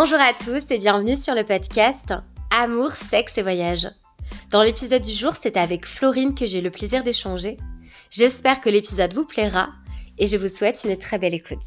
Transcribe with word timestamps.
Bonjour 0.00 0.20
à 0.20 0.32
tous 0.32 0.70
et 0.70 0.78
bienvenue 0.78 1.16
sur 1.16 1.34
le 1.34 1.42
podcast 1.42 2.14
Amour, 2.52 2.92
sexe 2.92 3.36
et 3.36 3.42
voyage. 3.42 3.88
Dans 4.52 4.62
l'épisode 4.62 5.02
du 5.02 5.10
jour, 5.10 5.32
c'est 5.34 5.56
avec 5.56 5.84
Florine 5.84 6.36
que 6.36 6.46
j'ai 6.46 6.60
le 6.60 6.70
plaisir 6.70 7.02
d'échanger. 7.02 7.56
J'espère 8.08 8.60
que 8.60 8.70
l'épisode 8.70 9.12
vous 9.12 9.24
plaira 9.24 9.70
et 10.16 10.28
je 10.28 10.36
vous 10.36 10.46
souhaite 10.46 10.84
une 10.84 10.96
très 10.96 11.18
belle 11.18 11.34
écoute. 11.34 11.58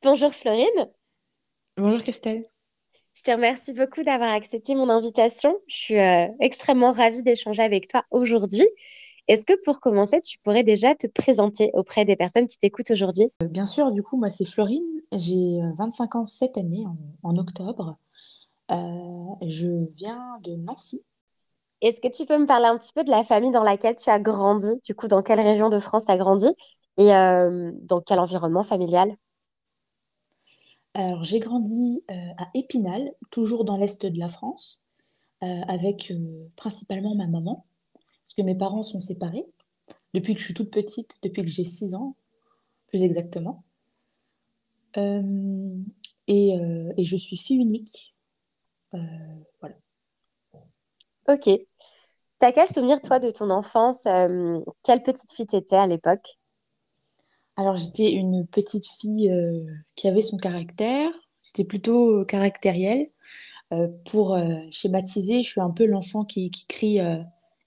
Bonjour 0.00 0.32
Florine. 0.32 0.88
Bonjour 1.76 2.00
Christelle. 2.00 2.44
Je 3.16 3.22
te 3.24 3.32
remercie 3.32 3.72
beaucoup 3.72 4.04
d'avoir 4.04 4.32
accepté 4.32 4.76
mon 4.76 4.88
invitation. 4.90 5.58
Je 5.66 5.76
suis 5.76 5.98
euh, 5.98 6.28
extrêmement 6.38 6.92
ravie 6.92 7.24
d'échanger 7.24 7.64
avec 7.64 7.88
toi 7.88 8.04
aujourd'hui. 8.12 8.68
Est-ce 9.28 9.44
que 9.44 9.54
pour 9.64 9.80
commencer, 9.80 10.20
tu 10.20 10.38
pourrais 10.42 10.64
déjà 10.64 10.94
te 10.94 11.06
présenter 11.06 11.70
auprès 11.74 12.04
des 12.04 12.16
personnes 12.16 12.46
qui 12.46 12.58
t'écoutent 12.58 12.90
aujourd'hui? 12.90 13.30
Euh, 13.42 13.46
Bien 13.46 13.66
sûr, 13.66 13.92
du 13.92 14.02
coup, 14.02 14.16
moi 14.16 14.30
c'est 14.30 14.44
Florine, 14.44 14.84
j'ai 15.12 15.60
25 15.78 16.14
euh, 16.14 16.18
ans 16.18 16.26
cette 16.26 16.58
année, 16.58 16.84
en, 17.22 17.36
octobre. 17.36 17.96
je 18.70 19.86
viens 19.94 20.38
de 20.42 20.56
Nancy. 20.56 21.04
Est-ce 21.80 22.00
que 22.00 22.08
tu 22.08 22.26
peux 22.26 22.38
me 22.38 22.46
parler 22.46 22.66
un 22.66 22.78
petit 22.78 22.92
peu 22.92 23.04
de 23.04 23.10
la 23.10 23.24
famille 23.24 23.50
dans 23.50 23.64
laquelle 23.64 23.96
tu 23.96 24.10
as 24.10 24.20
grandi? 24.20 24.68
Du 24.84 24.94
coup, 24.94 25.08
dans 25.08 25.22
quelle 25.22 25.40
région 25.40 25.68
de 25.68 25.78
France 25.78 26.04
tu 26.04 26.12
as 26.12 26.16
grandi? 26.16 26.48
Et 26.98 27.08
dans 27.08 28.00
quel 28.04 28.20
environnement 28.20 28.62
familial? 28.62 29.16
Alors, 30.94 31.24
j'ai 31.24 31.38
grandi 31.38 32.04
euh, 32.10 32.14
à 32.36 32.48
Épinal, 32.54 33.12
toujours 33.30 33.64
dans 33.64 33.78
l'est 33.78 34.04
de 34.04 34.18
la 34.18 34.28
France, 34.28 34.82
euh, 35.42 35.46
avec 35.66 36.10
euh, 36.10 36.48
principalement 36.54 37.14
ma 37.14 37.26
maman, 37.26 37.64
parce 38.32 38.46
que 38.46 38.50
mes 38.50 38.56
parents 38.56 38.82
sont 38.82 39.00
séparés 39.00 39.46
depuis 40.14 40.32
que 40.34 40.40
je 40.40 40.46
suis 40.46 40.54
toute 40.54 40.70
petite, 40.70 41.18
depuis 41.22 41.42
que 41.42 41.48
j'ai 41.48 41.64
6 41.64 41.94
ans, 41.94 42.16
plus 42.88 43.02
exactement. 43.02 43.62
Et, 44.96 46.54
et, 46.96 47.04
je 47.04 47.16
suis 47.16 47.36
fille 47.36 47.56
unique. 47.56 48.14
voilà. 48.92 49.76
Ok. 51.28 51.48
T'as 52.38 52.52
quel 52.52 52.68
souvenir, 52.68 53.00
toi, 53.02 53.18
de 53.18 53.30
ton 53.30 53.50
enfance 53.50 54.04
Quelle 54.82 55.02
petite 55.02 55.32
fille 55.32 55.46
t'étais 55.46 55.76
à 55.76 55.86
l'époque? 55.86 56.38
Alors, 57.56 57.76
j'étais 57.76 58.12
une 58.12 58.46
petite 58.46 58.86
fille 58.86 59.30
euh, 59.30 59.64
qui 59.94 60.08
avait 60.08 60.22
son 60.22 60.38
caractère. 60.38 61.10
J'étais 61.42 61.64
plutôt 61.64 62.20
euh, 62.20 62.24
caractérielle. 62.24 63.10
Euh, 63.72 63.88
pour 64.10 64.38
schématiser, 64.70 65.42
je 65.42 65.48
suis 65.48 65.60
un 65.60 65.70
peu 65.70 65.86
l'enfant 65.86 66.24
qui, 66.24 66.50
crie 66.68 66.98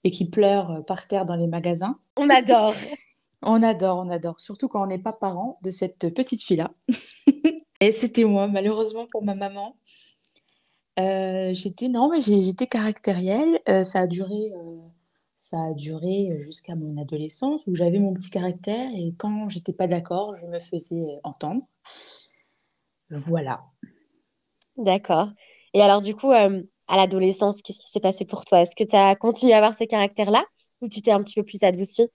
et 0.06 0.10
qui 0.12 0.24
pleure 0.30 0.84
par 0.86 1.08
terre 1.08 1.26
dans 1.26 1.34
les 1.34 1.48
magasins. 1.48 1.98
On 2.16 2.30
adore. 2.30 2.74
on 3.42 3.60
adore, 3.60 3.98
on 3.98 4.08
adore. 4.08 4.38
Surtout 4.38 4.68
quand 4.68 4.84
on 4.84 4.86
n'est 4.86 5.00
pas 5.00 5.12
parent 5.12 5.58
de 5.62 5.72
cette 5.72 6.14
petite 6.14 6.44
fille-là. 6.44 6.70
et 7.80 7.90
c'était 7.90 8.22
moi, 8.22 8.46
malheureusement 8.46 9.08
pour 9.10 9.24
ma 9.24 9.34
maman. 9.34 9.76
j'étais 10.96 11.88
non, 11.88 12.08
mais 12.08 12.20
j'étais 12.20 12.68
caractérielle. 12.68 13.58
ça 13.84 14.02
a 14.02 14.06
duré 14.06 14.52
ça 15.36 15.58
a 15.62 15.72
duré 15.74 16.38
jusqu'à 16.40 16.76
mon 16.76 17.00
adolescence 17.00 17.66
où 17.66 17.74
j'avais 17.74 17.98
mon 17.98 18.14
petit 18.14 18.30
caractère 18.30 18.88
et 18.94 19.12
quand 19.18 19.48
j'étais 19.48 19.72
pas 19.72 19.88
d'accord, 19.88 20.34
je 20.34 20.46
me 20.46 20.60
faisais 20.60 21.18
entendre. 21.24 21.62
Voilà. 23.10 23.64
D'accord. 24.76 25.30
Et 25.74 25.82
alors 25.82 26.00
du 26.00 26.14
coup, 26.14 26.32
euh, 26.32 26.62
à 26.88 26.96
l'adolescence, 26.96 27.62
qu'est-ce 27.62 27.78
qui 27.78 27.90
s'est 27.90 28.00
passé 28.00 28.24
pour 28.24 28.44
toi? 28.44 28.60
Est-ce 28.60 28.76
que 28.76 28.84
tu 28.84 28.96
as 28.96 29.14
continué 29.16 29.52
à 29.54 29.58
avoir 29.58 29.74
ce 29.74 29.84
caractère-là 29.84 30.44
ou 30.80 30.88
tu 30.88 31.02
t'es 31.02 31.10
un 31.10 31.22
petit 31.22 31.34
peu 31.34 31.42
plus 31.42 31.62
adoucie? 31.62 32.08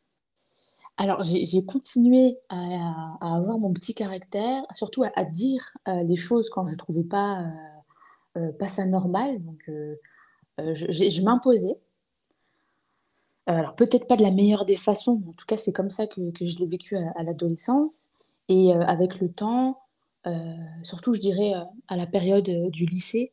Alors, 0.97 1.21
j'ai 1.23 1.65
continué 1.65 2.37
à, 2.49 3.17
avoir 3.21 3.57
mon 3.57 3.73
petit 3.73 3.93
caractère, 3.93 4.63
surtout 4.73 5.03
à, 5.03 5.23
dire 5.23 5.63
euh, 5.87 6.03
les 6.03 6.15
choses 6.15 6.49
quand 6.49 6.65
je 6.65 6.73
ne 6.73 6.77
trouvais 6.77 7.03
pas, 7.03 7.45
euh, 8.37 8.51
pas 8.53 8.67
ça 8.67 8.85
normal. 8.85 9.41
Donc, 9.43 9.69
je 10.57 11.21
m'imposais. 11.23 11.77
Euh, 13.49 13.53
alors 13.53 13.75
peut-être 13.75 14.07
pas 14.07 14.17
de 14.17 14.21
la 14.21 14.31
meilleure 14.31 14.65
des 14.65 14.75
façons, 14.75 15.19
mais 15.21 15.29
en 15.29 15.33
tout 15.33 15.45
cas 15.45 15.57
c'est 15.57 15.71
comme 15.71 15.89
ça 15.89 16.07
que, 16.07 16.21
je 16.39 16.57
l'ai 16.59 16.67
vécu 16.67 16.95
à, 16.95 17.23
l'adolescence. 17.23 18.03
Et 18.49 18.73
euh, 18.73 18.81
avec 18.81 19.19
le 19.19 19.31
temps, 19.31 19.79
euh, 20.27 20.55
surtout 20.83 21.13
je 21.13 21.19
dirais 21.19 21.53
à 21.87 21.95
la 21.95 22.07
période 22.07 22.49
du 22.69 22.85
lycée, 22.85 23.31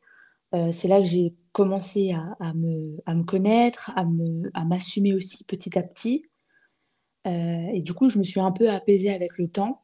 c'est 0.71 0.87
là 0.87 0.97
que 0.97 1.05
j'ai 1.05 1.35
commencé 1.51 2.11
à, 2.11 2.53
me, 2.53 2.97
à, 3.05 3.15
me, 3.15 3.23
connaître, 3.23 3.91
à, 3.95 4.05
me, 4.05 4.49
à 4.53 4.65
m'assumer 4.65 5.13
aussi 5.13 5.43
petit 5.43 5.77
à 5.77 5.83
petit. 5.83 6.25
et 7.25 7.81
du 7.83 7.93
coup, 7.93 8.09
je 8.09 8.17
me 8.19 8.23
suis 8.23 8.39
un 8.39 8.51
peu 8.51 8.69
apaisée 8.69 9.11
avec 9.11 9.37
le 9.37 9.47
temps. 9.47 9.83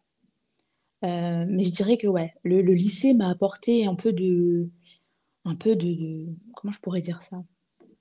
mais 1.03 1.64
je 1.64 1.72
dirais 1.72 1.98
que 1.98 2.08
ouais, 2.08 2.34
le, 2.44 2.62
lycée 2.62 3.14
m'a 3.14 3.30
apporté 3.30 3.86
un 3.86 3.96
peu 3.96 4.14
de, 4.14 4.70
un 5.46 5.56
peu 5.56 5.76
de, 5.76 6.28
comment 6.56 6.74
je 6.74 6.80
pourrais 6.80 7.02
dire 7.02 7.22
ça? 7.22 7.44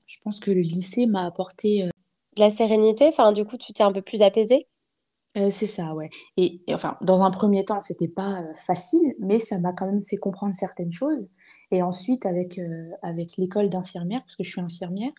Je 0.07 0.17
pense 0.23 0.41
que 0.41 0.51
le 0.51 0.61
lycée 0.61 1.07
m'a 1.07 1.27
apporté 1.27 1.91
de 2.37 2.41
la 2.41 2.51
sérénité 2.51 3.07
Enfin, 3.09 3.33
du 3.33 3.45
coup, 3.45 3.57
tu 3.57 3.73
t'es 3.73 3.83
un 3.83 3.93
peu 3.93 4.03
plus 4.03 4.23
apaisée? 4.23 4.67
Euh, 5.37 5.51
c'est 5.51 5.67
ça, 5.67 5.95
ouais. 5.95 6.11
Et, 6.37 6.61
enfin, 6.71 6.97
dans 7.01 7.23
un 7.23 7.31
premier 7.31 7.65
temps, 7.65 7.83
c'était 7.83 8.09
pas 8.09 8.41
euh, 8.41 8.55
facile, 8.55 9.15
mais 9.19 9.41
ça 9.41 9.59
m'a 9.59 9.73
quand 9.73 9.87
même 9.87 10.05
fait 10.05 10.17
comprendre 10.17 10.55
certaines 10.55 10.93
choses. 10.93 11.27
Et 11.71 11.83
ensuite, 11.83 12.27
avec, 12.27 12.59
euh, 12.59 12.91
avec 13.03 13.37
l'école 13.37 13.69
d'infirmière, 13.69 14.21
parce 14.21 14.37
que 14.37 14.45
je 14.45 14.51
suis 14.51 14.61
infirmière, 14.61 15.13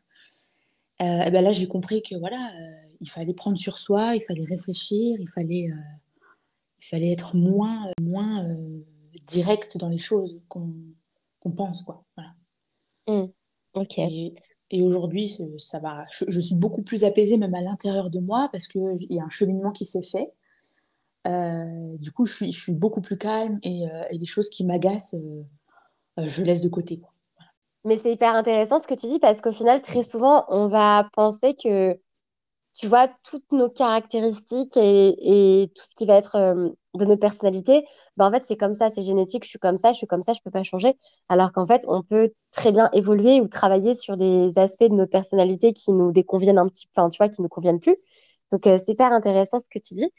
eh 1.02 1.30
ben 1.30 1.44
là, 1.44 1.52
j'ai 1.52 1.68
compris 1.68 2.02
que 2.02 2.16
voilà, 2.16 2.54
il 3.02 3.10
fallait 3.10 3.34
prendre 3.34 3.58
sur 3.58 3.78
soi, 3.78 4.16
il 4.16 4.22
fallait 4.22 4.46
réfléchir, 4.46 5.20
il 5.20 5.28
fallait, 5.28 5.70
il 6.80 6.86
fallait 6.86 7.12
être 7.12 7.36
moins, 7.36 7.92
moins 8.00 8.48
direct 9.28 9.78
dans 9.78 9.90
les 9.90 9.98
choses 9.98 10.40
qu'on 10.48 11.52
pense, 11.54 11.84
quoi. 11.84 12.06
Voilà. 12.16 12.34
Mmh. 13.08 13.30
Ok. 13.74 14.00
Et 14.72 14.82
aujourd'hui, 14.82 15.38
ça 15.58 15.80
va. 15.80 16.06
Je, 16.12 16.40
suis 16.40 16.56
beaucoup 16.56 16.82
plus 16.82 17.04
apaisée, 17.04 17.38
même 17.38 17.54
à 17.54 17.62
l'intérieur 17.62 18.10
de 18.10 18.20
moi, 18.20 18.50
parce 18.52 18.68
qu'il 18.68 19.08
y 19.10 19.20
a 19.20 19.24
un 19.24 19.30
cheminement 19.30 19.72
qui 19.72 19.86
s'est 19.86 20.04
fait. 20.04 20.32
Euh, 21.28 21.98
du 21.98 22.12
coup, 22.12 22.26
je 22.26 22.34
suis, 22.34 22.52
je 22.52 22.60
suis, 22.60 22.72
beaucoup 22.72 23.02
plus 23.02 23.18
calme 23.18 23.60
et, 23.64 23.88
euh, 23.88 24.04
les 24.12 24.26
choses 24.26 24.50
qui 24.50 24.66
m'agacent, 24.66 25.16
euh, 25.16 25.44
je 26.18 26.44
laisse 26.44 26.62
de 26.62 26.70
côté. 26.70 27.02
Mais 27.84 27.98
c'est 27.98 28.12
hyper 28.12 28.34
intéressant 28.36 28.80
ce 28.80 28.88
que 28.88 28.96
tu 28.96 29.08
dis, 29.08 29.20
parce 29.20 29.42
qu'au 29.42 29.52
final, 29.52 29.82
très 29.82 30.04
souvent, 30.04 30.46
on 30.50 30.68
va 30.68 31.08
penser 31.14 31.56
que 31.56 31.98
tu 32.76 32.88
vois, 32.88 33.08
toutes 33.24 33.52
nos 33.54 33.70
caractéristiques 33.70 34.76
et, 34.76 35.72
tout 35.76 35.84
ce 35.86 35.96
qui 35.96 36.06
va 36.06 36.16
être 36.16 36.36
euh, 36.36 36.70
de 36.94 37.06
notre 37.06 37.22
personnalité, 37.22 37.86
ben 38.18 38.28
en 38.28 38.32
fait, 38.32 38.44
c'est 38.46 38.58
comme 38.58 38.74
ça, 38.74 38.90
c'est 38.90 39.02
génétique, 39.02 39.46
je 39.46 39.50
suis 39.50 39.60
comme 39.60 39.78
ça, 39.78 39.94
je 39.94 39.98
suis 39.98 40.08
comme 40.08 40.22
ça, 40.22 40.34
je 40.34 40.40
ne 40.40 40.44
peux 40.44 40.52
pas 40.52 40.64
changer. 40.64 40.98
Alors 41.30 41.54
qu'en 41.54 41.66
fait, 41.66 41.86
on 41.88 42.04
peut 42.04 42.34
très 42.52 42.72
bien 42.74 42.90
évoluer 42.94 43.40
ou 43.40 43.48
travailler 43.48 43.96
sur 43.96 44.18
des 44.18 44.58
aspects 44.60 44.84
de 44.84 44.94
notre 44.94 45.12
personnalité 45.12 45.72
qui 45.74 45.94
nous 45.94 46.12
déconviennent 46.12 46.58
un 46.58 46.68
petit 46.68 46.88
peu, 46.88 47.02
enfin, 47.02 47.10
tu 47.10 47.18
vois, 47.18 47.30
qui 47.30 47.42
nous 47.42 47.48
conviennent 47.48 47.80
plus. 47.80 47.96
Donc, 48.52 48.68
euh, 48.68 48.78
c'est 48.84 48.94
hyper 48.94 49.12
intéressant 49.14 49.60
ce 49.60 49.70
que 49.70 49.80
tu 49.80 49.94
dis. 49.94 50.10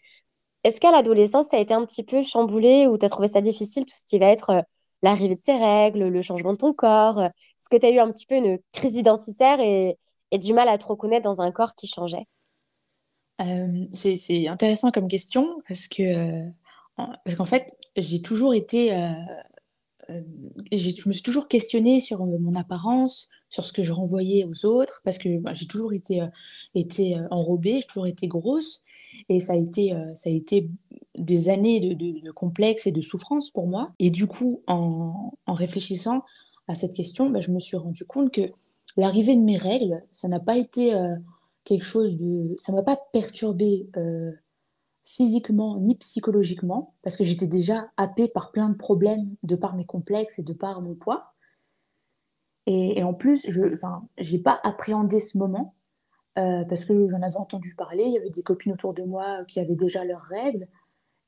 Est-ce 0.65 0.81
qu'à 0.81 0.91
l'adolescence, 0.91 1.49
ça 1.49 1.59
a 1.59 1.61
été 1.61 1.75
un 1.75 1.85
petit 1.87 2.05
peu 2.05 2.23
chamboulé 2.23 2.87
ou 2.87 2.99
tu 2.99 3.07
as 3.07 3.09
trouvé 3.11 3.29
ça 3.29 3.41
difficile, 3.41 3.87
tout 3.87 3.95
ce 3.97 4.07
qui 4.07 4.19
va 4.19 4.27
être 4.27 4.51
euh, 4.51 4.63
l'arrivée 5.03 5.37
de 5.37 5.41
tes 5.41 5.57
règles, 5.57 6.09
le 6.09 6.23
changement 6.23 6.53
de 6.53 6.59
ton 6.59 6.73
corps 6.73 7.23
Est-ce 7.23 7.69
que 7.71 7.77
tu 7.77 7.87
as 7.87 7.91
eu 7.91 7.99
un 7.99 8.11
petit 8.11 8.27
peu 8.27 8.37
une 8.37 8.59
crise 8.73 8.97
identitaire 8.97 9.61
et, 9.61 9.99
du 10.33 10.53
mal 10.53 10.69
à 10.69 10.77
te 10.77 10.85
reconnaître 10.85 11.25
dans 11.25 11.41
un 11.41 11.51
corps 11.51 11.75
qui 11.75 11.87
changeait? 11.87 12.27
Euh, 13.41 13.87
c'est 13.93 14.49
intéressant 14.49 14.91
comme 14.91 15.09
question 15.09 15.61
parce 15.69 15.89
que 15.89 16.03
euh, 16.03 16.51
parce 16.97 17.37
qu'en 17.37 17.45
fait 17.45 17.71
j'ai 17.97 18.23
toujours 18.23 18.55
été 18.55 18.95
euh, 18.95 20.21
je 20.73 21.09
me 21.09 21.13
suis 21.13 21.23
toujours 21.23 21.49
questionnée 21.49 22.01
sur 22.01 22.25
mon 22.25 22.55
apparence, 22.55 23.29
sur 23.49 23.65
ce 23.65 23.73
que 23.73 23.83
je 23.83 23.93
renvoyais 23.93 24.45
aux 24.45 24.65
autres, 24.65 25.01
parce 25.05 25.19
que 25.19 25.39
bah, 25.39 25.53
j'ai 25.53 25.67
toujours 25.67 25.93
été, 25.93 26.25
été 26.75 27.19
enrobée, 27.31 27.81
j'ai 27.81 27.87
toujours 27.87 28.07
été 28.07 28.29
grosse, 28.29 28.85
et 29.29 29.41
ça 29.41 29.55
a 29.55 29.57
été, 29.57 29.93
ça 30.15 30.31
a 30.31 30.33
été 30.33 30.71
des 31.19 31.49
années 31.49 31.95
de, 31.95 32.21
de, 32.21 32.31
complexes 32.31 32.87
et 32.87 32.93
de 32.93 33.01
souffrance 33.01 33.51
pour 33.51 33.67
moi. 33.67 33.93
Et 33.99 34.11
du 34.11 34.27
coup, 34.27 34.63
en, 34.67 35.33
réfléchissant 35.47 36.23
à 36.69 36.75
cette 36.75 36.95
question, 36.95 37.31
bah, 37.31 37.41
je 37.41 37.51
me 37.51 37.61
suis 37.61 37.77
rendu 37.77 38.05
compte 38.05 38.33
que 38.33 38.51
l'arrivée 38.97 39.37
de 39.37 39.43
mes 39.43 39.57
règles, 39.57 40.03
ça 40.13 40.29
n'a 40.29 40.41
pas 40.41 40.57
été 40.57 40.93
quelque 41.65 41.85
chose 41.85 42.17
de... 42.17 42.55
Ça 42.57 42.73
m'a 42.73 42.83
pas 42.83 42.99
perturbé 43.13 43.91
euh, 43.97 44.33
physiquement 45.05 45.79
ni 45.79 45.97
psychologiquement, 45.97 46.95
parce 47.03 47.17
que 47.17 47.25
j'étais 47.25 47.47
déjà 47.47 47.91
happée 47.97 48.29
par 48.29 48.51
plein 48.51 48.71
de 48.71 48.77
problèmes 48.77 49.37
de 49.43 49.55
par 49.55 49.77
mes 49.77 49.85
complexes 49.85 50.39
et 50.39 50.43
de 50.43 50.53
par 50.53 50.81
mon 50.81 50.95
poids. 50.95 51.35
Et, 52.67 53.05
en 53.05 53.15
plus, 53.15 53.47
je 53.49 53.63
n'ai 53.63 54.39
pas 54.39 54.61
appréhendé 54.65 55.21
ce 55.21 55.39
moment, 55.39 55.77
euh, 56.37 56.65
parce 56.65 56.85
que 56.85 57.07
j'en 57.07 57.23
avais 57.23 57.37
entendu 57.37 57.77
parler, 57.77 58.03
il 58.05 58.13
y 58.13 58.19
avait 58.19 58.31
des 58.31 58.43
copines 58.43 58.73
autour 58.73 58.93
de 58.93 59.05
moi 59.05 59.45
qui 59.45 59.61
avaient 59.61 59.77
déjà 59.77 60.05
leurs 60.05 60.23
règles, 60.23 60.67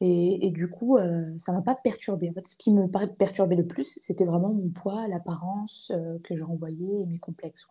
et, 0.00 0.50
du 0.52 0.68
coup, 0.70 0.96
euh, 0.96 1.36
ça 1.38 1.52
m'a 1.52 1.62
pas 1.62 1.74
perturbé. 1.74 2.30
En 2.30 2.32
fait, 2.32 2.46
ce 2.46 2.56
qui 2.56 2.72
me 2.72 2.86
perturbait 3.16 3.56
le 3.56 3.66
plus, 3.66 3.98
c'était 4.00 4.24
vraiment 4.24 4.52
mon 4.54 4.68
poids, 4.70 5.08
l'apparence 5.08 5.90
que 6.24 6.36
je 6.36 6.44
renvoyais 6.44 7.02
et 7.02 7.06
mes 7.06 7.18
complexes. 7.18 7.66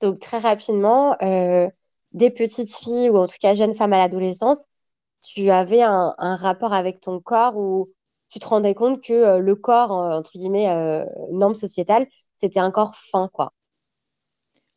Donc 0.00 0.18
très 0.18 0.38
rapidement, 0.38 1.14
euh, 1.22 1.68
des 2.12 2.30
petites 2.30 2.74
filles 2.74 3.10
ou 3.10 3.18
en 3.18 3.26
tout 3.26 3.36
cas 3.40 3.52
jeunes 3.54 3.74
femmes 3.74 3.92
à 3.92 3.98
l'adolescence, 3.98 4.64
tu 5.22 5.50
avais 5.50 5.82
un, 5.82 6.14
un 6.16 6.36
rapport 6.36 6.72
avec 6.72 7.00
ton 7.00 7.20
corps 7.20 7.56
où 7.58 7.90
tu 8.30 8.38
te 8.38 8.46
rendais 8.46 8.74
compte 8.74 9.02
que 9.02 9.12
euh, 9.12 9.38
le 9.38 9.56
corps, 9.56 9.92
euh, 9.92 10.16
entre 10.16 10.32
guillemets, 10.38 10.70
euh, 10.70 11.04
norme 11.32 11.54
sociétale, 11.54 12.06
c'était 12.34 12.60
un 12.60 12.70
corps 12.70 12.96
fin, 12.96 13.28
quoi. 13.28 13.52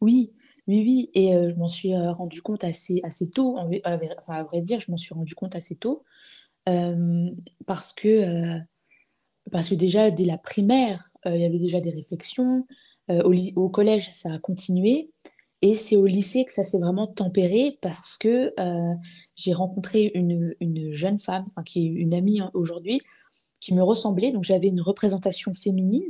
Oui, 0.01 0.33
oui, 0.67 0.83
oui. 0.85 1.09
Et 1.13 1.33
je 1.49 1.55
m'en 1.55 1.67
suis 1.67 1.93
euh, 1.93 2.11
rendu 2.13 2.41
compte 2.41 2.63
assez, 2.63 3.01
assez 3.03 3.29
tôt. 3.29 3.57
En, 3.57 3.69
à 3.83 3.97
vrai 3.97 4.09
enfin, 4.21 4.33
à 4.33 4.43
vrai 4.43 4.61
dire, 4.61 4.79
je 4.79 4.91
m'en 4.91 4.97
suis 4.97 5.13
rendu 5.13 5.35
compte 5.35 5.55
assez 5.55 5.75
tôt. 5.75 6.03
Parce 6.65 7.93
que, 7.93 8.59
déjà, 9.71 10.11
dès 10.11 10.25
la 10.25 10.37
primaire, 10.37 11.09
il 11.25 11.37
y 11.37 11.45
avait 11.45 11.59
déjà 11.59 11.81
des 11.81 11.91
réflexions. 11.91 12.65
Au, 13.09 13.69
collège, 13.69 14.11
ça 14.13 14.33
a 14.33 14.39
continué. 14.39 15.11
Et 15.61 15.75
c'est 15.75 15.95
au 15.95 16.05
lycée 16.05 16.45
que 16.45 16.53
ça 16.53 16.63
s'est 16.63 16.79
vraiment 16.79 17.07
tempéré 17.07 17.77
parce 17.81 18.17
que 18.17 18.53
j'ai 19.35 19.53
rencontré 19.53 20.11
une, 20.13 20.55
une 20.61 20.93
jeune 20.93 21.19
femme, 21.19 21.45
qui 21.65 21.85
est 21.85 21.89
une 21.89 22.13
amie 22.13 22.39
hein, 22.39 22.51
aujourd'hui, 22.53 23.01
qui 23.59 23.73
me 23.73 23.83
ressemblait. 23.83 24.31
Donc 24.31 24.45
j'avais 24.45 24.67
une 24.67 24.81
représentation 24.81 25.53
féminine. 25.53 26.09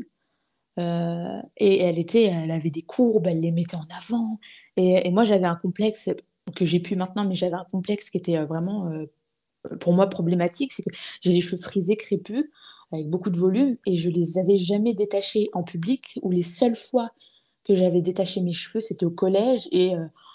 Euh, 0.79 1.41
et 1.57 1.79
elle 1.79 1.99
était, 1.99 2.23
elle 2.25 2.51
avait 2.51 2.71
des 2.71 2.81
courbes, 2.81 3.27
elle 3.27 3.41
les 3.41 3.51
mettait 3.51 3.75
en 3.75 3.85
avant. 3.97 4.39
Et, 4.77 5.09
moi, 5.11 5.23
j'avais 5.23 5.45
un 5.45 5.55
complexe 5.55 6.09
que 6.55 6.65
j'ai 6.65 6.79
pu 6.79 6.95
maintenant, 6.95 7.25
mais 7.25 7.35
j'avais 7.35 7.55
un 7.55 7.65
complexe 7.71 8.09
qui 8.09 8.17
était 8.17 8.37
euh, 8.37 8.45
vraiment 8.45 8.87
euh, 8.91 9.05
pour 9.79 9.93
moi 9.93 10.07
problématique, 10.09 10.73
c'est 10.73 10.83
que 10.83 10.91
j'ai 11.21 11.31
les 11.33 11.41
cheveux 11.41 11.61
frisés, 11.61 11.95
crépus, 11.97 12.45
avec 12.91 13.09
beaucoup 13.09 13.29
de 13.29 13.39
volume, 13.39 13.77
et 13.85 13.95
je 13.95 14.09
les 14.09 14.37
avais 14.37 14.55
jamais 14.55 14.93
détachés 14.93 15.49
en 15.53 15.63
public, 15.63 16.19
ou 16.23 16.31
les 16.31 16.43
seules 16.43 16.75
fois 16.75 17.11
que 17.65 17.75
j'avais 17.75 18.01
détaché 18.01 18.41
mes 18.41 18.53
cheveux, 18.53 18.81
c'était 18.81 19.05
au 19.05 19.11
collège, 19.11 19.67
et 19.71 19.93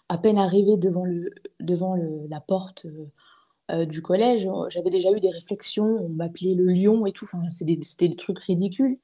à 0.08 0.18
peine 0.18 0.38
arrivée 0.38 0.76
devant 0.78 1.04
le, 1.04 1.30
devant 1.60 1.94
la 2.30 2.40
porte 2.40 2.86
du 3.86 4.00
collège, 4.00 4.48
j'avais 4.70 4.90
déjà 4.90 5.10
eu 5.12 5.20
des 5.20 5.30
réflexions, 5.30 5.84
on 5.84 6.08
m'appelait 6.08 6.54
le 6.54 6.72
lion 6.72 7.04
et 7.04 7.12
tout, 7.12 7.26
enfin, 7.26 7.42
c'est 7.50 7.66
des- 7.66 7.78
c'était 7.82 8.08
des 8.08 8.16
trucs 8.16 8.38
ridicules. 8.38 8.98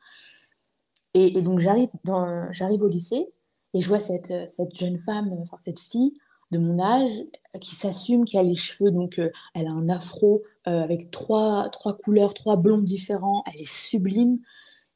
Et, 1.15 1.43
donc 1.43 1.61
j'arrive 1.61 2.83
au 2.83 2.89
lycée 2.89 3.29
et 3.73 3.81
je 3.81 3.89
vois 3.89 4.01
cette, 4.01 4.31
euh, 4.31 4.47
jeune 4.75 4.99
femme, 4.99 5.33
euh, 5.33 5.43
enfin 5.43 5.57
cette 5.59 5.81
fille 5.81 6.15
de 6.51 6.59
mon 6.59 6.81
âge 6.81 7.13
euh, 7.55 7.59
qui 7.59 7.75
s'assume, 7.75 8.25
qui 8.25 8.37
a 8.39 8.43
les 8.43 8.55
cheveux, 8.55 8.91
donc 8.91 9.21
elle 9.55 9.67
a 9.67 9.73
un 9.73 9.89
afro 9.89 10.43
avec 10.67 11.11
trois, 11.11 11.69
trois 11.71 11.95
couleurs, 11.95 12.33
trois 12.33 12.57
blonds 12.57 12.81
différents, 12.81 13.45
elle 13.47 13.61
est 13.61 13.71
sublime. 13.71 14.39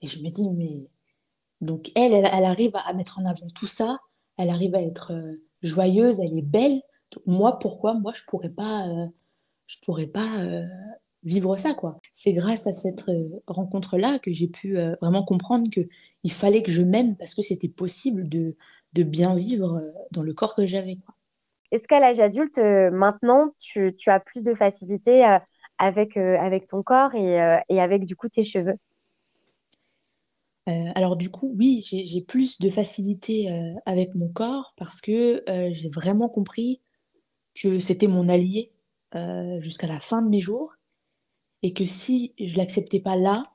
Et 0.01 0.07
je 0.07 0.23
me 0.23 0.31
dis, 0.31 0.49
mais 0.49 0.89
donc 1.61 1.93
elle, 1.95 2.15
elle, 2.15 2.45
arrive 2.45 2.73
à 2.75 2.95
mettre 2.95 3.19
en 3.19 3.27
avant 3.27 3.49
tout 3.55 3.67
ça, 3.67 3.99
elle 4.39 4.49
arrive 4.49 4.75
à 4.75 4.81
être 4.81 5.13
joyeuse, 5.63 6.21
elle 6.21 6.39
est 6.39 6.43
belle. 6.43 6.81
Moi, 7.27 7.59
pourquoi? 7.59 7.95
Moi 7.95 8.13
je 8.15 8.23
pourrais 8.27 8.49
pas, 8.49 8.87
je 9.67 9.77
pourrais 9.85 10.07
pas 10.07 10.43
vivre 11.23 11.57
ça 11.59 11.75
quoi. 11.75 12.01
C'est 12.21 12.33
grâce 12.33 12.67
à 12.67 12.73
cette 12.73 13.09
euh, 13.09 13.29
rencontre-là 13.47 14.19
que 14.19 14.33
j'ai 14.33 14.49
pu 14.49 14.77
euh, 14.77 14.97
vraiment 15.01 15.23
comprendre 15.23 15.71
que 15.71 15.83
il 16.25 16.33
fallait 16.33 16.65
que 16.65 16.73
je 16.73 16.83
m'aime 16.83 17.17
parce 17.17 17.33
que 17.33 17.43
c'était 17.43 17.69
possible 17.69 18.29
de, 18.29 18.57
de 18.95 19.05
bien 19.05 19.37
vivre 19.37 19.77
euh, 19.77 19.93
dans 20.11 20.25
le 20.25 20.35
corps 20.35 20.57
que 20.57 20.67
j'avais. 20.67 20.99
Est-ce 21.71 21.87
qu'à 21.87 22.01
l'âge 22.01 22.19
adulte, 22.19 22.59
maintenant, 22.59 23.51
tu, 23.61 23.95
tu 23.95 24.11
as 24.11 24.19
plus 24.19 24.43
de 24.43 24.53
facilité 24.53 25.25
avec, 25.79 26.17
avec 26.17 26.67
ton 26.67 26.83
corps 26.83 27.15
et, 27.15 27.61
et 27.69 27.81
avec, 27.81 28.05
du 28.05 28.17
coup, 28.17 28.29
tes 28.29 28.43
cheveux? 28.43 28.75
Euh, 30.69 30.91
alors 30.95 31.17
du 31.17 31.31
coup, 31.31 31.55
oui, 31.57 31.83
j'ai 31.85 32.21
plus 32.21 32.59
de 32.59 32.69
facilité 32.69 33.51
euh, 33.51 33.75
avec 33.87 34.15
mon 34.15 34.29
corps 34.29 34.75
parce 34.77 35.01
que 35.01 35.43
euh, 35.49 35.69
j'ai 35.73 35.89
vraiment 35.89 36.29
compris 36.29 36.83
que 37.55 37.79
c'était 37.79 38.09
mon 38.09 38.29
allié 38.29 38.73
jusqu'à 39.61 39.87
la 39.87 40.01
fin 40.01 40.21
de 40.21 40.29
mes 40.29 40.41
jours 40.41 40.75
et 41.63 41.73
que 41.73 41.87
si 41.87 42.35
je 42.39 42.57
l'acceptais 42.57 43.01
pas 43.01 43.17
là, 43.17 43.53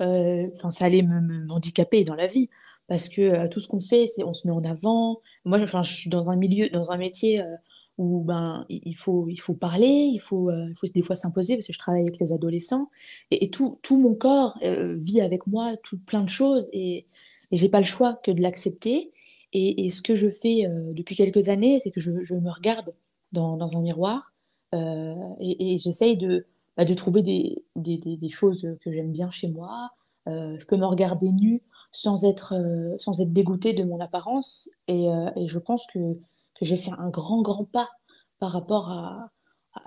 euh, 0.00 0.48
ça 0.54 0.84
allait 0.84 1.02
me, 1.02 1.20
m'handicaper 1.46 2.04
dans 2.04 2.14
la 2.14 2.26
vie. 2.26 2.48
Parce 2.88 3.08
que 3.08 3.22
euh, 3.22 3.48
tout 3.48 3.60
ce 3.60 3.68
qu'on 3.68 3.80
fait, 3.80 4.06
c'est 4.08 4.24
on 4.24 4.34
se 4.34 4.46
met 4.46 4.52
en 4.52 4.62
avant. 4.64 5.20
Moi, 5.44 5.64
je 5.64 5.92
suis 5.94 6.10
dans 6.10 6.30
un 6.30 6.36
milieu, 6.36 6.68
dans 6.68 6.92
un 6.92 6.98
métier 6.98 7.40
euh, 7.40 7.56
où 7.98 8.22
ben, 8.22 8.66
il 8.68 8.96
faut, 8.96 9.28
il 9.28 9.40
faut 9.40 9.54
parler, 9.54 10.10
il 10.12 10.20
faut, 10.20 10.50
euh, 10.50 10.66
il 10.68 10.74
faut 10.76 10.86
des 10.88 11.02
fois 11.02 11.16
s'imposer 11.16 11.56
parce 11.56 11.66
que 11.66 11.72
je 11.72 11.78
travaille 11.78 12.02
avec 12.02 12.18
les 12.18 12.32
adolescents. 12.32 12.90
Et, 13.30 13.50
tout, 13.50 13.78
tout 13.82 13.98
mon 13.98 14.14
corps 14.14 14.58
vit 14.62 15.20
avec 15.20 15.46
moi 15.46 15.76
tout 15.82 15.98
plein 15.98 16.22
de 16.22 16.28
choses 16.30 16.68
et, 16.72 17.06
et 17.50 17.56
j'ai 17.56 17.68
pas 17.68 17.80
le 17.80 17.86
choix 17.86 18.14
que 18.22 18.30
de 18.30 18.42
l'accepter. 18.42 19.12
Et, 19.54 19.90
ce 19.90 20.02
que 20.02 20.14
je 20.14 20.28
fais 20.30 20.66
depuis 20.92 21.14
quelques 21.14 21.48
années, 21.48 21.78
c'est 21.80 21.90
que 21.90 22.00
je, 22.00 22.10
me 22.10 22.50
regarde 22.50 22.94
dans, 23.32 23.76
un 23.76 23.80
miroir 23.82 24.32
et 24.72 25.78
j'essaye 25.78 26.16
de, 26.16 26.46
bah, 26.76 26.84
de 26.84 26.94
trouver 26.94 27.22
des, 27.22 27.64
des, 27.76 27.98
des, 27.98 28.30
choses 28.30 28.76
que 28.80 28.90
j'aime 28.90 29.12
bien 29.12 29.30
chez 29.30 29.48
moi. 29.48 29.90
Euh, 30.28 30.56
je 30.58 30.66
peux 30.66 30.76
me 30.76 30.86
regarder 30.86 31.30
nue 31.30 31.62
sans 31.90 32.24
être, 32.24 32.54
euh, 32.54 32.96
sans 32.98 33.20
être 33.20 33.32
dégoûtée 33.32 33.74
de 33.74 33.84
mon 33.84 34.00
apparence. 34.00 34.70
Et, 34.88 35.10
euh, 35.10 35.30
et 35.36 35.48
je 35.48 35.58
pense 35.58 35.86
que, 35.92 35.98
que 35.98 36.64
j'ai 36.64 36.78
fait 36.78 36.92
un 36.92 37.10
grand, 37.10 37.42
grand 37.42 37.64
pas 37.64 37.90
par 38.38 38.52
rapport 38.52 38.90
à, 38.90 39.30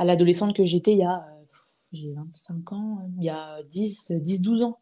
l'adolescente 0.03 0.55
que 0.55 0.65
j'étais 0.65 0.93
il 0.93 0.99
y 0.99 1.03
a, 1.03 1.25
j'ai 1.91 2.11
25 2.13 2.73
ans, 2.73 3.09
il 3.17 3.23
y 3.23 3.29
a 3.29 3.61
dix 3.63 4.11
dix 4.11 4.41
douze 4.41 4.63
ans. 4.63 4.79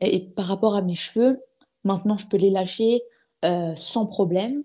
Et, 0.00 0.20
par 0.20 0.46
rapport 0.46 0.74
à 0.74 0.82
mes 0.82 0.94
cheveux, 0.94 1.40
maintenant 1.84 2.18
je 2.18 2.26
peux 2.26 2.36
les 2.36 2.50
lâcher 2.50 3.02
sans 3.76 4.06
problème. 4.06 4.62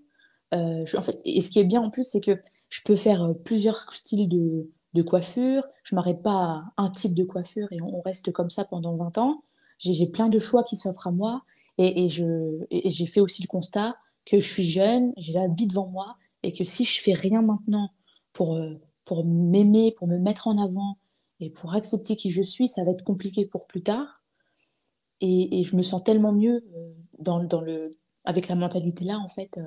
En 0.52 1.02
fait, 1.02 1.20
et 1.24 1.40
ce 1.40 1.50
qui 1.50 1.58
est 1.58 1.64
bien 1.64 1.80
en 1.80 1.88
plus, 1.90 2.04
c'est 2.04 2.20
que 2.20 2.38
je 2.68 2.80
peux 2.84 2.96
faire 2.96 3.34
plusieurs 3.44 3.94
styles 3.94 4.28
de, 4.28 4.68
de 4.94 5.02
coiffure. 5.02 5.64
Je 5.84 5.94
m'arrête 5.94 6.22
pas 6.22 6.64
à 6.76 6.82
un 6.82 6.90
type 6.90 7.14
de 7.14 7.24
coiffure 7.24 7.68
et 7.72 7.80
on, 7.82 8.00
reste 8.00 8.32
comme 8.32 8.50
ça 8.50 8.64
pendant 8.64 8.96
20 8.96 9.18
ans. 9.18 9.42
J'ai 9.78 10.06
plein 10.06 10.28
de 10.28 10.38
choix 10.38 10.62
qui 10.62 10.76
s'offrent 10.76 11.08
à 11.08 11.12
moi 11.12 11.42
et, 11.78 12.04
et 12.04 12.90
j'ai 12.90 13.06
fait 13.06 13.20
aussi 13.20 13.42
le 13.42 13.48
constat 13.48 13.96
que 14.24 14.38
je 14.38 14.48
suis 14.48 14.64
jeune, 14.64 15.12
j'ai 15.16 15.32
la 15.32 15.48
vie 15.48 15.66
devant 15.66 15.88
moi 15.88 16.16
et 16.42 16.52
que 16.52 16.64
si 16.64 16.84
je 16.84 17.00
fais 17.00 17.14
rien 17.14 17.42
maintenant 17.42 17.90
pour, 18.32 18.56
euh, 18.56 18.80
pour 19.04 19.24
m'aimer, 19.24 19.92
pour 19.96 20.08
me 20.08 20.18
mettre 20.18 20.48
en 20.48 20.62
avant 20.62 20.98
et 21.40 21.50
pour 21.50 21.74
accepter 21.74 22.16
qui 22.16 22.30
je 22.30 22.42
suis, 22.42 22.68
ça 22.68 22.84
va 22.84 22.92
être 22.92 23.04
compliqué 23.04 23.46
pour 23.46 23.66
plus 23.66 23.82
tard. 23.82 24.22
Et, 25.20 25.60
et 25.60 25.64
je 25.64 25.76
me 25.76 25.82
sens 25.82 26.02
tellement 26.02 26.32
mieux 26.32 26.64
euh, 26.76 26.92
dans, 27.18 27.42
dans 27.44 27.60
le, 27.60 27.92
avec 28.24 28.48
la 28.48 28.54
mentalité 28.54 29.04
là, 29.04 29.18
en 29.18 29.28
fait. 29.28 29.58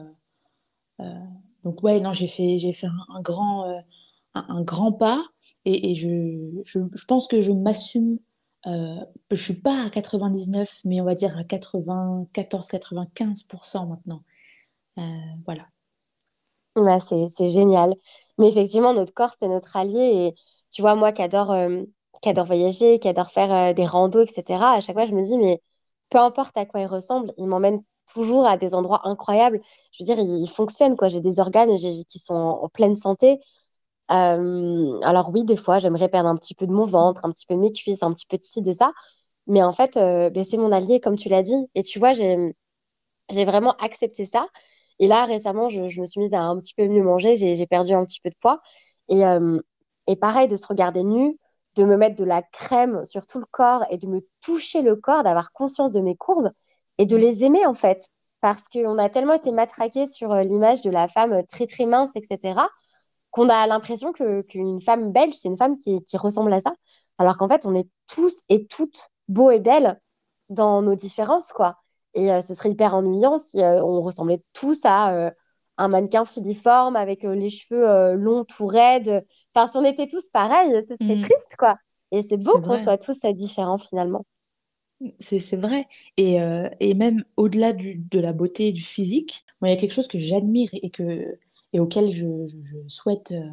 euh, 1.01 1.13
donc 1.63 1.81
ouais, 1.83 1.99
non, 1.99 2.13
j'ai 2.13 2.27
fait, 2.27 2.59
fait 2.73 2.87
un, 2.87 3.21
grand, 3.21 3.65
un, 4.35 4.61
grand 4.63 4.91
pas 4.91 5.23
et, 5.65 5.95
je, 5.95 6.61
je, 6.63 6.79
pense 7.07 7.27
que 7.27 7.41
je 7.41 7.51
m'assume. 7.51 8.19
Euh, 8.67 8.99
je 9.31 9.35
suis 9.35 9.55
pas 9.55 9.85
à 9.85 9.89
99, 9.89 10.81
mais 10.85 11.01
on 11.01 11.05
va 11.05 11.15
dire 11.15 11.37
à 11.37 11.43
94-95% 11.43 13.87
maintenant. 13.87 14.23
Euh, 14.99 15.01
voilà. 15.45 15.67
Ouais, 16.75 16.99
c'est, 16.99 17.47
génial. 17.47 17.95
Mais 18.37 18.49
effectivement, 18.49 18.93
notre 18.93 19.13
corps, 19.13 19.33
c'est 19.37 19.47
notre 19.47 19.75
allié. 19.77 20.27
Et 20.27 20.35
tu 20.71 20.81
vois, 20.81 20.95
moi 20.95 21.13
qui 21.13 21.21
adore, 21.21 21.51
euh, 21.51 21.83
qui 22.21 22.29
adore 22.29 22.45
voyager, 22.45 22.99
qui 22.99 23.07
adore 23.07 23.29
faire 23.31 23.51
euh, 23.53 23.73
des 23.73 23.85
randos, 23.85 24.23
etc., 24.23 24.61
à 24.61 24.81
chaque 24.81 24.95
fois, 24.95 25.05
je 25.05 25.13
me 25.15 25.23
dis, 25.23 25.37
mais 25.37 25.61
peu 26.09 26.17
importe 26.19 26.57
à 26.57 26.65
quoi 26.65 26.81
il 26.81 26.87
ressemble, 26.87 27.33
il 27.37 27.47
m'emmène 27.47 27.81
toujours 28.13 28.45
à 28.45 28.57
des 28.57 28.75
endroits 28.75 29.07
incroyables. 29.07 29.61
Je 29.91 30.03
veux 30.03 30.15
dire, 30.15 30.19
il, 30.19 30.47
fonctionne, 30.49 30.95
quoi. 30.97 31.07
J'ai 31.07 31.21
des 31.21 31.39
organes 31.39 31.75
qui 31.77 32.19
sont 32.19 32.35
en 32.35 32.69
pleine 32.69 32.95
santé. 32.95 33.39
Alors 34.07 35.29
oui, 35.33 35.43
des 35.45 35.55
fois, 35.55 35.79
j'aimerais 35.79 36.09
perdre 36.09 36.29
un 36.29 36.35
petit 36.35 36.55
peu 36.55 36.67
de 36.67 36.71
mon 36.71 36.85
ventre, 36.85 37.25
un 37.25 37.31
petit 37.31 37.45
peu 37.45 37.55
de 37.55 37.59
mes 37.59 37.71
cuisses, 37.71 38.03
un 38.03 38.13
petit 38.13 38.25
peu 38.27 38.37
de 38.37 38.43
ci, 38.43 38.61
de 38.61 38.71
ça. 38.71 38.91
Mais 39.47 39.63
en 39.63 39.71
fait, 39.73 39.97
euh, 39.97 40.29
c'est 40.43 40.57
mon 40.57 40.71
allié, 40.71 40.99
comme 40.99 41.17
tu 41.17 41.29
l'as 41.29 41.43
dit. 41.43 41.55
Et 41.75 41.83
tu 41.83 41.99
vois, 41.99 42.13
j'ai 42.13 42.55
j'ai 43.31 43.45
vraiment 43.45 43.75
accepté 43.77 44.25
ça. 44.25 44.47
Et 44.99 45.07
là, 45.07 45.25
récemment, 45.25 45.69
je, 45.69 45.81
me 46.01 46.05
suis 46.05 46.21
mise 46.21 46.33
à 46.33 46.41
un 46.41 46.57
petit 46.57 46.73
peu 46.75 46.87
mieux 46.87 47.03
manger. 47.03 47.35
J'ai, 47.37 47.67
perdu 47.67 47.93
un 47.93 48.05
petit 48.05 48.21
peu 48.21 48.29
de 48.29 48.35
poids. 48.35 48.61
Et, 49.09 49.23
et 50.07 50.15
pareil, 50.15 50.47
de 50.47 50.55
se 50.57 50.67
regarder 50.67 51.03
nue, 51.03 51.37
de 51.75 51.85
me 51.85 51.97
mettre 51.97 52.15
de 52.15 52.23
la 52.23 52.41
crème 52.43 53.05
sur 53.05 53.27
tout 53.27 53.39
le 53.39 53.45
corps 53.51 53.83
et 53.89 53.97
de 53.97 54.07
me 54.07 54.21
toucher 54.41 54.81
le 54.81 54.95
corps, 54.95 55.23
d'avoir 55.23 55.51
conscience 55.53 55.91
de 55.91 56.01
mes 56.01 56.15
courbes 56.15 56.51
et 56.97 57.05
de 57.05 57.17
les 57.17 57.43
aimer, 57.43 57.65
en 57.65 57.73
fait. 57.73 58.09
Parce 58.41 58.69
qu'on 58.69 58.97
a 58.99 59.09
tellement 59.09 59.33
été 59.33 59.51
matraqués 59.51 60.07
sur 60.07 60.33
l'image 60.35 60.81
de 60.81 60.91
la 60.91 61.07
femme 61.07 61.43
très, 61.47 61.67
très 61.67 61.85
mince, 61.85 62.15
etc., 62.15 62.61
qu'on 63.35 63.49
a 63.49 63.67
l'impression 63.67 64.13
que, 64.13 64.41
qu'une 64.43 64.79
femme 64.79 65.11
belle, 65.11 65.33
c'est 65.33 65.49
une 65.49 65.57
femme 65.57 65.75
qui, 65.75 66.01
qui 66.05 66.15
ressemble 66.15 66.53
à 66.53 66.61
ça. 66.61 66.73
Alors 67.17 67.37
qu'en 67.37 67.49
fait, 67.49 67.65
on 67.65 67.75
est 67.75 67.89
tous 68.07 68.39
et 68.47 68.65
toutes 68.65 69.09
beaux 69.27 69.51
et 69.51 69.59
belles 69.59 69.99
dans 70.47 70.81
nos 70.81 70.95
différences, 70.95 71.51
quoi. 71.51 71.75
Et 72.13 72.31
euh, 72.31 72.41
ce 72.41 72.53
serait 72.53 72.71
hyper 72.71 72.95
ennuyant 72.95 73.37
si 73.37 73.61
euh, 73.61 73.83
on 73.83 74.01
ressemblait 74.01 74.41
tous 74.53 74.85
à 74.85 75.13
euh, 75.13 75.31
un 75.77 75.89
mannequin 75.89 76.23
filiforme 76.23 76.95
avec 76.95 77.23
les 77.23 77.49
cheveux 77.49 78.13
longs, 78.13 78.45
tout 78.45 78.67
raides. 78.67 79.25
Enfin, 79.53 79.69
si 79.69 79.77
on 79.77 79.83
était 79.83 80.07
tous 80.07 80.29
pareils, 80.29 80.81
ce 80.87 80.95
serait 80.95 81.17
Mm, 81.17 81.21
triste, 81.21 81.55
quoi. 81.59 81.75
Et 82.13 82.21
c'est 82.21 82.37
beau 82.37 82.61
qu'on 82.61 82.77
soit 82.77 82.97
tous 82.97 83.19
différents, 83.33 83.77
finalement. 83.77 84.25
C'est 85.19 85.57
vrai. 85.57 85.87
Et, 86.15 86.37
et 86.79 86.93
même 86.93 87.25
au-delà 87.35 87.73
du, 87.73 87.95
de 87.95 88.19
la 88.21 88.31
beauté 88.31 88.69
et 88.69 88.71
du 88.71 88.83
physique, 88.83 89.43
moi, 89.59 89.67
il 89.67 89.73
y 89.73 89.75
a 89.75 89.77
quelque 89.77 89.91
chose 89.91 90.07
que 90.07 90.19
j'admire 90.19 90.69
et, 90.71 90.89
que, 90.89 91.37
et 91.75 91.79
auquel 91.79 92.11
je, 92.11 92.47
je- 92.47 92.57
je 92.71 92.77
souhaite. 92.87 93.31
euh, 93.31 93.49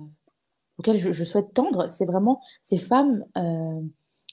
auquel 0.79 0.99
je, 0.99 1.25
souhaite 1.25 1.53
tendre, 1.55 1.91
c'est 1.91 2.07
vraiment 2.07 2.41
ces 2.63 2.79
femmes 2.79 3.25
euh, 3.37 3.81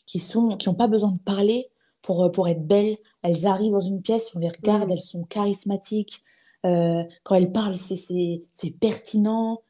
qui 0.08 0.20
sont 0.20 0.58
qui 0.58 0.70
n'ont 0.70 0.76
pas 0.76 0.88
besoin 0.88 1.12
de 1.12 1.20
parler 1.20 1.70
pour, 2.02 2.24
euh, 2.24 2.30
pour 2.32 2.48
être 2.48 2.66
belles. 2.66 2.98
Elles 3.24 3.46
arrivent 3.46 3.74
dans 3.74 3.80
une 3.94 4.02
pièce, 4.02 4.34
on 4.36 4.40
les 4.40 4.50
regarde, 4.50 4.88
mm. 4.90 4.92
elles 4.94 5.02
sont 5.02 5.24
charismatiques. 5.26 6.24
Euh, 6.66 7.04
quand 7.24 7.36
elles 7.36 7.52
parlent, 7.52 7.78
c'est 7.78 8.72
pertinent. 8.80 9.62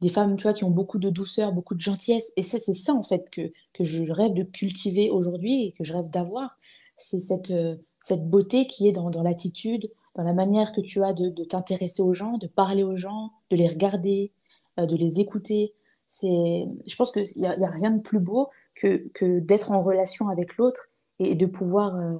des 0.00 0.08
femmes, 0.08 0.36
tu 0.36 0.44
vois, 0.44 0.54
qui 0.54 0.64
ont 0.64 0.70
beaucoup 0.70 0.98
de 0.98 1.10
douceur, 1.10 1.52
beaucoup 1.52 1.74
de 1.74 1.80
gentillesse. 1.80 2.32
Et 2.36 2.42
c'est 2.42 2.58
ça, 2.74 2.94
en 2.94 3.02
fait, 3.02 3.28
que, 3.30 3.52
que 3.74 3.84
je 3.84 4.10
rêve 4.10 4.32
de 4.34 4.44
cultiver 4.44 5.10
aujourd'hui 5.10 5.66
et 5.66 5.72
que 5.72 5.84
je 5.84 5.92
rêve 5.92 6.08
d'avoir. 6.10 6.58
C'est 6.96 7.20
cette, 7.20 7.52
cette 8.00 8.24
beauté 8.28 8.66
qui 8.66 8.88
est 8.88 8.92
dans, 8.92 9.10
dans 9.10 9.22
l'attitude, 9.22 9.90
dans 10.16 10.24
la 10.24 10.32
manière 10.32 10.72
que 10.72 10.80
tu 10.80 11.04
as 11.04 11.12
de, 11.12 11.28
de 11.28 11.44
t'intéresser 11.44 12.02
aux 12.02 12.14
gens, 12.14 12.38
de 12.38 12.46
parler 12.46 12.82
aux 12.82 12.96
gens, 12.96 13.32
de 13.50 13.56
les 13.56 13.68
regarder, 13.68 14.32
euh, 14.80 14.86
de 14.86 14.96
les 14.96 15.20
écouter. 15.20 15.74
C'est, 16.08 16.66
je 16.86 16.96
pense 16.96 17.12
qu'il 17.12 17.24
n'y 17.36 17.46
a, 17.46 17.50
a, 17.50 17.70
rien 17.70 17.90
de 17.90 18.00
plus 18.00 18.18
beau 18.18 18.48
que, 18.74 19.08
que 19.12 19.40
d'être 19.40 19.72
en 19.72 19.82
relation 19.82 20.28
avec 20.28 20.56
l'autre 20.56 20.88
et 21.18 21.34
de 21.34 21.46
pouvoir, 21.46 21.96
euh, 21.96 22.16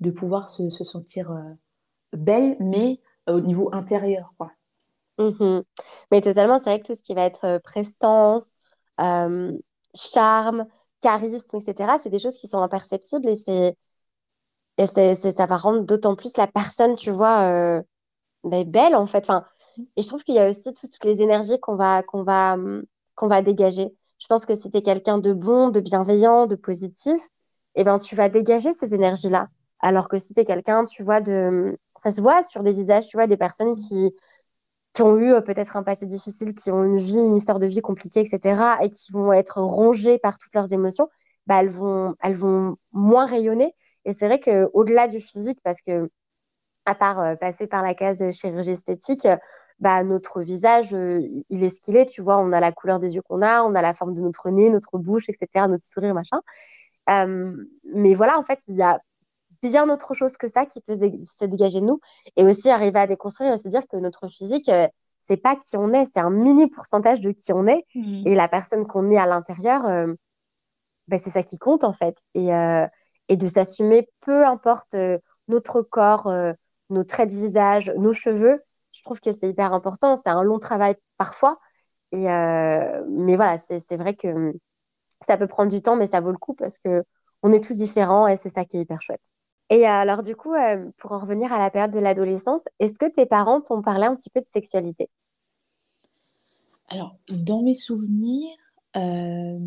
de 0.00 0.10
pouvoir 0.10 0.48
se, 0.48 0.70
se 0.70 0.84
sentir 0.84 1.30
euh, 1.30 1.42
belle, 2.16 2.56
mais 2.60 3.00
au 3.26 3.40
niveau 3.40 3.70
intérieur. 3.72 4.34
Quoi. 4.38 4.50
Mmh 5.18 5.60
mais 6.10 6.20
totalement, 6.20 6.58
c'est 6.58 6.70
vrai 6.70 6.80
que 6.80 6.86
tout 6.86 6.94
ce 6.94 7.02
qui 7.02 7.14
va 7.14 7.22
être 7.22 7.58
prestance, 7.62 8.54
charme, 8.98 10.66
charisme, 11.00 11.56
etc., 11.56 11.92
c'est 12.02 12.10
des 12.10 12.18
choses 12.18 12.36
qui 12.36 12.48
sont 12.48 12.58
imperceptibles 12.58 13.28
et 13.28 13.36
c'est 13.36 13.76
et 14.78 14.86
ça 14.86 15.46
va 15.46 15.56
rendre 15.56 15.82
d'autant 15.82 16.16
plus 16.16 16.36
la 16.36 16.46
personne, 16.46 16.96
tu 16.96 17.10
vois, 17.10 17.82
ben, 18.44 18.64
belle 18.70 18.94
en 18.94 19.06
fait. 19.06 19.24
Enfin, 19.24 19.44
et 19.96 20.02
je 20.02 20.08
trouve 20.08 20.22
qu'il 20.24 20.34
y 20.34 20.38
a 20.38 20.50
aussi 20.50 20.72
toutes 20.74 21.04
les 21.04 21.22
énergies 21.22 21.58
qu'on 21.60 21.76
va, 21.76 22.02
qu'on 22.02 22.22
va, 22.22 22.54
hum, 22.54 22.84
qu'on 23.14 23.28
va 23.28 23.42
dégager. 23.42 23.94
Je 24.18 24.26
pense 24.26 24.46
que 24.46 24.54
si 24.54 24.70
tu 24.70 24.76
es 24.78 24.82
quelqu'un 24.82 25.18
de 25.18 25.32
bon, 25.32 25.68
de 25.70 25.80
bienveillant, 25.80 26.46
de 26.46 26.56
positif, 26.56 27.20
eh 27.74 27.84
ben, 27.84 27.98
tu 27.98 28.16
vas 28.16 28.28
dégager 28.28 28.72
ces 28.72 28.94
énergies-là. 28.94 29.48
Alors 29.80 30.08
que 30.08 30.18
si 30.18 30.34
tu 30.34 30.40
es 30.40 30.44
quelqu'un, 30.44 30.84
tu 30.84 31.02
vois, 31.02 31.20
de... 31.20 31.32
Hum, 31.32 31.76
ça 31.98 32.12
se 32.12 32.20
voit 32.20 32.42
sur 32.42 32.62
des 32.62 32.72
visages, 32.72 33.06
tu 33.08 33.16
vois, 33.16 33.26
des 33.26 33.36
personnes 33.36 33.74
qui, 33.76 34.12
qui 34.92 35.02
ont 35.02 35.16
eu 35.18 35.32
euh, 35.32 35.40
peut-être 35.40 35.76
un 35.76 35.82
passé 35.82 36.06
difficile, 36.06 36.54
qui 36.54 36.70
ont 36.70 36.84
une 36.84 36.96
vie, 36.96 37.18
une 37.18 37.36
histoire 37.36 37.58
de 37.58 37.66
vie 37.66 37.82
compliquée, 37.82 38.20
etc., 38.20 38.76
et 38.82 38.90
qui 38.90 39.12
vont 39.12 39.32
être 39.32 39.60
rongées 39.60 40.18
par 40.18 40.38
toutes 40.38 40.54
leurs 40.54 40.72
émotions, 40.72 41.08
bah, 41.46 41.60
elles, 41.60 41.70
vont, 41.70 42.14
elles 42.22 42.36
vont 42.36 42.76
moins 42.92 43.26
rayonner. 43.26 43.74
Et 44.04 44.12
c'est 44.12 44.26
vrai 44.26 44.40
qu'au-delà 44.40 45.08
du 45.08 45.20
physique, 45.20 45.58
parce 45.62 45.80
que 45.80 46.10
à 46.86 46.94
part 46.94 47.20
euh, 47.20 47.36
passer 47.36 47.66
par 47.66 47.82
la 47.82 47.94
case 47.94 48.30
chirurgie 48.32 48.72
esthétique, 48.72 49.26
bah, 49.80 50.04
notre 50.04 50.40
visage, 50.40 50.94
euh, 50.94 51.20
il 51.48 51.64
est 51.64 51.68
ce 51.68 51.80
qu'il 51.80 51.96
est, 51.96 52.06
tu 52.06 52.22
vois. 52.22 52.38
On 52.38 52.52
a 52.52 52.60
la 52.60 52.72
couleur 52.72 52.98
des 52.98 53.16
yeux 53.16 53.22
qu'on 53.22 53.42
a, 53.42 53.62
on 53.62 53.74
a 53.74 53.82
la 53.82 53.94
forme 53.94 54.14
de 54.14 54.20
notre 54.20 54.50
nez, 54.50 54.70
notre 54.70 54.98
bouche, 54.98 55.28
etc., 55.28 55.66
notre 55.68 55.84
sourire, 55.84 56.14
machin. 56.14 56.40
Euh, 57.10 57.56
mais 57.92 58.14
voilà, 58.14 58.38
en 58.38 58.42
fait, 58.42 58.60
il 58.68 58.76
y 58.76 58.82
a 58.82 59.00
bien 59.62 59.88
autre 59.88 60.14
chose 60.14 60.36
que 60.36 60.46
ça 60.46 60.66
qui 60.66 60.80
peut 60.82 60.94
se 60.94 61.44
dégager 61.46 61.80
de 61.80 61.86
nous. 61.86 62.00
Et 62.36 62.44
aussi 62.44 62.70
arriver 62.70 63.00
à 63.00 63.06
déconstruire 63.06 63.50
et 63.50 63.54
à 63.54 63.58
se 63.58 63.68
dire 63.68 63.86
que 63.88 63.96
notre 63.96 64.28
physique, 64.28 64.70
c'est 65.20 65.36
pas 65.38 65.56
qui 65.56 65.76
on 65.76 65.92
est, 65.92 66.04
c'est 66.04 66.20
un 66.20 66.30
mini 66.30 66.68
pourcentage 66.68 67.20
de 67.20 67.30
qui 67.30 67.52
on 67.52 67.66
est. 67.66 67.84
Mmh. 67.94 68.26
Et 68.26 68.34
la 68.34 68.46
personne 68.46 68.86
qu'on 68.86 69.10
est 69.10 69.16
à 69.16 69.26
l'intérieur, 69.26 69.82
bah, 71.08 71.18
c'est 71.18 71.30
ça 71.30 71.42
qui 71.42 71.58
compte, 71.58 71.82
en 71.82 71.94
fait. 71.94 72.18
Et, 72.34 72.50
et 73.28 73.36
de 73.36 73.46
s'assumer, 73.46 74.08
peu 74.20 74.44
importe 74.46 74.96
notre 75.48 75.82
corps, 75.82 76.32
nos 76.90 77.04
traits 77.04 77.30
de 77.30 77.34
visage, 77.34 77.92
nos 77.96 78.12
cheveux, 78.12 78.62
je 78.94 79.02
trouve 79.02 79.20
que 79.20 79.32
c'est 79.32 79.48
hyper 79.48 79.72
important. 79.72 80.16
C'est 80.16 80.30
un 80.30 80.42
long 80.42 80.58
travail 80.58 80.94
parfois. 81.18 81.58
Euh, 82.14 83.04
mais 83.08 83.36
voilà, 83.36 83.58
c'est 83.58 83.96
vrai 83.96 84.14
que 84.14 84.52
ça 85.20 85.36
peut 85.36 85.48
prendre 85.48 85.70
du 85.70 85.82
temps, 85.82 85.96
mais 85.96 86.06
ça 86.06 86.20
vaut 86.20 86.30
le 86.30 86.38
coup 86.38 86.54
parce 86.54 86.78
que 86.78 87.02
on 87.42 87.52
est 87.52 87.62
tous 87.62 87.76
différents 87.76 88.28
et 88.28 88.36
c'est 88.36 88.50
ça 88.50 88.64
qui 88.64 88.76
est 88.76 88.80
hyper 88.80 89.02
chouette. 89.02 89.30
Et 89.70 89.84
alors, 89.84 90.22
du 90.22 90.36
coup, 90.36 90.54
euh, 90.54 90.90
pour 90.96 91.12
en 91.12 91.18
revenir 91.18 91.52
à 91.52 91.58
la 91.58 91.70
période 91.70 91.90
de 91.90 91.98
l'adolescence, 91.98 92.66
est-ce 92.78 92.98
que 92.98 93.06
tes 93.06 93.26
parents 93.26 93.60
t'ont 93.60 93.82
parlé 93.82 94.04
un 94.04 94.14
petit 94.14 94.30
peu 94.30 94.40
de 94.40 94.46
sexualité? 94.46 95.10
Alors, 96.88 97.16
dans 97.28 97.62
mes 97.62 97.74
souvenirs, 97.74 98.56
euh, 98.96 99.58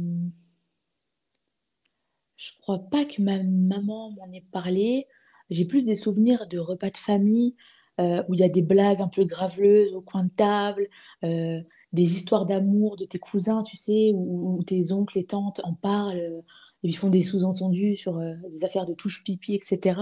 je 2.38 2.52
crois 2.62 2.80
pas 2.80 3.06
que 3.06 3.22
ma 3.22 3.44
maman 3.44 4.12
m'en 4.12 4.32
ait 4.32 4.46
parlé. 4.52 5.08
J'ai 5.50 5.66
plus 5.66 5.84
des 5.84 5.96
souvenirs 5.96 6.48
de 6.48 6.60
repas 6.60 6.90
de 6.90 6.98
famille 6.98 7.56
euh, 8.00 8.24
où 8.28 8.36
il 8.36 8.40
y 8.40 8.44
a 8.44 8.50
des 8.50 8.62
blagues 8.62 9.02
un 9.02 9.08
peu 9.08 9.26
graveleuses 9.26 9.94
au 9.94 10.02
coin 10.02 10.26
de 10.26 10.30
table, 10.30 10.88
euh, 11.24 11.60
des 11.94 12.04
histoires 12.04 12.46
d'amour 12.46 12.96
de 12.96 13.06
tes 13.06 13.18
cousins, 13.18 13.64
tu 13.64 13.76
sais, 13.76 14.12
où, 14.14 14.62
tes 14.64 14.92
oncles 14.92 15.18
et 15.18 15.26
tantes 15.26 15.62
en 15.64 15.74
parlent, 15.74 16.20
euh, 16.20 16.42
et 16.84 16.90
ils 16.90 16.96
font 16.96 17.10
des 17.10 17.24
sous-entendus 17.24 17.96
sur 17.96 18.20
des 18.52 18.64
affaires 18.64 18.86
de 18.86 18.94
touche 18.94 19.24
pipi, 19.24 19.56
etc. 19.56 20.00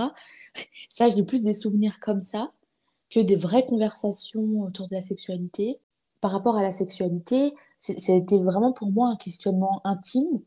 Ça, 0.89 1.07
j'ai 1.07 1.23
plus 1.23 1.43
des 1.43 1.53
souvenirs 1.53 2.01
comme 2.01 2.19
ça 2.19 2.51
que 3.09 3.21
des 3.21 3.37
vraies 3.37 3.65
conversations 3.65 4.61
autour 4.61 4.89
de 4.89 4.95
la 4.95 5.01
sexualité. 5.01 5.79
Par 6.19 6.31
rapport 6.31 6.57
à 6.57 6.63
la 6.63 6.71
sexualité, 6.71 7.53
ça 7.79 8.11
a 8.11 8.15
été 8.15 8.37
vraiment 8.39 8.73
pour 8.73 8.91
moi 8.91 9.07
un 9.07 9.15
questionnement 9.15 9.79
intime. 9.85 10.41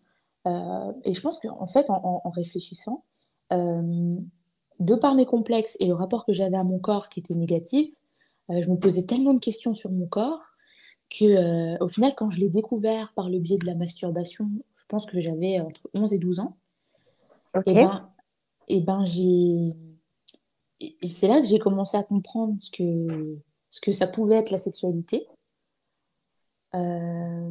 Et 1.05 1.14
je 1.14 1.21
pense 1.21 1.40
qu'en 1.40 1.67
fait, 1.67 1.90
en, 1.90 2.23
en 2.25 2.31
réfléchissant, 2.31 3.05
de 4.81 4.95
par 4.95 5.14
mes 5.14 5.26
complexes 5.26 5.76
et 5.81 5.87
le 5.87 5.95
rapport 5.95 6.25
que 6.25 6.33
j'avais 6.33 6.57
à 6.57 6.64
mon 6.64 6.78
corps 6.78 7.09
qui 7.09 7.21
était 7.21 7.35
négatif, 7.35 7.90
euh, 8.50 8.62
je 8.62 8.71
me 8.71 8.76
posais 8.76 9.05
tellement 9.05 9.35
de 9.35 9.40
questions 9.40 9.75
sur 9.75 9.90
mon 9.90 10.07
corps 10.07 10.40
que, 11.11 11.25
euh, 11.25 11.76
au 11.81 11.88
final, 11.88 12.14
quand 12.14 12.31
je 12.31 12.38
l'ai 12.38 12.50
découvert 12.50 13.12
par 13.14 13.31
le 13.31 13.38
biais 13.38 13.59
de 13.59 13.67
la 13.67 13.75
masturbation, 13.75 14.49
je 14.75 14.85
pense 14.88 15.07
que 15.07 15.21
j'avais 15.21 15.61
entre 15.61 15.88
11 15.95 16.12
et 16.12 16.19
12 16.19 16.40
ans. 16.40 16.57
Et 17.67 17.75
ben, 17.75 18.11
et 18.69 18.81
ben 18.81 19.05
j'ai. 19.05 19.75
C'est 21.02 21.26
là 21.26 21.40
que 21.40 21.47
j'ai 21.47 21.59
commencé 21.59 21.97
à 21.97 22.05
comprendre 22.05 22.57
ce 22.61 22.71
que, 22.71 23.38
ce 23.71 23.81
que 23.81 23.90
ça 23.90 24.07
pouvait 24.07 24.37
être 24.37 24.50
la 24.50 24.59
sexualité. 24.59 25.26
Euh, 26.75 27.50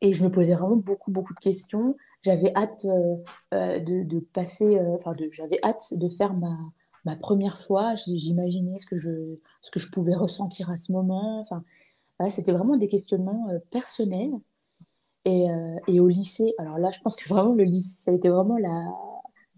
et 0.00 0.12
je 0.12 0.22
me 0.22 0.30
posais 0.30 0.54
vraiment 0.54 0.76
beaucoup, 0.76 1.10
beaucoup 1.10 1.34
de 1.34 1.40
questions 1.40 1.96
j'avais 2.22 2.52
hâte 2.56 2.84
euh, 2.84 3.16
euh, 3.54 3.78
de, 3.80 4.20
passer, 4.20 4.78
euh, 4.78 4.94
enfin, 4.94 5.14
j'avais 5.30 5.58
hâte 5.64 5.94
de 5.94 6.08
faire 6.08 6.34
ma, 6.34 6.56
ma 7.04 7.16
première 7.16 7.58
fois. 7.58 7.94
J'imaginais 7.96 8.78
ce 8.78 8.86
que 8.86 8.96
je, 8.96 9.36
ce 9.60 9.70
que 9.70 9.80
je 9.80 9.90
pouvais 9.90 10.14
ressentir 10.14 10.70
à 10.70 10.76
ce 10.76 10.92
moment. 10.92 11.40
Enfin, 11.40 11.64
c'était 12.30 12.52
vraiment 12.52 12.76
des 12.76 12.86
questionnements 12.86 13.48
personnels. 13.70 14.32
Et, 15.24 15.46
et, 15.86 16.00
au 16.00 16.08
lycée, 16.08 16.52
alors 16.58 16.78
là, 16.78 16.90
je 16.90 17.00
pense 17.00 17.14
que 17.14 17.28
vraiment 17.28 17.54
le 17.54 17.62
lycée, 17.62 17.96
ça 17.96 18.10
a 18.10 18.14
été 18.14 18.28
vraiment 18.28 18.58
la, 18.58 18.88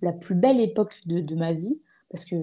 la 0.02 0.12
plus 0.12 0.35
belle 0.35 0.61
époque 0.61 1.00
de, 1.06 1.21
de 1.21 1.35
ma 1.37 1.52
vie 1.52 1.80
parce 2.11 2.26
que 2.26 2.37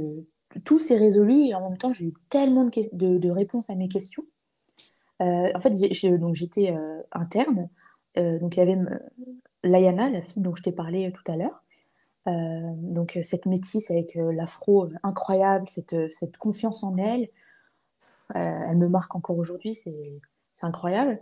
tout 0.66 0.80
s'est 0.80 0.98
résolu 0.98 1.44
et 1.44 1.54
en 1.54 1.70
même 1.70 1.78
temps, 1.78 1.94
j'ai 1.94 2.06
eu 2.06 2.14
tellement 2.30 2.66
de, 2.66 3.18
de, 3.20 3.30
réponses 3.30 3.70
à 3.70 3.76
mes 3.76 3.88
questions. 3.88 4.26
en 5.20 5.60
fait, 5.60 5.74
j'étais 6.34 6.76
interne, 7.12 7.70
donc 8.16 8.58
il 8.58 8.60
y 8.60 8.64
avait 8.64 8.78
Layana, 9.64 10.10
la 10.10 10.22
fille 10.22 10.42
dont 10.42 10.56
je 10.56 10.64
t'ai 10.64 10.72
parlé 10.72 11.08
euh, 11.08 11.12
tout 11.12 11.32
à 11.32 11.36
l'heure. 11.36 11.64
Euh, 12.28 12.32
donc 12.78 13.18
euh, 13.18 13.24
cette 13.24 13.46
métisse 13.46 13.90
avec 13.92 14.16
l'afro 14.16 14.90
incroyable, 15.04 15.68
cette, 15.68 15.96
cette, 16.12 16.38
confiance 16.38 16.84
en 16.84 16.96
elle, 16.98 17.30
elle 18.34 18.78
me 18.78 18.88
marque 18.88 19.16
encore 19.16 19.38
aujourd'hui, 19.38 19.76
c'est 19.76 20.22
incroyable. 20.62 21.20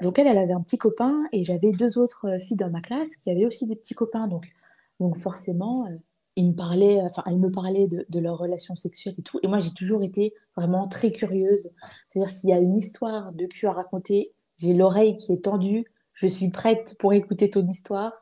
donc 0.00 0.18
elle, 0.18 0.26
elle 0.26 0.38
avait 0.38 0.54
un 0.54 0.62
petit 0.62 0.78
copain 0.78 1.24
et 1.32 1.42
j'avais 1.42 1.72
deux 1.72 1.98
autres 1.98 2.38
filles 2.40 2.56
dans 2.56 2.70
ma 2.70 2.80
classe 2.80 3.16
qui 3.16 3.30
avaient 3.30 3.44
aussi 3.44 3.66
des 3.66 3.76
petits 3.76 3.94
copains. 3.94 4.28
Donc, 4.28 4.50
donc 4.98 5.18
forcément, 5.18 5.86
ils 6.36 6.46
me 6.46 6.54
parlaient, 6.54 7.02
enfin, 7.02 7.22
elles 7.26 7.38
me 7.38 7.50
parlaient 7.50 7.86
de, 7.86 8.06
de 8.08 8.18
leur 8.18 8.38
relation 8.38 8.74
sexuelle 8.76 9.14
et 9.18 9.22
tout. 9.22 9.38
Et 9.42 9.48
moi, 9.48 9.60
j'ai 9.60 9.72
toujours 9.72 10.02
été 10.02 10.32
vraiment 10.56 10.88
très 10.88 11.12
curieuse. 11.12 11.70
C'est-à-dire, 12.08 12.30
s'il 12.30 12.48
y 12.48 12.54
a 12.54 12.58
une 12.58 12.78
histoire 12.78 13.32
de 13.32 13.44
cul 13.44 13.66
à 13.66 13.72
raconter, 13.72 14.32
j'ai 14.56 14.72
l'oreille 14.72 15.16
qui 15.16 15.32
est 15.32 15.44
tendue, 15.44 15.84
je 16.20 16.26
suis 16.26 16.50
prête 16.50 16.96
pour 16.98 17.12
écouter 17.12 17.48
ton 17.50 17.66
histoire. 17.66 18.12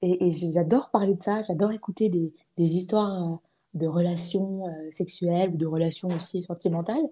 Et, 0.00 0.30
j'adore 0.30 0.90
parler 0.90 1.14
de 1.14 1.22
ça, 1.22 1.42
j'adore 1.44 1.72
écouter 1.72 2.08
des, 2.08 2.32
histoires 2.56 3.32
euh, 3.32 3.36
de 3.74 3.86
relations 3.86 4.66
euh, 4.66 4.90
sexuelles 4.90 5.50
ou 5.50 5.56
de 5.56 5.66
relations 5.66 6.08
aussi 6.08 6.42
sentimentales. 6.42 7.06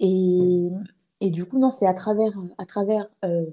Et, 0.00 0.70
du 1.20 1.46
coup, 1.46 1.58
non, 1.58 1.70
c'est 1.70 1.86
à 1.86 1.94
travers, 1.94 2.32
à 2.58 2.64
travers 2.64 3.08
euh, 3.24 3.44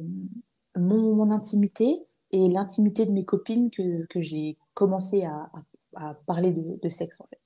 mon, 0.78 1.32
intimité 1.32 2.06
et 2.32 2.48
l'intimité 2.48 3.06
de 3.06 3.12
mes 3.12 3.26
copines 3.26 3.72
que, 3.72 4.06
j'ai 4.22 4.58
commencé 4.74 5.26
à, 5.26 5.50
parler 6.26 6.52
de, 6.52 6.80
de, 6.82 6.90
sexe, 6.90 7.22
en 7.22 7.28
fait. 7.28 7.40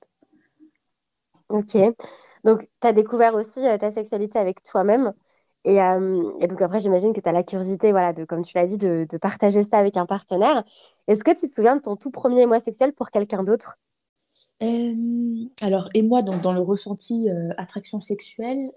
Ok. 1.50 1.96
Donc, 2.44 2.70
tu 2.82 2.88
as 2.88 2.94
découvert 2.94 3.34
aussi 3.34 3.62
ta 3.79 3.91
sexualité 3.91 4.39
avec 4.39 4.62
toi-même. 4.62 5.13
Euh, 5.65 6.31
et, 6.39 6.47
donc 6.47 6.61
après, 6.61 6.79
j'imagine 6.79 7.13
que 7.13 7.19
tu 7.19 7.27
as 7.27 7.31
la 7.31 7.43
curiosité, 7.43 7.91
voilà, 7.91 8.13
de, 8.13 8.23
comme 8.25 8.43
tu 8.43 8.55
l'as 8.55 8.67
dit, 8.67 8.77
de, 8.77 9.05
partager 9.17 9.63
ça 9.63 9.77
avec 9.77 9.97
un 9.97 10.05
partenaire. 10.05 10.63
Est-ce 11.07 11.23
que 11.23 11.31
tu 11.31 11.47
te 11.47 11.51
souviens 11.51 11.75
de 11.75 11.81
ton 11.81 11.95
tout 11.95 12.11
premier 12.11 12.41
émoi 12.41 12.59
sexuel 12.59 12.93
pour 12.93 13.09
quelqu'un 13.09 13.43
d'autre? 13.43 13.79
Euh, 14.61 14.93
Alors, 15.61 15.89
et 15.93 16.01
moi, 16.03 16.21
donc, 16.21 16.41
dans 16.41 16.53
le 16.53 16.61
ressenti 16.61 17.29
euh, 17.29 17.49
attraction 17.57 17.99
sexuelle, 18.01 18.71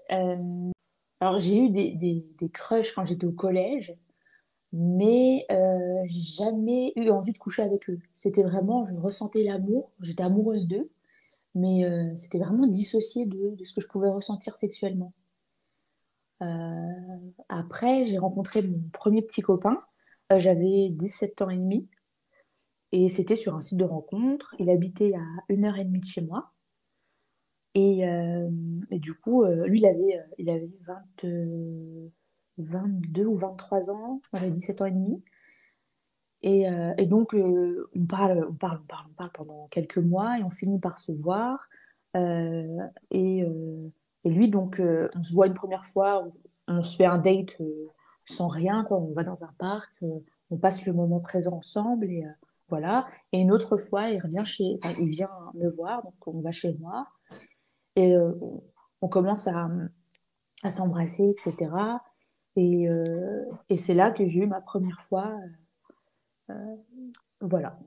Alors, 1.19 1.39
j'ai 1.39 1.57
eu 1.57 1.69
des, 1.69 1.91
des, 1.91 2.25
des 2.39 2.49
crushs 2.49 2.93
quand 2.95 3.05
j'étais 3.05 3.27
au 3.27 3.31
collège, 3.31 3.95
mais 4.73 5.45
euh, 5.51 6.03
j'ai 6.07 6.21
jamais 6.21 6.93
eu 6.95 7.09
envie 7.09 7.33
de 7.33 7.37
coucher 7.37 7.63
avec 7.63 7.89
eux. 7.89 7.99
C'était 8.15 8.43
vraiment, 8.43 8.85
je 8.85 8.95
ressentais 8.95 9.43
l'amour, 9.43 9.91
j'étais 10.01 10.23
amoureuse 10.23 10.67
d'eux, 10.67 10.89
mais 11.55 11.85
euh, 11.85 12.15
c'était 12.15 12.39
vraiment 12.39 12.67
dissocié 12.67 13.25
de, 13.25 13.55
de 13.55 13.63
ce 13.65 13.73
que 13.73 13.81
je 13.81 13.87
pouvais 13.87 14.09
ressentir 14.09 14.55
sexuellement. 14.55 15.13
Euh, 16.41 17.31
après, 17.49 18.05
j'ai 18.05 18.17
rencontré 18.17 18.61
mon 18.63 18.81
premier 18.93 19.21
petit 19.21 19.41
copain, 19.41 19.81
euh, 20.31 20.39
j'avais 20.39 20.89
17 20.89 21.41
ans 21.41 21.49
et 21.49 21.57
demi, 21.57 21.87
et 22.91 23.09
c'était 23.09 23.35
sur 23.35 23.55
un 23.55 23.61
site 23.61 23.77
de 23.77 23.85
rencontre. 23.85 24.55
Il 24.59 24.69
habitait 24.69 25.13
à 25.15 25.23
une 25.49 25.65
heure 25.65 25.77
et 25.77 25.85
demie 25.85 25.99
de 25.99 26.05
chez 26.05 26.21
moi. 26.21 26.51
Et, 27.73 28.05
euh, 28.07 28.49
du 28.91 29.13
coup, 29.13 29.45
lui, 29.45 29.79
il 29.79 29.85
avait, 29.85 30.19
il 30.37 30.49
avait 30.49 30.69
20, 30.85 31.03
euh, 31.25 32.09
22 32.57 33.25
ou 33.25 33.37
23 33.37 33.89
ans, 33.91 34.21
j'avais 34.33 34.51
17 34.51 34.81
ans 34.81 34.85
et 34.85 34.91
demi. 34.91 35.23
Et, 36.43 36.65
et 36.97 37.05
donc, 37.05 37.33
on 37.35 38.05
parle, 38.07 38.47
on 38.49 38.53
parle, 38.55 38.79
on 38.81 38.87
parle, 38.87 39.07
on 39.11 39.13
parle 39.13 39.31
pendant 39.31 39.67
quelques 39.67 39.99
mois 39.99 40.39
et 40.39 40.43
on 40.43 40.49
finit 40.49 40.79
par 40.79 40.97
se 40.97 41.11
voir. 41.11 41.69
Et, 42.15 43.45
et 44.23 44.29
lui, 44.29 44.49
donc, 44.49 44.79
euh, 44.79 45.09
on 45.17 45.23
se 45.23 45.33
voit 45.33 45.47
une 45.47 45.53
première 45.53 45.85
fois, 45.85 46.27
on, 46.67 46.83
se 46.83 46.95
fait 46.95 47.05
un 47.05 47.17
date 47.17 47.59
euh, 47.59 47.87
sans 48.25 48.47
rien, 48.47 48.83
quoi. 48.83 48.97
On 48.97 49.13
va 49.13 49.23
dans 49.23 49.43
un 49.43 49.53
parc, 49.57 49.91
euh, 50.03 50.19
on 50.51 50.57
passe 50.57 50.85
le 50.85 50.93
moment 50.93 51.19
présent 51.19 51.57
ensemble 51.57 52.05
et 52.05 52.23
voilà. 52.69 53.07
Et 53.31 53.39
une 53.39 53.51
autre 53.51 53.77
fois, 53.77 54.09
il 54.09 54.19
revient 54.19 54.45
chez, 54.45 54.79
il 54.99 55.09
vient 55.09 55.29
me 55.55 55.69
voir, 55.69 56.03
donc 56.03 56.13
on 56.27 56.39
va 56.41 56.51
chez 56.51 56.73
moi 56.79 57.07
et 57.95 58.15
on, 59.01 59.07
commence 59.07 59.47
à, 59.47 59.69
à 60.63 60.71
s'embrasser, 60.71 61.29
etc. 61.29 61.71
Et, 62.55 62.87
et 63.69 63.77
c'est 63.77 63.93
là 63.93 64.11
que 64.11 64.25
j'ai 64.25 64.41
eu 64.41 64.47
ma 64.47 64.61
première 64.61 65.01
fois. 65.01 65.33
voilà. 67.39 67.79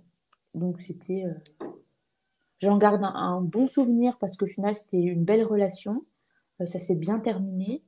Donc 0.55 0.81
c'était, 0.81 1.25
j'en 2.61 2.79
garde 2.79 3.05
un, 3.05 3.15
un 3.15 3.41
bon 3.41 3.69
souvenir 3.69 4.19
parce 4.19 4.37
qu'au 4.37 4.47
final 4.47 4.75
c'était 4.75 5.01
une 5.01 5.25
belle 5.25 5.45
relation. 5.45 6.05
Euh, 6.61 6.67
ça 6.67 6.79
s'est 6.79 6.95
bien 6.97 7.19
terminé. 7.19 7.85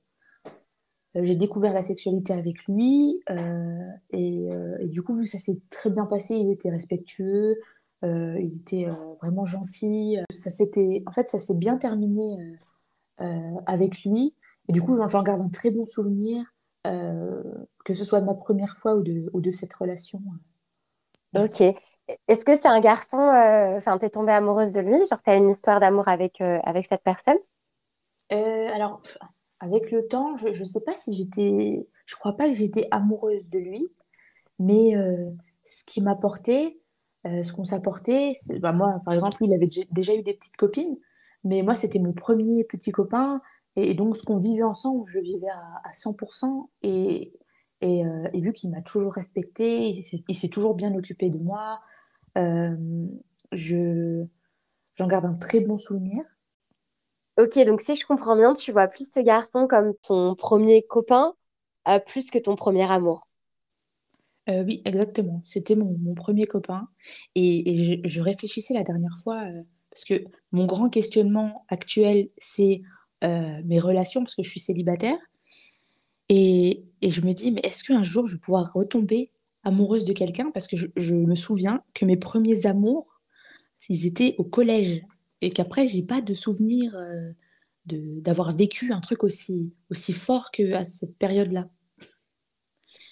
Euh, 1.16 1.24
j'ai 1.24 1.34
découvert 1.34 1.72
la 1.72 1.82
sexualité 1.82 2.32
avec 2.32 2.64
lui 2.66 3.22
euh, 3.30 3.90
et, 4.10 4.52
euh, 4.52 4.86
du 4.86 5.02
coup, 5.02 5.24
ça 5.24 5.38
s'est 5.38 5.60
très 5.70 5.90
bien 5.90 6.06
passé, 6.06 6.34
il 6.34 6.50
était 6.50 6.70
respectueux, 6.70 7.58
euh, 8.04 8.38
il 8.40 8.56
était 8.56 8.86
euh, 8.86 9.14
vraiment 9.22 9.44
gentil. 9.44 10.18
Ça 10.30 10.50
s'était, 10.50 11.02
en 11.06 11.12
fait, 11.12 11.28
ça 11.28 11.38
s'est 11.38 11.54
bien 11.54 11.76
terminé 11.78 12.38
euh, 13.20 13.24
euh, 13.24 13.60
avec 13.66 14.04
lui 14.04 14.34
et 14.68 14.72
du 14.72 14.82
coup, 14.82 14.96
j'en 14.96 15.22
garde 15.22 15.40
un 15.40 15.48
très 15.48 15.70
bon 15.70 15.86
souvenir, 15.86 16.44
euh, 16.86 17.42
que 17.84 17.94
ce 17.94 18.04
soit 18.04 18.20
de 18.20 18.26
ma 18.26 18.34
première 18.34 18.76
fois 18.76 18.96
ou 18.96 19.02
de, 19.02 19.50
cette 19.52 19.72
relation. 19.72 20.20
Ok. 21.34 21.60
Est-ce 22.28 22.44
que 22.44 22.56
c'est 22.56 22.68
un 22.68 22.80
garçon, 22.80 23.18
euh, 23.18 23.76
enfin, 23.76 23.98
t'es 23.98 24.10
tombée 24.10 24.32
amoureuse 24.32 24.72
de 24.72 24.80
lui, 24.80 24.96
genre 25.06 25.22
t'as 25.24 25.36
une 25.36 25.50
histoire 25.50 25.80
d'amour 25.80 26.06
euh, 26.08 26.58
avec 26.64 26.86
cette 26.86 27.02
personne? 27.02 27.38
Euh, 28.32 28.68
alors, 28.74 29.02
avec 29.60 29.90
le 29.90 30.06
temps, 30.08 30.36
je 30.36 30.48
ne 30.48 30.64
sais 30.64 30.80
pas 30.80 30.92
si 30.94 31.16
j'étais, 31.16 31.86
je 32.06 32.16
crois 32.16 32.36
pas 32.36 32.48
que 32.48 32.54
j'étais 32.54 32.88
amoureuse 32.90 33.50
de 33.50 33.58
lui, 33.58 33.88
mais 34.58 34.96
euh, 34.96 35.30
ce 35.64 35.84
qui 35.84 36.02
m'apportait, 36.02 36.80
euh, 37.26 37.42
ce 37.42 37.52
qu'on 37.52 37.64
s'apportait, 37.64 38.34
bah 38.60 38.72
moi, 38.72 39.00
par 39.04 39.14
exemple, 39.14 39.38
lui, 39.40 39.48
il 39.48 39.54
avait 39.54 39.68
dé- 39.68 39.88
déjà 39.92 40.14
eu 40.14 40.22
des 40.22 40.34
petites 40.34 40.56
copines, 40.56 40.96
mais 41.44 41.62
moi, 41.62 41.74
c'était 41.76 42.00
mon 42.00 42.12
premier 42.14 42.64
petit 42.64 42.92
copain, 42.92 43.42
et, 43.76 43.94
donc 43.94 44.16
ce 44.16 44.24
qu'on 44.24 44.38
vivait 44.38 44.64
ensemble, 44.64 45.06
je 45.08 45.20
vivais 45.20 45.48
à, 45.50 45.82
à 45.88 45.92
100%, 45.92 46.70
et, 46.82 47.32
et, 47.82 48.06
euh, 48.06 48.28
et 48.34 48.40
vu 48.40 48.52
qu'il 48.52 48.70
m'a 48.72 48.82
toujours 48.82 49.14
respecté, 49.14 49.88
il 49.90 50.04
s'est 50.06 50.24
il 50.28 50.36
s'est 50.36 50.48
toujours 50.48 50.74
bien 50.74 50.94
occupé 50.96 51.30
de 51.30 51.38
moi, 51.38 51.80
euh, 52.38 52.76
je, 53.52 54.24
j'en 54.96 55.08
garde 55.08 55.26
un 55.26 55.34
très 55.34 55.60
bon 55.60 55.78
souvenir. 55.78 56.24
Ok, 57.38 57.58
donc 57.66 57.82
si 57.82 57.94
je 57.94 58.06
comprends 58.06 58.34
bien, 58.34 58.54
tu 58.54 58.72
vois 58.72 58.88
plus 58.88 59.10
ce 59.10 59.20
garçon 59.20 59.66
comme 59.66 59.92
ton 60.02 60.34
premier 60.34 60.82
copain, 60.82 61.34
euh, 61.86 61.98
plus 61.98 62.30
que 62.30 62.38
ton 62.38 62.56
premier 62.56 62.90
amour. 62.90 63.28
Euh, 64.48 64.64
oui, 64.64 64.80
exactement. 64.84 65.42
C'était 65.44 65.74
mon, 65.74 65.96
mon 65.98 66.14
premier 66.14 66.46
copain. 66.46 66.88
Et, 67.34 68.00
je, 68.04 68.20
réfléchissais 68.22 68.72
la 68.72 68.84
dernière 68.84 69.18
fois, 69.22 69.42
euh, 69.42 69.62
parce 69.90 70.04
que 70.04 70.24
mon 70.52 70.64
grand 70.64 70.88
questionnement 70.88 71.64
actuel, 71.68 72.28
c'est 72.38 72.82
mes 73.22 73.80
relations, 73.80 74.22
parce 74.22 74.36
que 74.36 74.44
je 74.44 74.48
suis 74.48 74.60
célibataire. 74.60 75.18
Et, 76.28 76.84
et 77.02 77.10
je 77.10 77.22
me 77.22 77.32
dis, 77.32 77.50
mais 77.50 77.60
est-ce 77.64 77.82
qu'un 77.82 78.04
jour 78.04 78.26
je 78.26 78.34
vais 78.34 78.40
pouvoir 78.40 78.72
retomber 78.72 79.32
amoureuse 79.64 80.04
de 80.04 80.12
quelqu'un? 80.12 80.52
Parce 80.52 80.68
que 80.68 80.76
je, 80.76 80.86
je 80.96 81.14
me 81.14 81.34
souviens 81.34 81.82
que 81.92 82.04
mes 82.04 82.16
premiers 82.16 82.66
amours, 82.66 83.20
ils 83.88 84.06
étaient 84.06 84.36
au 84.38 84.44
collège. 84.44 85.02
Et 85.46 85.50
qu'après, 85.52 85.86
j'ai 85.86 86.02
pas 86.02 86.20
de 86.20 86.34
souvenir 86.34 86.96
euh, 86.96 87.30
de, 87.86 88.20
d'avoir 88.20 88.56
vécu 88.56 88.92
un 88.92 89.00
truc 89.00 89.24
aussi, 89.24 89.72
aussi 89.90 90.12
fort 90.12 90.50
qu'à 90.50 90.84
cette 90.84 91.16
période-là. 91.18 91.68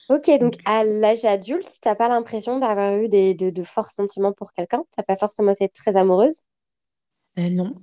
Ok, 0.09 0.31
donc 0.40 0.55
à 0.64 0.85
l'âge 0.85 1.25
adulte, 1.25 1.79
t'as 1.83 1.94
pas 1.94 2.09
l'impression 2.09 2.59
d'avoir 2.59 2.97
eu 2.99 3.09
des, 3.09 3.35
de, 3.35 3.51
de 3.51 3.62
forts 3.62 3.90
sentiments 3.90 4.33
pour 4.33 4.53
quelqu'un? 4.53 4.85
T'as 4.97 5.03
pas 5.03 5.16
forcément 5.16 5.53
été 5.53 5.68
très 5.68 5.97
amoureuse? 5.97 6.42
euh, 7.38 7.51
non. 7.51 7.75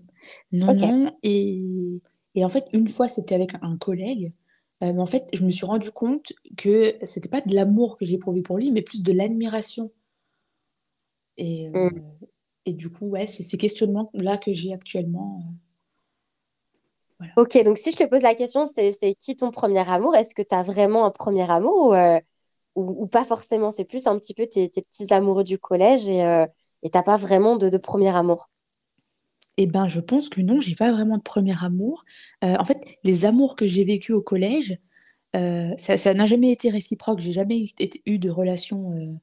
Non, 0.51 0.73
non. 0.73 1.17
Et, 1.23 1.63
et 2.35 2.45
en 2.45 2.49
fait, 2.49 2.65
une 2.73 2.87
fois, 2.87 3.07
c'était 3.09 3.35
avec 3.35 3.53
un 3.61 3.77
collègue. 3.77 4.33
Euh, 4.83 4.93
mais 4.93 5.01
en 5.01 5.05
fait, 5.05 5.25
je 5.33 5.43
me 5.45 5.51
suis 5.51 5.65
rendu 5.65 5.91
compte 5.91 6.33
que 6.57 6.95
c'était 7.05 7.29
pas 7.29 7.41
de 7.41 7.53
l'amour 7.55 7.97
que 7.97 8.05
j'éprouvais 8.05 8.41
pour 8.41 8.57
lui, 8.57 8.71
mais 8.71 8.81
plus 8.81 9.01
de 9.03 9.11
l'admiration. 9.13 9.91
Et, 11.37 11.67
euh, 11.69 11.73
Hmm. 11.73 12.01
Et 12.65 12.73
du 12.73 12.89
coup, 12.89 13.07
ouais, 13.07 13.27
c'est 13.27 13.43
ces 13.43 13.57
questionnements-là 13.57 14.37
que 14.37 14.53
j'ai 14.53 14.73
actuellement. 14.73 15.39
euh, 15.41 15.53
voilà. 17.19 17.33
Ok, 17.37 17.57
donc 17.63 17.77
si 17.77 17.91
je 17.91 17.97
te 17.97 18.03
pose 18.03 18.21
la 18.21 18.35
question, 18.35 18.67
c'est 18.67 18.93
c'est 18.93 19.15
qui 19.15 19.35
ton 19.35 19.51
premier 19.51 19.87
amour? 19.89 20.15
Est-ce 20.15 20.35
que 20.35 20.41
t'as 20.41 20.63
vraiment 20.63 21.05
un 21.05 21.11
premier 21.11 21.49
amour 21.49 21.87
ou, 21.89 21.93
euh, 21.93 22.19
ou, 22.75 23.03
ou 23.03 23.07
pas 23.07 23.23
forcément? 23.25 23.71
C'est 23.71 23.85
plus 23.85 24.07
un 24.07 24.17
petit 24.19 24.33
peu 24.33 24.47
tes, 24.47 24.69
tes 24.69 24.81
petits 24.81 25.13
amoureux 25.13 25.43
du 25.43 25.57
collège 25.57 26.07
et 26.09 26.23
euh, 26.23 26.45
t'as 26.91 27.03
pas 27.03 27.17
vraiment 27.17 27.57
de, 27.57 27.69
de 27.69 27.77
premier 27.77 28.15
amour? 28.15 28.49
Eh 29.57 29.67
ben, 29.67 29.87
je 29.87 29.99
pense 29.99 30.29
que 30.29 30.41
non, 30.41 30.59
j'ai 30.61 30.75
pas 30.75 30.91
vraiment 30.91 31.17
de 31.17 31.23
premier 31.23 31.55
amour. 31.63 32.03
Euh, 32.43 32.55
en 32.57 32.65
fait, 32.65 32.79
les 33.03 33.25
amours 33.25 33.55
que 33.55 33.67
j'ai 33.67 33.83
vécus 33.83 34.15
au 34.15 34.21
collège, 34.21 34.77
ça, 35.33 36.13
n'a 36.13 36.25
jamais 36.25 36.51
été 36.51 36.69
réciproque. 36.69 37.19
J'ai 37.19 37.33
jamais 37.33 37.67
eu 38.05 38.19
de 38.19 38.29
relation 38.29 39.19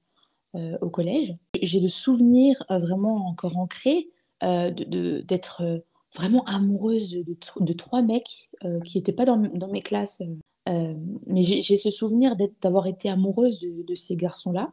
au 0.80 0.90
collège. 0.90 1.36
J'ai 1.60 1.80
le 1.80 1.88
souvenir 1.88 2.62
euh, 2.70 2.78
vraiment 2.78 3.28
encore 3.28 3.56
ancré 3.58 4.08
euh, 4.42 4.70
de, 4.70 4.84
de- 4.84 5.20
d'être 5.20 5.62
euh, 5.62 5.78
vraiment 6.14 6.44
amoureuse 6.44 7.10
de, 7.10 7.22
de 7.22 7.34
tr- 7.34 7.62
de 7.62 7.72
trois 7.72 8.02
mecs 8.02 8.50
euh, 8.64 8.80
qui 8.80 8.98
n'étaient 8.98 9.12
pas 9.12 9.24
dans, 9.24 9.38
mes 9.68 9.82
classes. 9.82 10.22
Euh, 10.68 10.94
mais 11.26 11.42
j'ai 11.42 11.76
ce 11.76 11.90
souvenir 11.90 12.36
d'avoir 12.60 12.86
été 12.86 13.08
amoureuse 13.08 13.58
de, 13.60 13.82
de 13.82 13.94
ces 13.94 14.16
garçons-là. 14.16 14.72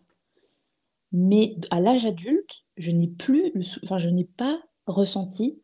Mais 1.11 1.55
à 1.71 1.79
l'âge 1.79 2.05
adulte, 2.05 2.65
je 2.77 2.91
n'ai 2.91 3.07
plus, 3.07 3.53
enfin, 3.83 3.97
je 3.97 4.09
n'ai 4.09 4.25
pas 4.25 4.59
ressenti 4.85 5.61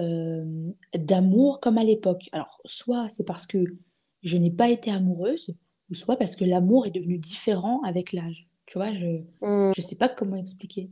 euh, 0.00 0.70
d'amour 0.96 1.60
comme 1.60 1.78
à 1.78 1.84
l'époque. 1.84 2.28
Alors, 2.32 2.60
soit 2.64 3.08
c'est 3.10 3.26
parce 3.26 3.46
que 3.46 3.64
je 4.22 4.36
n'ai 4.38 4.50
pas 4.50 4.70
été 4.70 4.90
amoureuse, 4.90 5.54
ou 5.90 5.94
soit 5.94 6.16
parce 6.16 6.36
que 6.36 6.44
l'amour 6.44 6.86
est 6.86 6.90
devenu 6.90 7.18
différent 7.18 7.82
avec 7.82 8.12
l'âge. 8.12 8.48
Tu 8.66 8.78
vois, 8.78 8.92
je 8.92 9.22
Hmm. 9.40 9.72
je 9.76 9.80
sais 9.82 9.96
pas 9.96 10.08
comment 10.08 10.36
expliquer. 10.36 10.90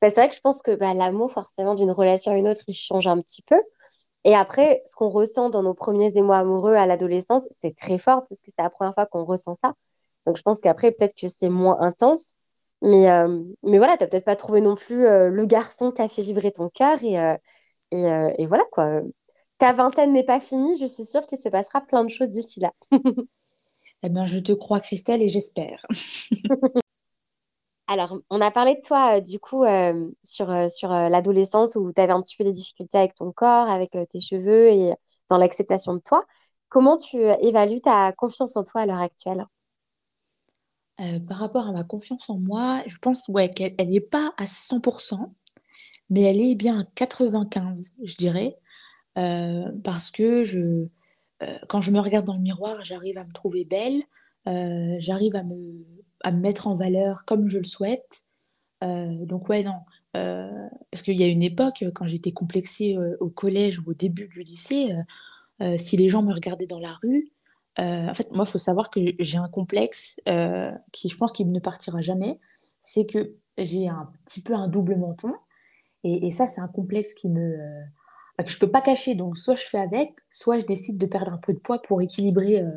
Bah, 0.00 0.10
c'est 0.10 0.20
vrai 0.20 0.28
que 0.28 0.34
je 0.34 0.40
pense 0.40 0.62
que 0.62 0.74
bah, 0.74 0.94
l'amour, 0.94 1.30
forcément, 1.32 1.74
d'une 1.74 1.90
relation 1.90 2.32
à 2.32 2.36
une 2.36 2.48
autre, 2.48 2.62
il 2.68 2.74
change 2.74 3.06
un 3.06 3.20
petit 3.20 3.42
peu. 3.42 3.60
Et 4.24 4.34
après, 4.34 4.82
ce 4.86 4.94
qu'on 4.96 5.08
ressent 5.08 5.50
dans 5.50 5.62
nos 5.62 5.74
premiers 5.74 6.16
émois 6.18 6.38
amoureux 6.38 6.74
à 6.74 6.86
l'adolescence, 6.86 7.48
c'est 7.52 7.76
très 7.76 7.98
fort 7.98 8.26
parce 8.28 8.42
que 8.42 8.50
c'est 8.50 8.62
la 8.62 8.70
première 8.70 8.94
fois 8.94 9.06
qu'on 9.06 9.24
ressent 9.24 9.54
ça. 9.54 9.74
Donc 10.26 10.36
je 10.36 10.42
pense 10.42 10.60
qu'après, 10.60 10.92
peut-être 10.92 11.14
que 11.16 11.28
c'est 11.28 11.48
moins 11.50 11.80
intense. 11.80 12.34
Mais, 12.82 13.10
euh, 13.10 13.42
mais 13.62 13.78
voilà, 13.78 13.96
t'as 13.96 14.06
peut-être 14.08 14.24
pas 14.26 14.36
trouvé 14.36 14.60
non 14.60 14.74
plus 14.76 15.06
euh, 15.06 15.30
le 15.30 15.46
garçon 15.46 15.92
qui 15.92 16.02
a 16.02 16.08
fait 16.08 16.22
vibrer 16.22 16.52
ton 16.52 16.68
cœur. 16.70 17.02
Et, 17.04 17.20
euh, 17.20 17.36
et, 17.92 18.04
et 18.42 18.46
voilà 18.46 18.64
quoi. 18.72 19.02
Ta 19.58 19.72
vingtaine 19.72 20.12
n'est 20.12 20.24
pas 20.24 20.40
finie, 20.40 20.78
je 20.80 20.86
suis 20.86 21.04
sûre 21.04 21.22
qu'il 21.26 21.38
se 21.38 21.48
passera 21.50 21.80
plein 21.82 22.04
de 22.04 22.10
choses 22.10 22.30
d'ici 22.30 22.60
là. 22.60 22.72
Eh 24.02 24.08
bien, 24.08 24.26
je 24.26 24.38
te 24.38 24.52
crois, 24.52 24.80
Christelle, 24.80 25.22
et 25.22 25.28
j'espère. 25.28 25.84
Alors, 27.86 28.18
on 28.30 28.40
a 28.40 28.52
parlé 28.52 28.76
de 28.76 28.80
toi, 28.82 29.16
euh, 29.16 29.20
du 29.20 29.40
coup, 29.40 29.64
euh, 29.64 30.08
sur, 30.22 30.48
euh, 30.48 30.68
sur 30.68 30.90
l'adolescence 30.90 31.74
où 31.74 31.92
tu 31.92 32.00
avais 32.00 32.12
un 32.12 32.22
petit 32.22 32.36
peu 32.36 32.44
des 32.44 32.52
difficultés 32.52 32.98
avec 32.98 33.16
ton 33.16 33.32
corps, 33.32 33.68
avec 33.68 33.96
tes 34.08 34.20
cheveux 34.20 34.68
et 34.68 34.94
dans 35.28 35.38
l'acceptation 35.38 35.94
de 35.94 35.98
toi. 35.98 36.24
Comment 36.68 36.96
tu 36.98 37.18
évalues 37.18 37.80
ta 37.80 38.12
confiance 38.12 38.56
en 38.56 38.62
toi 38.62 38.82
à 38.82 38.86
l'heure 38.86 39.00
actuelle? 39.00 39.44
Par 41.28 41.38
rapport 41.38 41.66
à 41.66 41.72
ma 41.72 41.82
confiance 41.82 42.28
en 42.30 42.38
moi, 42.38 42.82
je 42.86 42.98
pense 42.98 43.26
ouais, 43.28 43.48
qu'elle 43.48 43.74
elle 43.78 43.88
n'est 43.88 44.00
pas 44.00 44.34
à 44.36 44.46
100%, 44.46 45.34
mais 46.10 46.20
elle 46.22 46.40
est 46.40 46.54
bien 46.54 46.80
à 46.80 46.84
95, 46.94 47.90
je 48.04 48.16
dirais, 48.16 48.56
parce 49.14 50.12
que 50.12 50.44
je, 50.44 50.86
quand 51.68 51.80
je 51.80 51.90
me 51.90 52.00
regarde 52.00 52.26
dans 52.26 52.34
le 52.34 52.40
miroir, 52.40 52.82
j'arrive 52.82 53.18
à 53.18 53.24
me 53.24 53.32
trouver 53.32 53.64
belle, 53.64 54.02
j'arrive 54.46 55.36
à 55.36 55.42
me, 55.42 55.84
à 56.22 56.32
me 56.32 56.40
mettre 56.40 56.66
en 56.66 56.76
valeur 56.76 57.24
comme 57.24 57.48
je 57.48 57.58
le 57.58 57.64
souhaite. 57.64 58.24
donc 58.82 59.48
ouais, 59.48 59.62
non. 59.62 59.80
parce 60.12 61.02
qu'il 61.02 61.16
y 61.16 61.22
a 61.22 61.28
une 61.28 61.42
époque, 61.42 61.84
quand 61.94 62.06
j'étais 62.06 62.32
complexée 62.32 62.96
au 63.20 63.30
collège 63.30 63.78
ou 63.80 63.90
au 63.90 63.94
début 63.94 64.28
du 64.28 64.42
lycée, 64.42 64.94
si 65.78 65.96
les 65.96 66.08
gens 66.08 66.22
me 66.22 66.32
regardaient 66.32 66.66
dans 66.66 66.80
la 66.80 66.94
rue, 67.02 67.30
en 67.78 68.14
fait, 68.14 68.30
moi, 68.32 68.44
il 68.46 68.50
faut 68.50 68.58
savoir 68.58 68.90
que 68.90 69.00
j'ai 69.18 69.38
un 69.38 69.48
complexe 69.48 70.20
qui, 70.92 71.08
je 71.08 71.16
pense, 71.16 71.32
qu'il 71.32 71.50
ne 71.50 71.60
partira 71.60 72.00
jamais. 72.00 72.38
C'est 72.82 73.06
que 73.06 73.34
j'ai 73.58 73.88
un 73.88 74.10
petit 74.24 74.42
peu 74.42 74.54
un 74.54 74.68
double 74.68 74.96
menton. 74.96 75.34
Et, 76.02 76.32
ça, 76.32 76.46
c'est 76.46 76.60
un 76.60 76.68
complexe 76.68 77.14
qui 77.14 77.28
me, 77.28 77.58
euh, 77.60 77.82
que 78.42 78.50
je 78.50 78.58
peux 78.58 78.70
pas 78.70 78.80
cacher. 78.80 79.14
Donc, 79.14 79.36
soit 79.36 79.56
je 79.56 79.64
fais 79.64 79.78
avec, 79.78 80.12
soit 80.30 80.58
je 80.58 80.66
décide 80.66 80.98
de 80.98 81.06
perdre 81.06 81.32
un 81.32 81.38
peu 81.38 81.52
de 81.52 81.58
poids 81.58 81.80
pour 81.82 82.02
équilibrer 82.02 82.62
euh, 82.62 82.70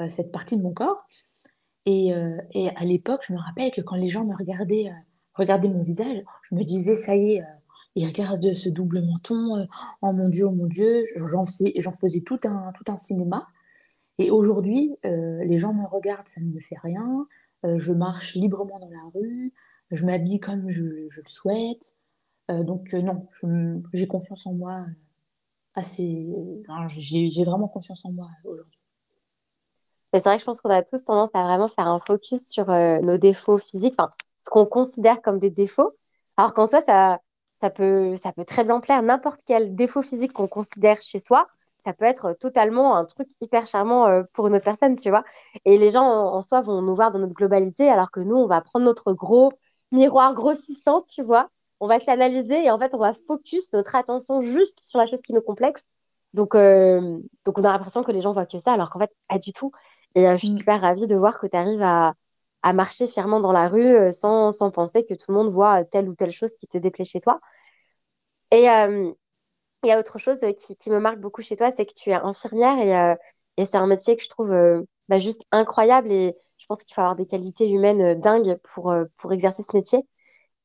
euh, 0.00 0.08
cette 0.08 0.32
partie 0.32 0.56
de 0.56 0.62
mon 0.62 0.72
corps. 0.72 1.06
Et, 1.86 2.12
et 2.52 2.70
à 2.70 2.84
l'époque, 2.84 3.20
je 3.28 3.34
me 3.34 3.38
rappelle 3.38 3.70
que 3.70 3.82
quand 3.82 3.96
les 3.96 4.08
gens 4.08 4.24
me 4.24 4.34
regardaient, 4.34 4.90
regardaient 5.34 5.68
mon 5.68 5.82
visage, 5.82 6.16
je 6.48 6.54
me 6.54 6.64
disais, 6.64 6.96
ça 6.96 7.14
y 7.14 7.34
est, 7.34 7.42
ils 7.94 8.06
regardent 8.06 8.54
ce 8.54 8.70
double 8.70 9.02
menton, 9.02 9.66
oh 10.00 10.12
mon 10.14 10.30
Dieu, 10.30 10.46
oh 10.46 10.50
mon 10.50 10.64
Dieu, 10.64 11.04
j'en 11.30 11.44
faisais, 11.44 11.74
faisais 12.00 12.22
tout 12.22 12.40
un, 12.44 12.72
tout 12.72 12.90
un 12.90 12.96
cinéma. 12.96 13.46
Et 14.16 14.30
aujourd'hui, 14.30 14.96
les 15.02 15.58
gens 15.58 15.74
me 15.74 15.84
regardent, 15.84 16.26
ça 16.26 16.40
ne 16.40 16.46
me 16.46 16.58
fait 16.58 16.78
rien. 16.82 17.26
je 17.64 17.92
marche 17.92 18.34
librement 18.34 18.78
dans 18.78 18.88
la 18.88 19.10
rue, 19.14 19.52
je 19.90 20.04
m'habille 20.04 20.40
comme 20.40 20.70
je, 20.70 20.82
le 20.82 21.08
souhaite. 21.26 21.93
Euh, 22.50 22.62
donc 22.62 22.92
euh, 22.92 23.00
non, 23.00 23.20
j'ai 23.92 24.06
confiance 24.06 24.46
en 24.46 24.52
moi 24.52 24.80
euh, 24.80 24.92
assez. 25.74 26.28
j'ai 26.88 27.44
vraiment 27.44 27.68
confiance 27.68 28.04
en 28.04 28.12
moi 28.12 28.28
aujourd'hui. 28.44 28.80
C'est 30.12 30.22
vrai 30.24 30.36
que 30.36 30.40
je 30.40 30.44
pense 30.44 30.60
qu'on 30.60 30.70
a 30.70 30.82
tous 30.82 31.04
tendance 31.04 31.34
à 31.34 31.42
vraiment 31.42 31.68
faire 31.68 31.88
un 31.88 31.98
focus 31.98 32.48
sur 32.48 32.66
nos 32.68 33.18
défauts 33.18 33.58
physiques, 33.58 33.96
ce 34.38 34.48
qu'on 34.48 34.64
considère 34.64 35.20
comme 35.20 35.40
des 35.40 35.50
défauts. 35.50 35.96
Alors 36.36 36.54
qu'en 36.54 36.68
soi, 36.68 36.80
ça, 36.82 37.18
peut, 37.70 38.14
ça 38.14 38.32
peut 38.32 38.44
très 38.44 38.62
bien 38.62 38.78
plaire. 38.78 39.02
N'importe 39.02 39.40
quel 39.44 39.74
défaut 39.74 40.02
physique 40.02 40.32
qu'on 40.32 40.46
considère 40.46 41.02
chez 41.02 41.18
soi, 41.18 41.48
ça 41.84 41.94
peut 41.94 42.04
être 42.04 42.32
totalement 42.34 42.96
un 42.96 43.04
truc 43.06 43.28
hyper 43.40 43.66
charmant 43.66 44.22
pour 44.34 44.46
une 44.46 44.54
autre 44.54 44.64
personne, 44.64 44.94
tu 44.94 45.10
vois. 45.10 45.24
Et 45.64 45.78
les 45.78 45.90
gens 45.90 46.04
en, 46.04 46.42
soi 46.42 46.60
vont 46.60 46.80
nous 46.80 46.94
voir 46.94 47.10
dans 47.10 47.18
notre 47.18 47.34
globalité, 47.34 47.88
alors 47.90 48.12
que 48.12 48.20
nous, 48.20 48.36
on 48.36 48.46
va 48.46 48.60
prendre 48.60 48.84
notre 48.84 49.12
gros 49.14 49.52
miroir 49.90 50.32
grossissant, 50.34 51.02
tu 51.02 51.24
vois, 51.24 51.50
on 51.80 51.86
va 51.86 52.00
s'analyser 52.00 52.64
et 52.64 52.70
en 52.70 52.78
fait, 52.78 52.94
on 52.94 52.98
va 52.98 53.12
focus 53.12 53.72
notre 53.72 53.94
attention 53.94 54.40
juste 54.42 54.80
sur 54.80 54.98
la 54.98 55.06
chose 55.06 55.20
qui 55.20 55.32
nous 55.32 55.42
complexe. 55.42 55.88
Donc, 56.34 56.54
euh, 56.54 57.18
donc 57.44 57.58
on 57.58 57.64
a 57.64 57.70
l'impression 57.72 58.02
que 58.02 58.12
les 58.12 58.20
gens 58.20 58.32
voient 58.32 58.46
que 58.46 58.58
ça, 58.58 58.72
alors 58.72 58.90
qu'en 58.90 58.98
fait, 58.98 59.12
pas 59.28 59.38
du 59.38 59.52
tout. 59.52 59.72
Et 60.16 60.28
euh, 60.28 60.32
je 60.34 60.38
suis 60.38 60.54
mm. 60.54 60.58
super 60.58 60.80
ravie 60.80 61.06
de 61.06 61.16
voir 61.16 61.38
que 61.40 61.46
tu 61.46 61.56
arrives 61.56 61.82
à, 61.82 62.14
marcher 62.74 63.06
fièrement 63.06 63.40
dans 63.40 63.52
la 63.52 63.68
rue 63.68 63.86
euh, 63.86 64.10
sans, 64.10 64.52
penser 64.72 65.04
que 65.04 65.14
tout 65.14 65.26
le 65.28 65.34
monde 65.34 65.52
voit 65.52 65.84
telle 65.84 66.08
ou 66.08 66.14
telle 66.14 66.30
chose 66.30 66.56
qui 66.56 66.66
te 66.66 66.78
déplaît 66.78 67.04
chez 67.04 67.20
toi. 67.20 67.40
Et 68.50 68.64
il 68.64 69.88
y 69.88 69.90
a 69.92 69.98
autre 69.98 70.18
chose 70.18 70.40
qui, 70.80 70.90
me 70.90 70.98
marque 71.00 71.18
beaucoup 71.18 71.42
chez 71.42 71.56
toi, 71.56 71.70
c'est 71.72 71.86
que 71.86 71.92
tu 71.94 72.10
es 72.10 72.14
infirmière 72.14 73.16
et, 73.58 73.64
c'est 73.66 73.76
un 73.76 73.86
métier 73.86 74.16
que 74.16 74.22
je 74.22 74.28
trouve 74.28 74.50
bah, 75.08 75.18
juste 75.18 75.44
incroyable 75.52 76.12
et 76.12 76.36
je 76.58 76.66
pense 76.66 76.82
qu'il 76.84 76.94
faut 76.94 77.00
avoir 77.00 77.16
des 77.16 77.26
qualités 77.26 77.68
humaines 77.68 78.18
dingues 78.20 78.56
pour, 78.62 78.94
pour 79.16 79.32
exercer 79.32 79.62
ce 79.62 79.76
métier. 79.76 80.06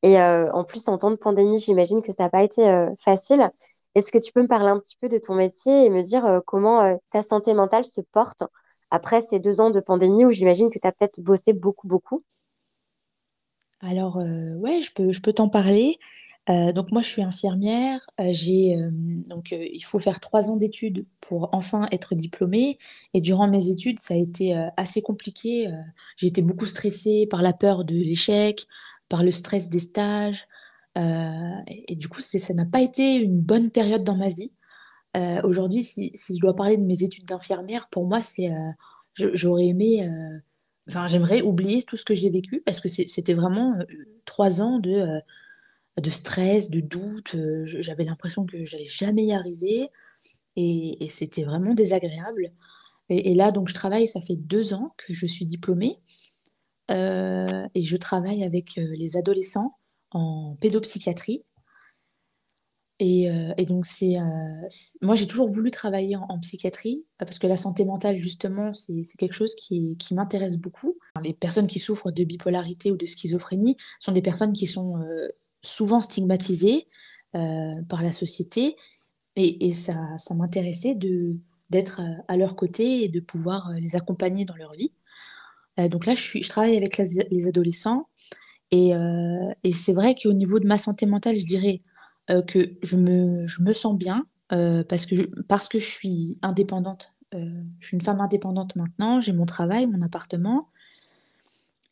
Et 0.02 0.20
euh, 0.20 0.50
en 0.52 0.64
plus, 0.64 0.88
en 0.88 0.98
temps 0.98 1.10
de 1.10 1.16
pandémie, 1.16 1.60
j'imagine 1.60 2.02
que 2.02 2.12
ça 2.12 2.24
n'a 2.24 2.30
pas 2.30 2.42
été 2.42 2.68
euh, 2.68 2.90
facile. 2.98 3.50
Est-ce 3.94 4.12
que 4.12 4.18
tu 4.18 4.32
peux 4.32 4.42
me 4.42 4.48
parler 4.48 4.68
un 4.68 4.78
petit 4.78 4.96
peu 5.00 5.08
de 5.08 5.18
ton 5.18 5.34
métier 5.34 5.84
et 5.84 5.90
me 5.90 6.02
dire 6.02 6.24
euh, 6.24 6.40
comment 6.46 6.98
ta 7.10 7.22
santé 7.22 7.54
mentale 7.54 7.84
se 7.84 8.00
porte 8.00 8.44
après 8.90 9.20
ces 9.22 9.40
deux 9.40 9.60
ans 9.60 9.70
de 9.70 9.80
pandémie 9.80 10.24
où 10.24 10.30
j'imagine 10.30 10.70
que 10.70 10.78
tu 10.78 10.86
as 10.86 10.92
peut-être 10.92 11.20
bossé 11.20 11.52
beaucoup, 11.52 11.86
beaucoup? 11.86 12.24
Alors, 13.80 14.16
ouais, 14.16 14.82
je 14.82 14.92
peux, 14.92 15.10
je 15.12 15.20
peux 15.20 15.32
t'en 15.32 15.48
parler. 15.48 15.98
donc 16.48 16.92
moi, 16.92 17.00
je 17.00 17.08
suis 17.08 17.22
infirmière. 17.22 18.04
j'ai 18.18 18.76
donc 19.26 19.52
il 19.52 19.82
faut 19.82 19.98
faire 19.98 20.20
trois 20.20 20.50
ans 20.50 20.56
d'études 20.56 21.06
pour 21.20 21.48
enfin 21.52 21.86
être 21.90 22.14
diplômée. 22.14 22.78
Et 23.14 23.20
durant 23.20 23.48
mes 23.48 23.68
études, 23.70 23.98
ça 23.98 24.14
a 24.14 24.16
été 24.18 24.54
assez 24.76 25.00
compliqué. 25.02 25.72
j'ai 26.16 26.26
été 26.26 26.42
beaucoup 26.42 26.66
stressée 26.66 27.26
par 27.30 27.42
la 27.42 27.54
peur 27.54 27.84
de 27.84 27.94
l'échec, 27.94 28.66
par 29.10 29.22
le 29.22 29.32
stress 29.32 29.68
des 29.68 29.80
stages. 29.80 30.48
Euh, 30.96 31.50
et, 31.66 31.96
du 31.96 32.08
coup, 32.08 32.22
ça 32.22 32.54
n'a 32.54 32.64
pas 32.64 32.80
été 32.80 33.16
une 33.16 33.38
bonne 33.38 33.70
période 33.70 34.04
dans 34.04 34.16
ma 34.16 34.30
vie. 34.30 34.52
Euh, 35.16 35.42
aujourd'hui, 35.42 35.84
si, 35.84 36.12
je 36.16 36.40
dois 36.40 36.56
parler 36.56 36.78
de 36.78 36.84
mes 36.84 37.02
études 37.02 37.26
d'infirmière, 37.26 37.88
pour 37.90 38.06
moi, 38.06 38.22
c'est, 38.22 38.50
euh, 38.50 38.70
j'aurais 39.34 39.66
aimé, 39.66 40.08
enfin, 40.88 41.08
j'aimerais 41.08 41.42
oublier 41.42 41.82
tout 41.82 41.96
ce 41.96 42.04
que 42.04 42.14
j'ai 42.14 42.30
vécu 42.30 42.62
parce 42.64 42.80
que 42.80 42.88
c'était 42.88 43.34
vraiment 43.34 43.76
trois 44.24 44.62
ans 44.62 44.78
de, 44.78 45.20
de 46.00 46.10
stress, 46.10 46.70
de 46.70 46.80
doute. 46.80 47.36
J'avais 47.66 48.04
l'impression 48.04 48.46
que 48.46 48.64
j'allais 48.64 48.84
jamais 48.84 49.24
y 49.24 49.32
arriver 49.32 49.90
et, 50.56 51.08
c'était 51.10 51.44
vraiment 51.44 51.74
désagréable. 51.74 52.52
Et, 53.08 53.32
et, 53.32 53.34
là, 53.34 53.50
donc, 53.50 53.68
je 53.68 53.74
travaille, 53.74 54.06
ça 54.06 54.20
fait 54.20 54.36
deux 54.36 54.72
ans 54.74 54.94
que 54.96 55.12
je 55.12 55.26
suis 55.26 55.46
diplômée. 55.46 55.98
Euh, 56.90 57.68
et 57.74 57.82
je 57.82 57.96
travaille 57.96 58.42
avec 58.42 58.78
euh, 58.78 58.86
les 58.92 59.16
adolescents 59.16 59.76
en 60.10 60.56
pédopsychiatrie. 60.60 61.44
Et, 62.98 63.30
euh, 63.30 63.54
donc, 63.64 63.86
c'est, 63.86 64.16
moi, 65.00 65.14
j'ai 65.14 65.26
toujours 65.26 65.50
voulu 65.50 65.70
travailler 65.70 66.16
en, 66.16 66.38
psychiatrie 66.40 67.06
parce 67.16 67.38
que 67.38 67.46
la 67.46 67.56
santé 67.56 67.86
mentale, 67.86 68.18
justement, 68.18 68.74
c'est, 68.74 69.04
quelque 69.16 69.32
chose 69.32 69.54
qui, 69.54 69.96
m'intéresse 70.12 70.58
beaucoup. 70.58 70.98
Les 71.22 71.32
personnes 71.32 71.66
qui 71.66 71.78
souffrent 71.78 72.10
de 72.10 72.24
bipolarité 72.24 72.92
ou 72.92 72.98
de 72.98 73.06
schizophrénie 73.06 73.78
sont 74.00 74.12
des 74.12 74.20
personnes 74.20 74.52
qui 74.52 74.66
sont 74.66 74.96
souvent 75.62 76.02
stigmatisées 76.02 76.88
par 77.32 78.02
la 78.02 78.12
société. 78.12 78.76
Et, 79.34 79.72
ça, 79.72 79.96
ça 80.18 80.34
m'intéressait 80.34 80.94
d'être 80.94 82.02
à 82.28 82.36
leur 82.36 82.54
côté 82.54 83.04
et 83.04 83.08
de 83.08 83.20
pouvoir 83.20 83.72
les 83.80 83.96
accompagner 83.96 84.44
dans 84.44 84.56
leur 84.56 84.74
vie. 84.74 84.92
Euh, 85.78 85.88
donc 85.88 86.06
là, 86.06 86.14
je, 86.14 86.48
travaille 86.48 86.76
avec 86.76 86.98
les 86.98 87.46
adolescents 87.46 88.08
et, 88.70 88.94
euh, 88.94 89.52
et 89.64 89.72
c'est 89.72 89.92
vrai 89.92 90.14
qu'au 90.14 90.32
niveau 90.32 90.58
de 90.58 90.66
ma 90.66 90.78
santé 90.78 91.06
mentale, 91.06 91.36
je 91.36 91.46
dirais 91.46 91.82
euh, 92.30 92.42
que 92.42 92.76
je 92.82 92.96
me, 92.96 93.46
sens 93.72 93.96
bien 93.96 94.26
parce, 94.48 95.06
que, 95.06 95.30
parce 95.44 95.68
que 95.68 95.78
je 95.78 95.86
suis 95.86 96.38
indépendante. 96.42 97.12
je 97.32 97.86
suis 97.86 97.96
une 97.96 98.02
femme 98.02 98.20
indépendante 98.20 98.74
maintenant, 98.76 99.20
j'ai 99.20 99.32
mon 99.32 99.46
travail, 99.46 99.86
mon 99.86 100.02
appartement. 100.02 100.68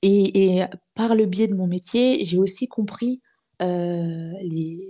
Et, 0.02 0.62
par 0.94 1.14
le 1.14 1.26
biais 1.26 1.48
de 1.48 1.54
mon 1.54 1.66
métier, 1.66 2.24
j'ai 2.24 2.38
aussi 2.38 2.68
compris 2.68 3.20
les, 3.60 4.80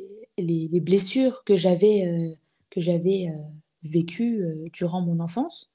blessures 0.81 1.45
que 1.45 1.57
j'avais 1.57 2.39
que 2.71 2.81
j'avais 2.81 3.29
vécues 3.83 4.43
durant 4.73 5.03
mon 5.03 5.21
enfance. 5.21 5.71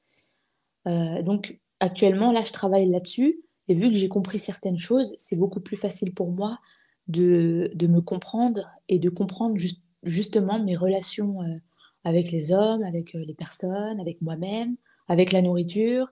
donc, 0.86 1.60
actuellement, 1.84 2.32
là, 2.32 2.44
je 2.46 2.54
travaille 2.54 2.90
là-dessus. 2.90 3.42
Et 3.68 3.74
vu 3.74 3.90
que 3.90 3.96
j'ai 3.96 4.08
compris 4.10 4.40
certaines 4.40 4.78
choses, 4.78 5.14
c'est 5.18 5.36
beaucoup 5.36 5.60
plus 5.60 5.78
facile 5.78 6.14
pour 6.14 6.32
moi 6.32 6.60
de, 7.08 7.72
de, 7.76 7.88
me 7.88 8.02
comprendre 8.02 8.70
et 8.88 9.00
de 9.00 9.10
comprendre 9.10 9.58
justement 10.04 10.64
mes 10.64 10.76
relations 10.76 11.42
euh, 11.42 11.58
avec 12.06 12.32
les 12.32 12.54
hommes, 12.54 12.84
avec 12.84 13.16
euh, 13.16 13.24
les 13.26 13.34
personnes, 13.34 14.00
avec 14.00 14.22
moi-même, 14.22 14.76
avec 15.10 15.32
la 15.34 15.42
nourriture. 15.42 16.08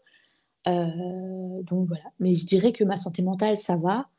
Euh, 0.67 1.63
donc 1.63 1.87
voilà. 1.87 2.03
Mais 2.19 2.35
je 2.35 2.45
dirais 2.45 2.73
que 2.73 2.83
ma 2.83 2.97
santé 2.97 3.21
mentale, 3.21 3.57
ça 3.57 3.77
va. 3.77 4.09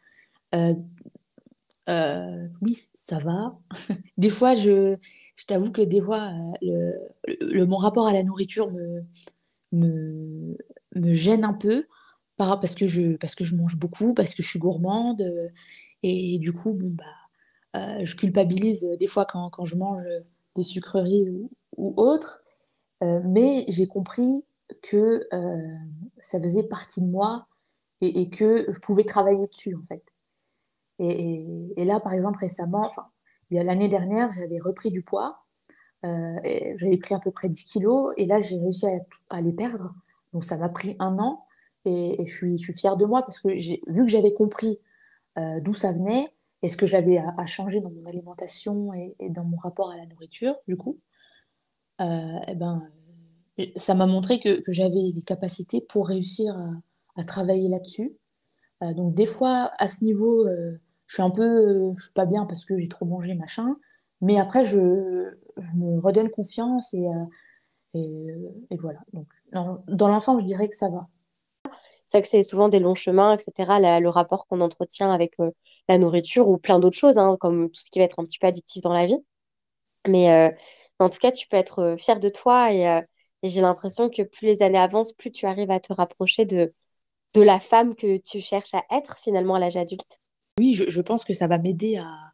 oui, 2.63 2.79
ça 2.95 3.19
va. 3.19 3.59
des 4.17 4.31
fois, 4.31 4.55
je, 4.55 4.97
t'avoue 5.47 5.71
que 5.71 5.83
des 5.83 6.01
fois, 6.01 6.33
le, 6.63 7.65
mon 7.65 7.77
rapport 7.77 8.07
à 8.07 8.15
la 8.15 8.23
nourriture 8.23 8.71
me, 8.73 9.05
me, 9.73 10.57
me 10.95 11.15
gêne 11.15 11.45
un 11.45 11.55
peu 11.55 11.87
parce 12.61 12.75
que 12.75 12.87
je 12.87 13.17
parce 13.17 13.35
que 13.35 13.45
je 13.45 13.57
mange 13.57 13.77
beaucoup, 13.77 14.15
parce 14.15 14.35
que 14.35 14.43
je 14.43 14.49
suis 14.49 14.59
gourmande 14.59 15.23
euh, 15.23 15.49
et, 16.03 16.39
du 16.39 16.53
coup 16.53 16.73
bon 16.73 16.95
bah 16.95 17.05
euh, 17.77 18.05
je 18.05 18.17
culpabilise 18.17 18.87
des 18.99 19.07
fois 19.07 19.25
quand, 19.25 19.49
quand, 19.51 19.65
je 19.65 19.77
mange 19.77 20.05
des 20.57 20.63
sucreries 20.63 21.31
ou, 21.31 21.51
ou 21.77 21.95
autres, 21.97 22.43
euh, 23.03 23.21
mais 23.25 23.65
j'ai 23.69 23.87
compris 23.87 24.45
que 24.83 25.21
ça 26.19 26.41
faisait 26.41 26.63
partie 26.65 27.03
de 27.03 27.07
moi 27.07 27.47
et, 28.01 28.29
que 28.31 28.67
je 28.71 28.81
pouvais 28.81 29.05
travailler 29.05 29.47
dessus 29.47 29.77
en 29.77 29.85
fait. 29.87 30.03
Et, 30.99 31.85
là 31.85 32.01
par 32.01 32.13
exemple 32.13 32.39
récemment, 32.39 32.85
enfin 32.87 33.07
l'année 33.51 33.89
dernière 33.89 34.33
j'avais 34.33 34.59
repris 34.59 34.91
du 34.91 35.03
poids, 35.03 35.45
j'avais 36.03 36.99
pris 36.99 37.15
à 37.15 37.19
peu 37.19 37.31
près 37.31 37.49
10 37.49 37.65
kilos 37.65 38.13
et 38.17 38.27
là 38.27 38.41
j'ai 38.41 38.59
réussi 38.59 38.87
à 39.31 39.41
les 39.41 39.53
perdre 39.53 39.95
donc 40.33 40.45
ça 40.45 40.57
m'a 40.57 40.69
pris 40.69 40.97
un 40.99 41.19
an 41.19 41.47
et, 41.85 42.25
je, 42.27 42.57
suis, 42.57 42.73
fière 42.75 42.97
de 42.97 43.05
moi 43.05 43.23
parce 43.23 43.41
que 43.41 43.49
vu 43.49 44.05
que 44.05 44.09
j'avais 44.09 44.33
compris 44.35 44.79
euh, 45.39 45.61
d'où 45.61 45.75
ça 45.75 45.93
venait 45.93 46.35
et 46.63 46.69
ce 46.69 46.77
que 46.77 46.87
j'avais 46.87 47.19
à, 47.19 47.47
changer 47.47 47.81
dans 47.81 47.91
mon 47.91 48.07
alimentation 48.07 48.93
et, 48.95 49.17
dans 49.31 49.45
mon 49.45 49.57
rapport 49.57 49.91
à 49.91 49.97
la 49.97 50.07
nourriture, 50.07 50.55
du 50.69 50.77
coup, 50.77 51.01
euh, 52.01 52.39
eh 52.47 52.55
ben, 52.55 52.89
ça 53.75 53.95
m'a 53.95 54.07
montré 54.07 54.39
que, 54.39 54.63
j'avais 54.69 55.11
les 55.15 55.23
capacités 55.23 55.81
pour 55.81 56.07
réussir 56.07 56.57
à, 57.17 57.25
travailler 57.25 57.69
là-dessus. 57.69 58.17
Euh, 58.83 58.95
donc 58.95 59.15
des 59.15 59.27
fois, 59.27 59.73
à 59.79 59.89
ce 59.89 60.05
niveau, 60.05 60.47
je 61.07 61.15
suis 61.15 61.23
un 61.23 61.31
peu, 61.31 61.93
suis 62.01 62.13
pas 62.13 62.27
bien 62.27 62.47
parce 62.47 62.65
que 62.65 62.79
j'ai 62.79 62.89
trop 62.89 63.07
mangé, 63.07 63.35
machin. 63.35 63.77
Mais 64.21 64.39
après, 64.39 64.65
je, 64.65 64.79
me 65.75 65.99
redonne 66.01 66.31
confiance 66.31 66.95
et, 66.95 67.09
voilà. 68.79 69.01
Dans, 69.53 69.85
dans 69.89 70.09
l'ensemble, 70.09 70.43
je 70.43 70.47
dirais 70.47 70.69
que 70.69 70.77
ça 70.77 70.89
va. 70.89 71.09
C'est 72.07 72.19
vrai 72.19 72.23
que 72.23 72.29
c'est 72.29 72.43
souvent 72.43 72.69
des 72.69 72.79
longs 72.81 72.95
chemins, 72.95 73.37
etc. 73.37 73.79
la- 73.81 74.01
le 74.01 74.09
rapport 74.09 74.47
qu'on 74.47 74.61
entretient 74.61 75.11
avec 75.13 75.35
euh, 75.41 75.51
la 75.89 75.99
nourriture 75.99 76.49
ou 76.49 76.59
plein 76.59 76.79
d'autres 76.79 76.97
choses, 76.97 77.19
hein, 77.19 77.37
comme 77.41 77.71
tout 77.71 77.81
ce 77.81 77.91
qui 77.91 77.99
va 77.99 78.05
être 78.05 78.19
un 78.21 78.25
petit 78.25 78.39
peu 78.39 78.47
addictif 78.47 78.83
dans 78.83 78.93
la 78.93 79.07
vie. 79.07 79.17
Mais 80.09 80.33
euh, 80.33 80.51
en 80.99 81.09
tout 81.11 81.19
cas, 81.19 81.33
tu 81.33 81.49
peux 81.49 81.57
être 81.57 81.81
euh, 81.81 81.97
fier 81.97 82.21
de 82.21 82.29
toi 82.29 82.73
et, 82.73 82.89
euh, 82.89 83.01
et 83.43 83.49
j'ai 83.49 83.61
l'impression 83.61 84.11
que 84.11 84.23
plus 84.23 84.47
les 84.47 84.63
années 84.63 84.79
avancent, 84.79 85.13
plus 85.13 85.31
tu 85.33 85.47
arrives 85.47 85.71
à 85.71 85.81
te 85.81 85.93
rapprocher 85.93 86.45
de, 86.45 86.75
de 87.35 87.43
la 87.43 87.61
femme 87.61 87.95
que 87.95 88.19
tu 88.19 88.41
cherches 88.41 88.75
à 88.75 88.85
être 88.91 89.19
finalement 89.19 89.57
à 89.57 89.61
l'âge 89.61 89.77
adulte. 89.79 90.21
Oui, 90.59 90.75
je, 90.75 90.89
je 90.89 91.01
pense 91.01 91.25
que 91.25 91.35
ça 91.35 91.47
va 91.49 91.59
m'aider 91.59 91.97
à, 91.97 92.33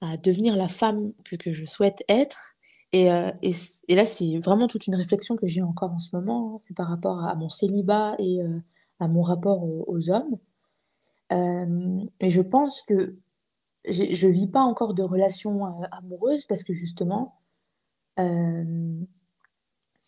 à 0.00 0.16
devenir 0.16 0.56
la 0.56 0.68
femme 0.68 1.12
que, 1.24 1.36
que 1.36 1.52
je 1.52 1.64
souhaite 1.66 2.04
être. 2.08 2.53
Et, 2.94 3.10
euh, 3.10 3.32
et, 3.42 3.96
là, 3.96 4.04
c'est 4.04 4.38
vraiment 4.38 4.68
toute 4.68 4.86
une 4.86 4.94
réflexion 4.94 5.34
que 5.34 5.48
j'ai 5.48 5.62
encore 5.62 5.90
en 5.90 5.98
ce 5.98 6.14
moment. 6.14 6.54
hein. 6.54 6.58
C'est 6.60 6.76
par 6.76 6.86
rapport 6.86 7.24
à 7.24 7.34
mon 7.34 7.48
célibat 7.48 8.14
et 8.20 8.40
euh, 8.40 8.60
à 9.00 9.08
mon 9.08 9.20
rapport 9.20 9.64
aux, 9.64 10.10
hommes. 10.10 10.38
Euh, 11.32 12.04
je 12.22 12.40
pense 12.40 12.82
que 12.82 13.16
je 13.88 14.28
vis 14.28 14.46
pas 14.46 14.62
encore 14.62 14.94
de 14.94 15.02
relation 15.02 15.66
euh, 15.66 15.86
amoureuse 15.90 16.46
parce 16.46 16.62
que 16.62 16.72
justement, 16.72 17.40
c'est 18.16 18.24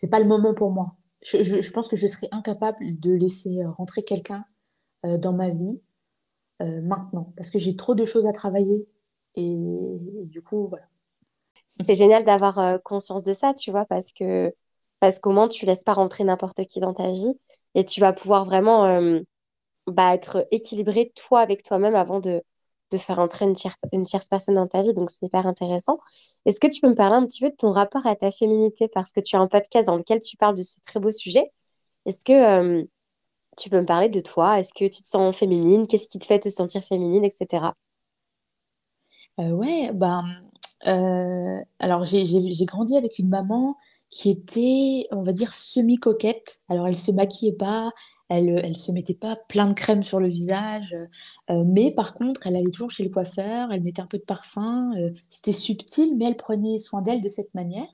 pas 0.08 0.20
le 0.20 0.28
moment 0.28 0.54
pour 0.54 0.70
moi. 0.70 0.94
Je, 1.22 1.72
pense 1.72 1.88
que 1.88 1.96
je 1.96 2.06
serais 2.06 2.28
incapable 2.30 3.00
de 3.00 3.14
laisser 3.14 3.64
rentrer 3.64 4.04
quelqu'un 4.04 4.44
dans 5.02 5.32
ma 5.32 5.50
vie 5.50 5.80
maintenant 6.60 7.32
parce 7.36 7.50
que 7.50 7.58
j'ai 7.58 7.74
trop 7.74 7.96
de 7.96 8.04
choses 8.04 8.28
à 8.28 8.32
travailler. 8.32 8.88
Et 9.34 9.58
du 10.26 10.40
coup, 10.40 10.68
voilà. 10.68 10.86
C'est 11.84 11.94
génial 11.94 12.24
d'avoir 12.24 12.58
euh, 12.58 12.78
conscience 12.78 13.22
de 13.22 13.32
ça, 13.32 13.52
tu 13.54 13.70
vois, 13.70 13.84
parce 13.86 14.12
que 14.12 14.54
parce 15.00 15.18
qu'au 15.20 15.30
moins 15.32 15.48
tu 15.48 15.66
laisses 15.66 15.84
pas 15.84 15.92
rentrer 15.94 16.24
n'importe 16.24 16.64
qui 16.66 16.80
dans 16.80 16.94
ta 16.94 17.10
vie 17.10 17.38
et 17.74 17.84
tu 17.84 18.00
vas 18.00 18.12
pouvoir 18.14 18.44
vraiment 18.46 18.86
euh, 18.86 19.20
bah, 19.88 20.14
être 20.14 20.46
équilibré 20.52 21.12
toi 21.16 21.40
avec 21.40 21.62
toi-même 21.64 21.94
avant 21.96 22.20
de, 22.20 22.42
de 22.92 22.98
faire 22.98 23.18
entrer 23.20 23.46
une 23.46 23.54
tiers- 23.54 23.76
une 23.92 24.04
tierce 24.04 24.28
personne 24.28 24.56
dans 24.56 24.68
ta 24.68 24.82
vie. 24.82 24.94
Donc 24.94 25.10
c'est 25.10 25.26
hyper 25.26 25.46
intéressant. 25.46 25.98
Est-ce 26.46 26.60
que 26.60 26.68
tu 26.68 26.80
peux 26.80 26.88
me 26.90 26.94
parler 26.96 27.16
un 27.16 27.26
petit 27.26 27.40
peu 27.42 27.50
de 27.50 27.56
ton 27.56 27.70
rapport 27.72 28.06
à 28.06 28.16
ta 28.16 28.30
féminité? 28.32 28.88
Parce 28.88 29.12
que 29.12 29.20
tu 29.20 29.36
as 29.36 29.40
un 29.40 29.48
podcast 29.48 29.86
dans 29.88 29.96
lequel 29.96 30.20
tu 30.20 30.36
parles 30.38 30.56
de 30.56 30.62
ce 30.64 30.80
très 30.82 31.00
beau 31.00 31.12
sujet. 31.12 31.52
Est-ce 32.06 32.24
que 32.24 32.32
euh, 32.32 32.84
tu 33.58 33.70
peux 33.70 33.80
me 33.80 33.86
parler 33.86 34.08
de 34.10 34.20
toi? 34.20 34.60
Est-ce 34.60 34.72
que 34.74 34.86
tu 34.88 35.02
te 35.02 35.08
sens 35.08 35.36
féminine? 35.36 35.86
Qu'est-ce 35.88 36.08
qui 36.08 36.18
te 36.20 36.26
fait 36.26 36.40
te 36.40 36.50
sentir 36.50 36.84
féminine, 36.84 37.24
etc. 37.24 37.74
Euh, 39.38 39.50
ouais, 39.50 39.90
ben, 39.92 40.24
euh, 40.86 41.58
alors 41.78 42.04
j'ai 42.04 42.64
grandi 42.64 42.96
avec 42.96 43.18
une 43.18 43.28
maman 43.28 43.76
qui 44.10 44.30
était, 44.30 45.06
on 45.10 45.22
va 45.22 45.32
dire, 45.32 45.54
semi-coquette. 45.54 46.60
Alors 46.68 46.86
elle 46.86 46.96
se 46.96 47.10
maquillait 47.10 47.52
pas, 47.52 47.90
elle, 48.28 48.60
elle 48.64 48.76
se 48.76 48.92
mettait 48.92 49.14
pas 49.14 49.36
plein 49.48 49.68
de 49.68 49.72
crème 49.72 50.02
sur 50.02 50.20
le 50.20 50.28
visage, 50.28 50.96
euh, 51.50 51.64
mais 51.66 51.90
par 51.90 52.14
contre, 52.14 52.46
elle 52.46 52.56
allait 52.56 52.70
toujours 52.70 52.90
chez 52.90 53.04
le 53.04 53.10
coiffeur, 53.10 53.72
elle 53.72 53.82
mettait 53.82 54.02
un 54.02 54.06
peu 54.06 54.18
de 54.18 54.24
parfum. 54.24 54.92
euh, 54.96 55.10
c'était 55.28 55.52
subtil, 55.52 56.16
mais 56.16 56.26
elle 56.26 56.36
prenait 56.36 56.78
soin 56.78 57.02
d'elle 57.02 57.20
de 57.20 57.28
cette 57.28 57.54
manière. 57.54 57.88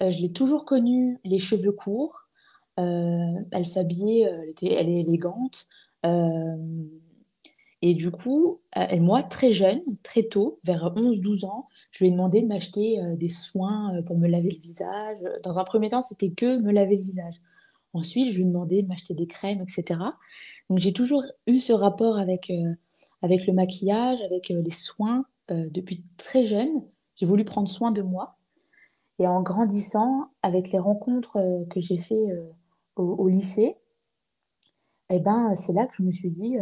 Je 0.00 0.20
l'ai 0.20 0.30
toujours 0.30 0.66
connue, 0.66 1.18
les 1.24 1.38
cheveux 1.38 1.72
courts. 1.72 2.28
elle 2.76 3.66
s'habillait, 3.66 4.30
elle 4.62 4.90
est 4.90 5.00
élégante. 5.00 5.68
et 6.04 7.94
du 7.94 8.10
coup, 8.10 8.60
moi, 9.00 9.22
très 9.22 9.52
jeune, 9.52 9.80
très 10.02 10.24
tôt, 10.24 10.60
vers 10.64 10.92
onze 10.96 11.22
douze 11.22 11.44
ans, 11.44 11.66
je 11.96 12.04
lui 12.04 12.08
ai 12.08 12.10
demandé 12.10 12.42
de 12.42 12.46
m'acheter 12.46 13.00
euh, 13.00 13.16
des 13.16 13.30
soins 13.30 13.96
euh, 13.96 14.02
pour 14.02 14.18
me 14.18 14.28
laver 14.28 14.50
le 14.50 14.60
visage. 14.60 15.16
Dans 15.42 15.58
un 15.58 15.64
premier 15.64 15.88
temps, 15.88 16.02
c'était 16.02 16.28
que 16.28 16.58
me 16.58 16.70
laver 16.70 16.98
le 16.98 17.02
visage. 17.02 17.40
Ensuite, 17.94 18.32
je 18.32 18.36
lui 18.36 18.42
ai 18.42 18.44
demandé 18.44 18.82
de 18.82 18.88
m'acheter 18.88 19.14
des 19.14 19.26
crèmes, 19.26 19.62
etc. 19.62 20.00
Donc, 20.68 20.78
j'ai 20.78 20.92
toujours 20.92 21.24
eu 21.46 21.58
ce 21.58 21.72
rapport 21.72 22.18
avec, 22.18 22.50
euh, 22.50 22.74
avec 23.22 23.46
le 23.46 23.54
maquillage, 23.54 24.20
avec 24.20 24.50
les 24.50 24.70
soins 24.70 25.24
depuis 25.48 26.04
très 26.18 26.44
jeune. 26.44 26.82
J'ai 27.14 27.24
voulu 27.24 27.46
prendre 27.46 27.68
soin 27.68 27.92
de 27.92 28.02
moi. 28.02 28.36
Et 29.18 29.26
en 29.26 29.40
grandissant, 29.40 30.26
avec 30.42 30.72
les 30.72 30.78
rencontres 30.78 31.38
que 31.70 31.80
j'ai 31.80 31.98
fait 31.98 32.26
au, 32.96 33.28
lycée, 33.28 33.76
eh 35.08 35.20
ben, 35.20 35.54
c'est 35.54 35.72
là 35.72 35.86
que 35.86 35.94
je 35.96 36.02
me 36.02 36.10
suis 36.10 36.30
dit, 36.30 36.56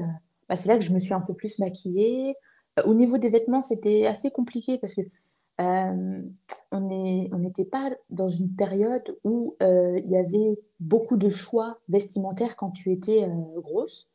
bah, 0.49 0.57
c'est 0.57 0.69
là 0.69 0.77
que 0.77 0.85
je 0.85 0.93
me 0.93 0.99
suis 0.99 1.15
un 1.15 1.23
peu 1.23 1.33
plus 1.33 1.59
maquillée. 1.59 2.35
Au 2.85 2.93
niveau 2.93 3.17
des 3.17 3.31
vêtements, 3.31 3.63
c'était 3.63 4.07
assez 4.07 4.31
compliqué 4.31 4.77
parce 4.79 4.95
que 4.95 5.01
euh, 5.61 6.23
on 6.73 7.39
n'était 7.39 7.65
pas 7.65 7.91
dans 8.11 8.29
une 8.29 8.55
période 8.55 9.17
où 9.23 9.57
euh, 9.63 10.01
il 10.05 10.11
y 10.11 10.17
avait 10.17 10.59
beaucoup 10.81 11.17
de 11.17 11.29
choix 11.29 11.79
vestimentaires 11.89 12.57
quand 12.57 12.71
tu 12.71 12.91
étais 12.91 13.25
euh, 13.25 13.61
grosse. 13.61 14.11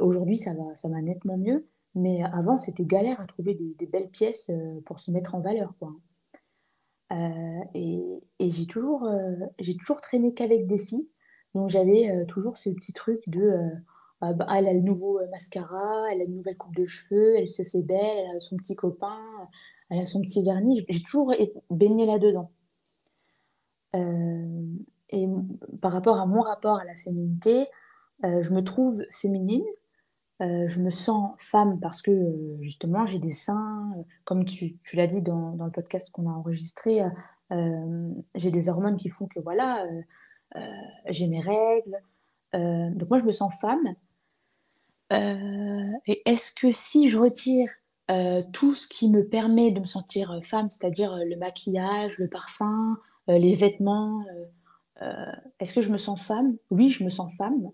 Aujourd'hui, 0.00 0.36
ça 0.36 0.52
va, 0.52 0.74
ça 0.74 0.88
va 0.88 1.00
nettement 1.00 1.36
mieux, 1.36 1.68
mais 1.94 2.24
avant, 2.32 2.58
c'était 2.58 2.84
galère 2.84 3.20
à 3.20 3.26
trouver 3.26 3.54
des, 3.54 3.86
belles 3.86 4.10
pièces 4.10 4.50
pour 4.84 4.98
se 4.98 5.12
mettre 5.12 5.36
en 5.36 5.40
valeur, 5.40 5.74
quoi. 5.78 5.92
Et 7.72 8.02
et 8.40 8.50
j'ai 8.50 8.66
toujours, 8.66 9.08
j'ai 9.60 9.76
toujours 9.76 10.00
traîné 10.00 10.34
qu'avec 10.34 10.66
des 10.66 10.78
filles. 10.78 11.06
Donc 11.54 11.70
j'avais 11.70 12.26
toujours 12.26 12.56
ce 12.56 12.70
petit 12.70 12.92
truc 12.94 13.20
de 13.28 13.70
euh, 14.22 14.28
ah 14.28 14.32
bah, 14.32 14.46
elle 14.56 14.66
a 14.66 14.72
le 14.72 14.80
nouveau 14.80 15.18
euh, 15.18 15.28
mascara, 15.30 16.06
elle 16.10 16.22
a 16.22 16.24
une 16.24 16.36
nouvelle 16.36 16.56
coupe 16.56 16.74
de 16.74 16.86
cheveux, 16.86 17.36
elle 17.36 17.48
se 17.48 17.62
fait 17.64 17.82
belle, 17.82 17.98
elle 18.30 18.36
a 18.36 18.40
son 18.40 18.56
petit 18.56 18.74
copain, 18.74 19.20
elle 19.90 20.00
a 20.00 20.06
son 20.06 20.22
petit 20.22 20.42
vernis. 20.42 20.84
J'ai 20.88 21.02
toujours 21.02 21.34
baigné 21.70 22.06
là-dedans. 22.06 22.50
Euh, 23.94 24.62
et 25.10 25.28
par 25.82 25.92
rapport 25.92 26.18
à 26.18 26.26
mon 26.26 26.40
rapport 26.40 26.78
à 26.78 26.84
la 26.84 26.96
féminité, 26.96 27.66
je 28.22 28.52
me 28.52 28.62
trouve 28.62 29.02
féminine, 29.12 29.64
je 30.40 30.80
me 30.80 30.90
sens 30.90 31.34
femme 31.38 31.78
parce 31.80 32.02
que 32.02 32.56
justement 32.60 33.06
j'ai 33.06 33.18
des 33.18 33.32
seins, 33.32 33.94
comme 34.24 34.44
tu, 34.44 34.78
l'as 34.94 35.06
dit 35.06 35.22
dans, 35.22 35.52
le 35.52 35.70
podcast 35.70 36.10
qu'on 36.10 36.28
a 36.28 36.32
enregistré, 36.32 37.02
j'ai 37.50 38.50
des 38.50 38.68
hormones 38.68 38.96
qui 38.96 39.10
font 39.10 39.28
que 39.28 39.38
voilà, 39.38 39.86
j'ai 41.08 41.28
mes 41.28 41.40
règles. 41.40 42.00
Donc 42.52 43.08
moi 43.08 43.18
je 43.20 43.24
me 43.24 43.32
sens 43.32 43.54
femme. 43.60 43.94
Euh, 45.12 45.92
et 46.06 46.22
est-ce 46.28 46.52
que 46.52 46.70
si 46.72 47.08
je 47.08 47.18
retire 47.18 47.68
euh, 48.10 48.42
tout 48.52 48.74
ce 48.74 48.86
qui 48.88 49.10
me 49.10 49.26
permet 49.26 49.72
de 49.72 49.80
me 49.80 49.84
sentir 49.84 50.30
euh, 50.32 50.40
femme, 50.40 50.70
c'est-à-dire 50.70 51.16
le 51.16 51.36
maquillage, 51.36 52.18
le 52.18 52.28
parfum, 52.28 52.88
euh, 53.28 53.38
les 53.38 53.54
vêtements, 53.54 54.24
est-ce 55.60 55.74
que 55.74 55.82
je 55.82 55.92
me 55.92 55.98
sens 55.98 56.24
femme? 56.24 56.56
Oui, 56.70 56.88
je 56.88 57.04
me 57.04 57.10
sens 57.10 57.30
femme, 57.36 57.70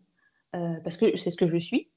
parce 0.51 0.97
que 0.97 1.17
c'est 1.17 1.31
ce 1.31 1.37
que 1.37 1.47
je 1.47 1.59
suis 1.59 1.89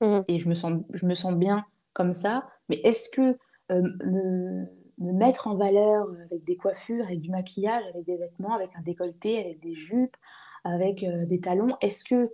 Mhm. 0.00 0.24
et 0.28 0.38
je 0.38 0.48
me 0.48 0.54
sens, 0.54 0.82
je 0.92 1.06
me 1.06 1.14
sens 1.14 1.34
bien 1.34 1.64
comme 1.94 2.12
ça. 2.12 2.48
Mais 2.68 2.76
est-ce 2.84 3.10
que 3.10 3.36
me, 3.70 4.66
me 4.98 5.12
mettre 5.12 5.48
en 5.48 5.56
valeur 5.56 6.06
avec 6.26 6.44
des 6.44 6.56
coiffures, 6.56 7.04
avec 7.06 7.20
du 7.20 7.30
maquillage, 7.30 7.82
avec 7.92 8.04
des 8.04 8.16
vêtements, 8.16 8.54
avec 8.54 8.70
un 8.76 8.82
décolleté, 8.82 9.40
avec 9.40 9.58
des 9.60 9.74
jupes, 9.74 10.16
avec 10.62 11.04
des 11.04 11.40
talons, 11.40 11.76
est-ce 11.80 12.04
que 12.04 12.30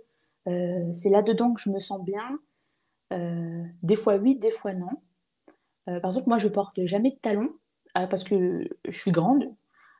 euh, 0.47 0.93
c'est 0.93 1.09
là-dedans 1.09 1.53
que 1.53 1.61
je 1.61 1.69
me 1.69 1.79
sens 1.79 2.03
bien? 2.03 2.39
Euh, 3.11 3.63
des 3.83 3.95
fois 3.95 4.17
oui, 4.17 4.35
des 4.35 4.51
fois 4.51 4.73
non. 4.73 4.89
Euh, 5.87 5.99
par 5.99 6.11
exemple, 6.11 6.29
moi, 6.29 6.37
je 6.37 6.47
porte 6.47 6.85
jamais 6.85 7.11
de 7.11 7.17
talons 7.17 7.51
parce 7.93 8.23
que 8.23 8.69
je 8.87 8.97
suis 8.97 9.11
grande, 9.11 9.51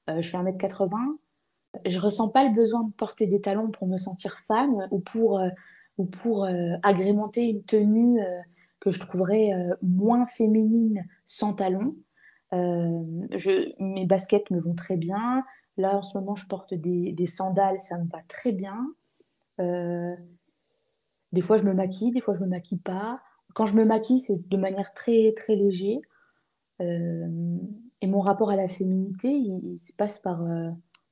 je 0.08 0.22
fais 0.22 0.38
un 0.38 0.44
mètre 0.44 0.60
quatre-vingts 0.60 1.18
je 1.86 2.00
ressens 2.00 2.30
pas 2.30 2.44
le 2.44 2.54
besoin 2.54 2.84
de 2.84 2.92
porter 2.94 3.28
des 3.28 3.42
talons 3.42 3.70
pour 3.70 3.88
me 3.88 3.98
sentir 3.98 4.40
femme 4.48 4.88
ou 4.92 5.00
pour, 5.00 5.42
ou 5.98 6.06
pour 6.06 6.48
agrémenter 6.84 7.50
une 7.50 7.64
tenue 7.64 8.20
que 8.80 8.92
je 8.92 9.00
trouverais 9.00 9.52
moins 9.82 10.26
féminine 10.26 11.06
sans 11.26 11.54
talons. 11.54 11.96
Mes 12.52 14.06
baskets 14.06 14.50
me 14.52 14.60
vont 14.60 14.76
très 14.76 14.98
bien. 14.98 15.44
Là, 15.78 15.98
en 15.98 16.02
ce 16.02 16.18
moment, 16.18 16.36
je 16.36 16.48
porte 16.48 16.74
des, 16.74 17.12
des 17.14 17.28
sandales, 17.28 17.80
ça 17.80 17.98
me 17.98 18.10
va 18.10 18.20
très 18.28 18.52
bien. 18.52 18.94
Euh, 19.60 20.16
des 21.32 21.42
fois, 21.42 21.58
je 21.58 21.64
me 21.64 21.74
maquille, 21.74 22.12
des 22.12 22.22
fois, 22.22 22.34
je 22.34 22.42
me 22.42 22.48
maquille 22.48 22.80
pas. 22.80 23.22
Quand 23.54 23.66
je 23.66 23.76
me 23.76 23.86
maquille, 23.86 24.20
c'est 24.20 24.48
de 24.48 24.58
manière 24.58 24.94
très, 24.94 25.34
très 25.36 25.56
léger. 25.56 26.02
Euh, 26.82 27.58
et 28.02 28.08
mon 28.08 28.20
rapport 28.20 28.50
à 28.52 28.56
la 28.56 28.68
féminité, 28.70 29.30
il, 29.30 29.78
se 29.78 29.94
passe 29.94 30.20
par, 30.20 30.44
euh, 30.44 30.70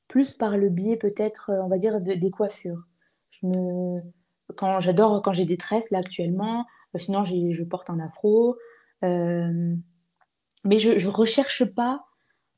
plus 0.07 0.33
par 0.33 0.57
le 0.57 0.69
biais 0.69 0.97
peut-être, 0.97 1.51
on 1.63 1.67
va 1.67 1.77
dire, 1.77 2.01
de- 2.01 2.13
des 2.13 2.31
coiffures. 2.31 2.83
Je 3.31 3.45
me, 3.47 4.01
quand 4.55 4.79
j'adore 4.79 5.21
quand 5.21 5.33
j'ai 5.33 5.45
des 5.45 5.57
tresses 5.57 5.91
là 5.91 5.99
actuellement, 5.99 6.65
sinon 6.97 7.23
je 7.25 7.63
porte 7.63 7.89
un 7.89 7.99
afro. 7.99 8.57
Mais 9.03 10.79
je, 10.79 10.97
je 10.97 11.09
recherche 11.09 11.65
pas 11.65 12.05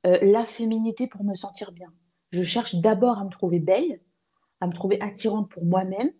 la 0.03 0.45
féminité 0.45 1.07
pour 1.07 1.23
me 1.23 1.35
sentir 1.35 1.71
bien. 1.71 1.91
je 2.31 2.43
cherche 2.43 2.75
d'abord 2.75 3.19
à 3.19 3.25
me 3.25 3.29
trouver 3.29 3.59
belle, 3.59 3.99
à 4.61 4.67
me 4.67 4.73
trouver 4.73 4.99
attirante 5.01 5.49
pour 5.49 5.65
moi-même, 5.65 6.11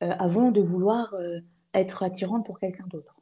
avant 0.00 0.50
de 0.50 0.60
vouloir 0.60 1.14
être 1.72 2.02
attirante 2.02 2.44
pour 2.46 2.58
quelqu'un 2.58 2.86
d'autre. 2.88 3.14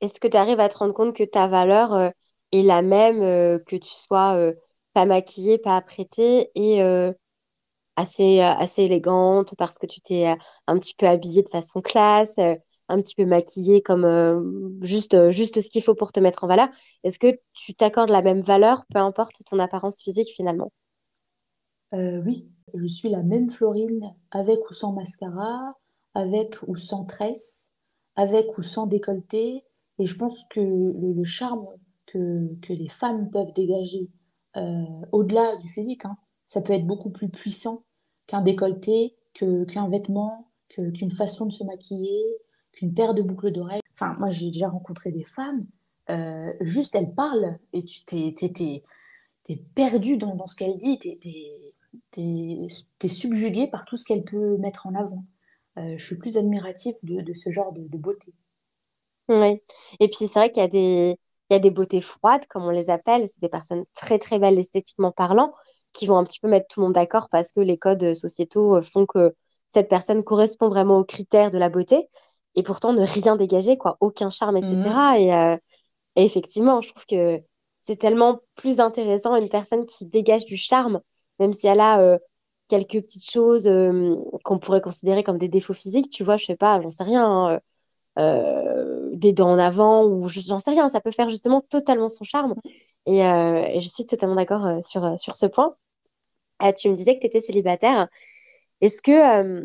Est-ce 0.00 0.20
que 0.20 0.28
tu 0.28 0.36
arrives 0.36 0.60
à 0.60 0.68
te 0.68 0.76
rendre 0.78 0.94
compte 0.94 1.14
que 1.14 1.24
ta 1.24 1.46
valeur 1.46 2.12
est 2.52 2.62
la 2.62 2.82
même, 2.82 3.20
que 3.64 3.76
tu 3.76 3.88
sois 3.88 4.52
pas 4.92 5.06
maquillée, 5.06 5.58
pas 5.58 5.76
apprêtée 5.76 6.50
et 6.54 6.82
assez, 7.96 8.40
assez 8.40 8.82
élégante 8.82 9.54
parce 9.56 9.78
que 9.78 9.86
tu 9.86 10.00
t'es 10.00 10.26
un 10.66 10.78
petit 10.78 10.94
peu 10.94 11.06
habillée 11.06 11.42
de 11.42 11.48
façon 11.48 11.80
classe, 11.80 12.38
un 12.88 13.00
petit 13.00 13.14
peu 13.14 13.24
maquillée 13.24 13.80
comme 13.80 14.78
juste, 14.82 15.30
juste 15.30 15.60
ce 15.60 15.68
qu'il 15.68 15.82
faut 15.82 15.94
pour 15.94 16.12
te 16.12 16.20
mettre 16.20 16.44
en 16.44 16.48
valeur? 16.48 16.68
Est-ce 17.04 17.18
que 17.18 17.38
tu 17.52 17.74
t'accordes 17.74 18.10
la 18.10 18.22
même 18.22 18.42
valeur, 18.42 18.84
peu 18.92 18.98
importe 18.98 19.36
ton 19.48 19.58
apparence 19.58 20.02
physique 20.02 20.28
finalement? 20.34 20.72
Oui, 21.94 22.48
je 22.74 22.86
suis 22.86 23.08
la 23.08 23.22
même 23.22 23.48
Florine 23.48 24.14
avec 24.30 24.68
ou 24.70 24.74
sans 24.74 24.92
mascara, 24.92 25.74
avec 26.14 26.56
ou 26.66 26.76
sans 26.76 27.04
tresse, 27.04 27.70
avec 28.16 28.58
ou 28.58 28.62
sans 28.62 28.86
décolleté. 28.86 29.64
Et 29.98 30.06
je 30.06 30.16
pense 30.16 30.44
que 30.50 30.60
le, 30.60 31.24
charme 31.24 31.66
que, 32.06 32.54
que, 32.60 32.72
les 32.72 32.88
femmes 32.88 33.30
peuvent 33.30 33.52
dégager 33.54 34.10
au-delà 35.12 35.56
du 35.56 35.68
physique, 35.68 36.04
hein, 36.04 36.16
ça 36.46 36.60
peut 36.60 36.72
être 36.72 36.86
beaucoup 36.86 37.10
plus 37.10 37.28
puissant 37.28 37.84
qu'un 38.26 38.42
décolleté, 38.42 39.16
qu'un 39.34 39.88
vêtement, 39.88 40.50
qu'une 40.68 41.10
façon 41.10 41.46
de 41.46 41.52
se 41.52 41.64
maquiller, 41.64 42.22
qu'une 42.72 42.94
paire 42.94 43.14
de 43.14 43.22
boucles 43.22 43.52
d'oreilles. 43.52 43.80
Enfin, 43.94 44.14
moi, 44.18 44.30
j'ai 44.30 44.46
déjà 44.46 44.68
rencontré 44.68 45.12
des 45.12 45.24
femmes, 45.24 45.66
euh, 46.10 46.52
juste 46.60 46.94
elles 46.94 47.14
parlent 47.14 47.58
et 47.72 47.84
tu 47.84 48.04
t'es, 48.04 48.34
perdu 49.74 50.16
dans, 50.16 50.34
dans, 50.34 50.46
ce 50.46 50.56
qu'elle 50.56 50.76
dit, 50.76 50.98
t'es, 50.98 51.73
t'es, 52.12 52.66
t'es, 52.98 53.08
subjugué 53.08 53.68
par 53.70 53.84
tout 53.84 53.96
ce 53.96 54.04
qu'elle 54.04 54.24
peut 54.24 54.56
mettre 54.58 54.86
en 54.86 54.94
avant. 54.94 55.24
Euh, 55.78 55.96
je 55.96 56.04
suis 56.04 56.18
plus 56.18 56.36
admirative 56.36 56.94
de, 57.02 57.20
de 57.20 57.34
ce 57.34 57.50
genre 57.50 57.72
de, 57.72 57.86
de, 57.86 57.98
beauté. 57.98 58.32
Oui, 59.28 59.60
et 60.00 60.08
puis 60.08 60.28
c'est 60.28 60.38
vrai 60.38 60.50
qu'il 60.50 60.62
y 60.62 60.66
a 60.66 60.68
des, 60.68 61.18
il 61.50 61.54
y 61.54 61.56
a 61.56 61.58
des 61.58 61.70
beautés 61.70 62.00
froides, 62.00 62.46
comme 62.46 62.64
on 62.64 62.70
les 62.70 62.90
appelle, 62.90 63.28
c'est 63.28 63.40
des 63.40 63.48
personnes 63.48 63.84
très 63.94 64.18
très 64.18 64.38
belles 64.38 64.58
esthétiquement 64.58 65.12
parlant, 65.12 65.52
qui 65.92 66.06
vont 66.06 66.16
un 66.16 66.24
petit 66.24 66.40
peu 66.40 66.48
mettre 66.48 66.68
tout 66.68 66.80
le 66.80 66.84
monde 66.86 66.94
d'accord 66.94 67.28
parce 67.30 67.52
que 67.52 67.60
les 67.60 67.78
codes 67.78 68.14
sociétaux 68.14 68.80
font 68.82 69.06
que 69.06 69.34
cette 69.68 69.88
personne 69.88 70.22
correspond 70.22 70.68
vraiment 70.68 70.98
aux 70.98 71.04
critères 71.04 71.50
de 71.50 71.58
la 71.58 71.68
beauté 71.68 72.08
et 72.54 72.62
pourtant 72.62 72.92
ne 72.92 73.02
rien 73.02 73.36
dégager, 73.36 73.76
quoi, 73.76 73.96
aucun 74.00 74.30
charme, 74.30 74.56
etc. 74.56 74.78
Mhm. 74.78 75.30
Euh, 75.32 75.56
et, 76.16 76.24
effectivement, 76.24 76.80
je 76.80 76.90
trouve 76.90 77.06
que 77.06 77.40
c'est 77.80 77.96
tellement 77.96 78.40
plus 78.54 78.80
intéressant 78.80 79.34
une 79.36 79.48
personne 79.48 79.84
qui 79.84 80.06
dégage 80.06 80.46
du 80.46 80.56
charme, 80.56 81.00
même 81.38 81.52
si 81.52 81.66
elle 81.66 81.80
a 81.80 82.00
euh, 82.00 82.18
quelques 82.68 83.02
petites 83.02 83.30
choses 83.30 83.66
euh, 83.66 84.16
qu'on 84.44 84.58
pourrait 84.58 84.80
considérer 84.80 85.22
comme 85.22 85.38
des 85.38 85.48
défauts 85.48 85.74
physiques, 85.74 86.10
tu 86.10 86.24
vois, 86.24 86.36
je 86.36 86.46
sais 86.46 86.56
pas, 86.56 86.80
j'en 86.80 86.90
sais 86.90 87.04
rien, 87.04 87.60
hein, 88.16 89.10
des 89.12 89.32
dents 89.32 89.50
en 89.50 89.58
avant, 89.58 90.06
ou 90.06 90.28
j'en 90.28 90.58
sais 90.58 90.70
rien, 90.70 90.88
ça 90.88 91.00
peut 91.00 91.10
faire 91.10 91.28
justement 91.28 91.60
totalement 91.60 92.08
son 92.08 92.24
charme. 92.24 92.54
Et, 93.06 93.18
je 93.20 93.88
suis 93.88 94.06
totalement 94.06 94.36
d'accord 94.36 94.84
sur, 94.84 95.18
sur 95.18 95.34
ce 95.34 95.46
point. 95.46 95.76
Ah, 96.60 96.72
tu 96.72 96.88
me 96.90 96.94
disais 96.96 97.16
que 97.16 97.20
tu 97.20 97.26
étais 97.26 97.40
célibataire. 97.40 98.08
Est-ce 98.80 99.02
que, 99.02 99.64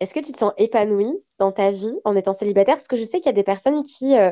est-ce 0.00 0.14
que 0.14 0.20
tu 0.20 0.32
te 0.32 0.38
sens 0.38 0.52
épanouie 0.58 1.22
dans 1.38 1.52
ta 1.52 1.70
vie 1.70 2.00
en 2.04 2.16
étant 2.16 2.32
célibataire? 2.32 2.76
Parce 2.76 2.88
que 2.88 2.96
je 2.96 3.04
sais 3.04 3.18
qu'il 3.18 3.26
y 3.26 3.30
a 3.30 3.32
des 3.32 3.42
personnes 3.42 3.82
qui 3.82 4.16
euh, 4.16 4.30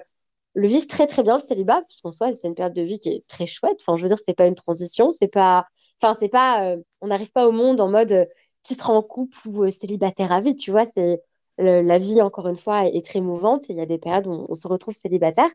le 0.55 0.69
vivent 0.69 0.87
très 0.87 1.07
très 1.07 1.23
bien 1.23 1.35
le 1.35 1.41
célibat, 1.41 1.83
puisqu'en 1.89 2.11
soi 2.11 2.35
c'est 2.35 2.49
une 2.49 2.55
période 2.55 2.75
de 2.75 2.83
vie 2.83 2.99
qui 2.99 3.11
est 3.11 3.27
très 3.29 3.47
chouette. 3.47 3.79
Enfin, 3.83 3.97
je 3.97 4.03
veux 4.03 4.09
dire, 4.09 4.19
c'est 4.19 4.35
pas 4.35 4.47
une 4.47 4.55
transition, 4.55 5.13
c'est 5.13 5.29
pas, 5.29 5.67
enfin 6.01 6.15
c'est 6.15 6.29
pas, 6.29 6.67
euh, 6.67 6.77
on 7.01 7.09
n'arrive 7.09 7.33
pas 7.33 7.47
au 7.49 7.53
monde 7.53 7.81
en 7.81 7.89
mode 7.91 8.13
euh, 8.13 8.27
tu 8.65 8.75
seras 8.75 8.93
en 8.93 9.03
couple 9.03 9.37
ou 9.49 9.69
célibataire 9.71 10.33
à 10.33 10.41
vie. 10.41 10.57
Tu 10.57 10.71
vois, 10.71 10.87
c'est 10.87 11.23
la 11.59 11.99
vie 11.99 12.21
encore 12.23 12.49
une 12.49 12.57
fois 12.57 12.87
est, 12.87 13.05
très 13.05 13.21
mouvante. 13.21 13.69
Il 13.69 13.77
y 13.77 13.81
a 13.81 13.87
des 13.87 13.99
périodes 13.99 14.27
où 14.27 14.47
on, 14.49 14.55
se 14.55 14.67
retrouve 14.69 14.95
célibataire, 14.95 15.51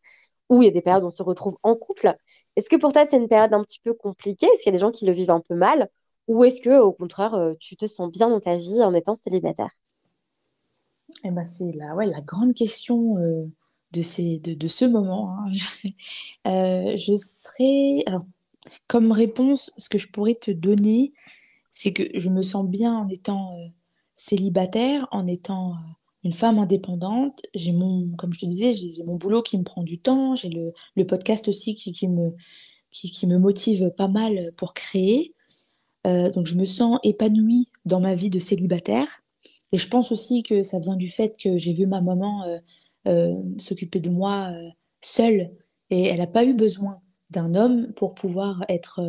ou 0.50 0.62
il 0.64 0.66
y 0.66 0.70
a 0.70 0.72
des 0.72 0.82
périodes 0.82 1.04
où 1.04 1.08
on 1.08 1.10
se 1.12 1.24
retrouve 1.24 1.58
en 1.64 1.76
couple. 1.76 2.16
Est-ce 2.56 2.70
que 2.70 2.76
pour 2.78 2.94
toi 2.94 3.06
c'est 3.06 3.18
une 3.18 3.28
période 3.28 3.54
un 3.54 3.64
petit 3.64 3.80
peu 3.84 3.94
compliquée? 3.94 4.48
Est-ce 4.54 4.64
qu'il 4.64 4.72
y 4.72 4.76
a 4.76 4.78
des 4.78 4.82
gens 4.82 4.92
qui 4.92 5.06
le 5.06 5.12
vivent 5.14 5.32
un 5.32 5.42
peu 5.42 5.56
mal? 5.56 5.90
Ou 6.28 6.44
est-ce 6.44 6.62
que 6.62 6.80
au 6.80 6.94
contraire 6.94 7.56
tu 7.60 7.76
te 7.78 7.88
sens 7.88 8.12
bien 8.12 8.30
dans 8.30 8.40
ta 8.40 8.56
vie 8.56 8.84
en 8.84 8.94
étant 8.94 9.16
célibataire? 9.16 9.72
Eh 11.24 11.32
ben, 11.32 11.46
c'est 11.46 11.72
la, 11.74 11.96
ouais, 11.96 12.06
la 12.06 12.22
grande 12.22 12.54
question 12.54 13.18
euh, 13.18 13.46
de, 13.92 14.02
ces, 14.02 14.40
de, 14.40 14.54
de, 14.54 14.68
ce 14.68 14.86
moment. 14.86 15.36
Hein. 15.38 15.52
euh, 16.48 16.98
je 16.98 17.18
serais. 17.18 18.04
Alors, 18.06 18.26
comme 18.88 19.12
réponse, 19.12 19.72
ce 19.78 19.90
que 19.90 19.98
je 19.98 20.08
pourrais 20.08 20.36
te 20.36 20.52
donner, 20.52 21.14
c'est 21.74 21.94
que 21.94 22.04
je 22.14 22.30
me 22.30 22.42
sens 22.42 22.68
bien 22.68 22.96
en 22.96 23.08
étant 23.08 23.56
euh, 23.58 23.68
célibataire, 24.16 25.08
en 25.12 25.28
étant 25.28 25.74
euh, 25.74 25.78
une 26.24 26.34
femme 26.34 26.60
indépendante. 26.60 27.42
J'ai 27.54 27.72
mon, 27.72 28.10
comme 28.18 28.34
je 28.34 28.40
te 28.40 28.46
disais, 28.46 28.74
j'ai 28.74 29.04
mon 29.04 29.16
boulot 29.16 29.42
qui 29.42 29.58
me 29.58 29.64
prend 29.64 29.84
du 29.84 30.00
temps. 30.00 30.36
J'ai 30.36 30.50
le, 30.50 31.06
podcast 31.06 31.48
aussi 31.48 31.76
qui, 31.76 32.08
me, 32.08 32.34
qui, 32.92 33.28
me 33.28 33.38
motive 33.38 33.92
pas 33.92 34.10
mal 34.10 34.52
pour 34.58 34.74
créer. 34.74 35.34
donc, 36.04 36.46
je 36.46 36.56
me 36.56 36.66
sens 36.66 37.00
épanouie 37.04 37.70
dans 37.86 38.02
ma 38.02 38.16
vie 38.16 38.30
de 38.30 38.40
célibataire. 38.40 39.22
Et 39.72 39.78
je 39.78 39.88
pense 39.88 40.12
aussi 40.12 40.44
que 40.44 40.64
ça 40.64 40.80
vient 40.80 40.96
du 40.96 41.10
fait 41.10 41.36
que 41.42 41.58
j'ai 41.58 41.74
vu 41.74 41.86
ma 41.86 42.02
maman 42.02 42.44
euh, 42.44 42.58
euh, 43.08 43.36
s'occuper 43.58 44.00
de 44.00 44.10
moi 44.10 44.50
euh, 44.52 44.70
seule 45.02 45.52
et 45.90 46.06
elle 46.06 46.20
n'a 46.20 46.28
pas 46.28 46.46
eu 46.46 46.54
besoin 46.54 47.02
d'un 47.30 47.56
homme 47.56 47.94
pour 47.94 48.16
pouvoir 48.16 48.64
être, 48.70 49.02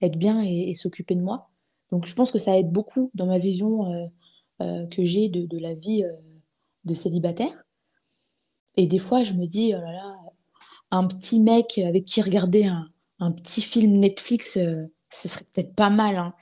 être 0.00 0.16
bien 0.16 0.42
et, 0.42 0.74
s'occuper 0.74 1.14
de 1.14 1.22
moi. 1.22 1.50
Donc 1.90 2.06
je 2.06 2.14
pense 2.14 2.30
que 2.30 2.38
ça 2.38 2.58
aide 2.58 2.70
beaucoup 2.70 3.10
dans 3.14 3.26
ma 3.26 3.38
vision 3.38 4.10
que 4.60 5.04
j'ai 5.04 5.28
de, 5.28 5.58
la 5.58 5.74
vie 5.74 6.04
de 6.84 6.94
célibataire. 6.94 7.64
Et 8.76 8.86
des 8.86 8.98
fois, 8.98 9.22
je 9.22 9.34
me 9.34 9.46
dis, 9.46 9.72
oh 9.74 9.80
là 9.80 9.92
là, 9.92 10.16
un 10.90 11.06
petit 11.06 11.40
mec 11.40 11.78
avec 11.78 12.04
qui 12.04 12.20
regarder 12.20 12.64
un, 12.66 12.88
un 13.18 13.32
petit 13.32 13.62
film 13.62 13.98
Netflix, 13.98 14.58
ce 15.10 15.28
serait 15.28 15.44
peut-être 15.52 15.74
pas 15.74 15.90
mal. 15.90 16.16
Hein. 16.16 16.34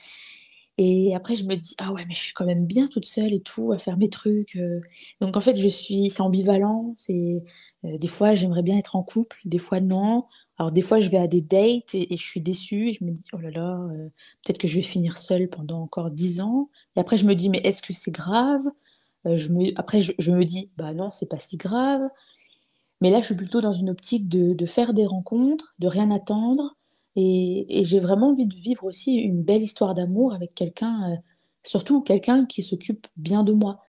Et 0.79 1.15
après, 1.15 1.37
je 1.37 1.45
me 1.45 1.55
dis, 1.55 1.75
ah 1.79 1.93
ouais, 1.93 2.05
mais 2.07 2.15
je 2.15 2.21
suis 2.21 2.33
quand 2.33 2.47
même 2.47 2.67
bien 2.67 2.89
toute 2.89 3.05
seule 3.05 3.33
et 3.33 3.41
tout, 3.41 3.73
à 3.73 3.79
faire 3.79 3.99
mes 3.99 4.09
trucs. 4.09 4.57
Euh. 4.57 4.81
Donc 5.21 5.37
en 5.37 5.41
fait, 5.41 5.57
je 5.57 5.69
suis, 5.69 6.09
c'est 6.11 6.23
ambivalent. 6.23 6.97
Euh, 7.11 7.41
des 7.83 8.09
fois, 8.09 8.35
j'aimerais 8.35 8.63
bien 8.63 8.79
être 8.79 8.97
en 8.97 9.03
couple, 9.03 9.39
des 9.45 9.59
fois 9.59 9.81
non. 9.81 10.27
Alors 10.59 10.73
des 10.73 10.83
fois, 10.83 11.01
je 11.01 11.09
vais 11.11 11.19
à 11.19 11.27
des 11.27 11.41
dates 11.41 11.95
et, 11.95 12.09
je 12.11 12.23
suis 12.23 12.41
déçue 12.41 12.91
et 12.91 12.93
je 12.93 13.05
me 13.05 13.11
dis, 13.11 13.25
oh 13.33 13.38
là 13.38 13.51
là, 13.51 13.79
euh, 13.93 14.09
peut-être 14.45 14.59
que 14.59 14.69
je 14.69 14.77
vais 14.77 14.83
finir 14.83 15.19
seule 15.19 15.49
pendant 15.49 15.83
encore 15.83 16.11
dix 16.11 16.41
ans. 16.41 16.69
Et 16.97 17.01
après, 17.01 17.17
je 17.17 17.27
me 17.27 17.35
dis, 17.35 17.49
mais 17.49 17.61
est-ce 17.65 17.83
que 17.83 17.93
c'est 17.93 18.11
grave? 18.11 18.62
Je 19.25 19.49
me, 19.49 19.71
Après, 19.79 20.01
je, 20.01 20.33
me 20.33 20.45
dis, 20.45 20.71
bah 20.77 20.95
non, 20.95 21.11
c'est 21.12 21.29
pas 21.29 21.38
si 21.38 21.57
grave. 21.57 22.03
Mais 23.01 23.11
là, 23.11 23.21
je 23.21 23.27
suis 23.27 23.35
plutôt 23.37 23.61
dans 23.61 23.73
une 23.73 23.91
optique 23.91 24.29
de, 24.29 24.55
de 24.55 24.67
faire 24.67 24.95
des 24.95 25.07
rencontres, 25.07 25.75
de 25.79 25.88
rien 25.88 26.11
attendre 26.11 26.77
et, 27.17 27.83
j'ai 27.85 28.01
vraiment 28.01 28.31
envie 28.31 28.47
de 28.47 28.55
vivre 28.55 28.85
aussi 28.85 29.15
une 29.17 29.43
belle 29.43 29.62
histoire 29.62 29.95
d'amour 29.95 30.35
avec 30.35 30.55
quelqu'un, 30.55 31.12
euh, 31.12 31.17
surtout 31.62 32.01
quelqu'un 32.01 32.47
qui 32.47 32.62
s'occupe 32.62 33.07
bien 33.17 33.45
de 33.45 33.53
moi. 33.53 33.81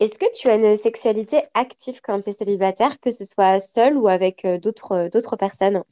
Est-ce 0.00 0.18
que 0.18 0.26
tu 0.36 0.48
as 0.48 0.56
une 0.56 0.76
sexualité 0.76 1.42
active 1.54 2.00
quand 2.02 2.20
tu 2.20 2.30
es 2.30 2.32
célibataire, 2.32 3.00
que 3.00 3.10
ce 3.10 3.24
soit 3.24 3.60
seule 3.60 3.96
ou 3.96 4.08
avec 4.08 4.44
euh, 4.44 4.58
d'autres, 4.58 4.92
euh, 4.92 5.08
d'autres 5.08 5.36
personnes? 5.36 5.82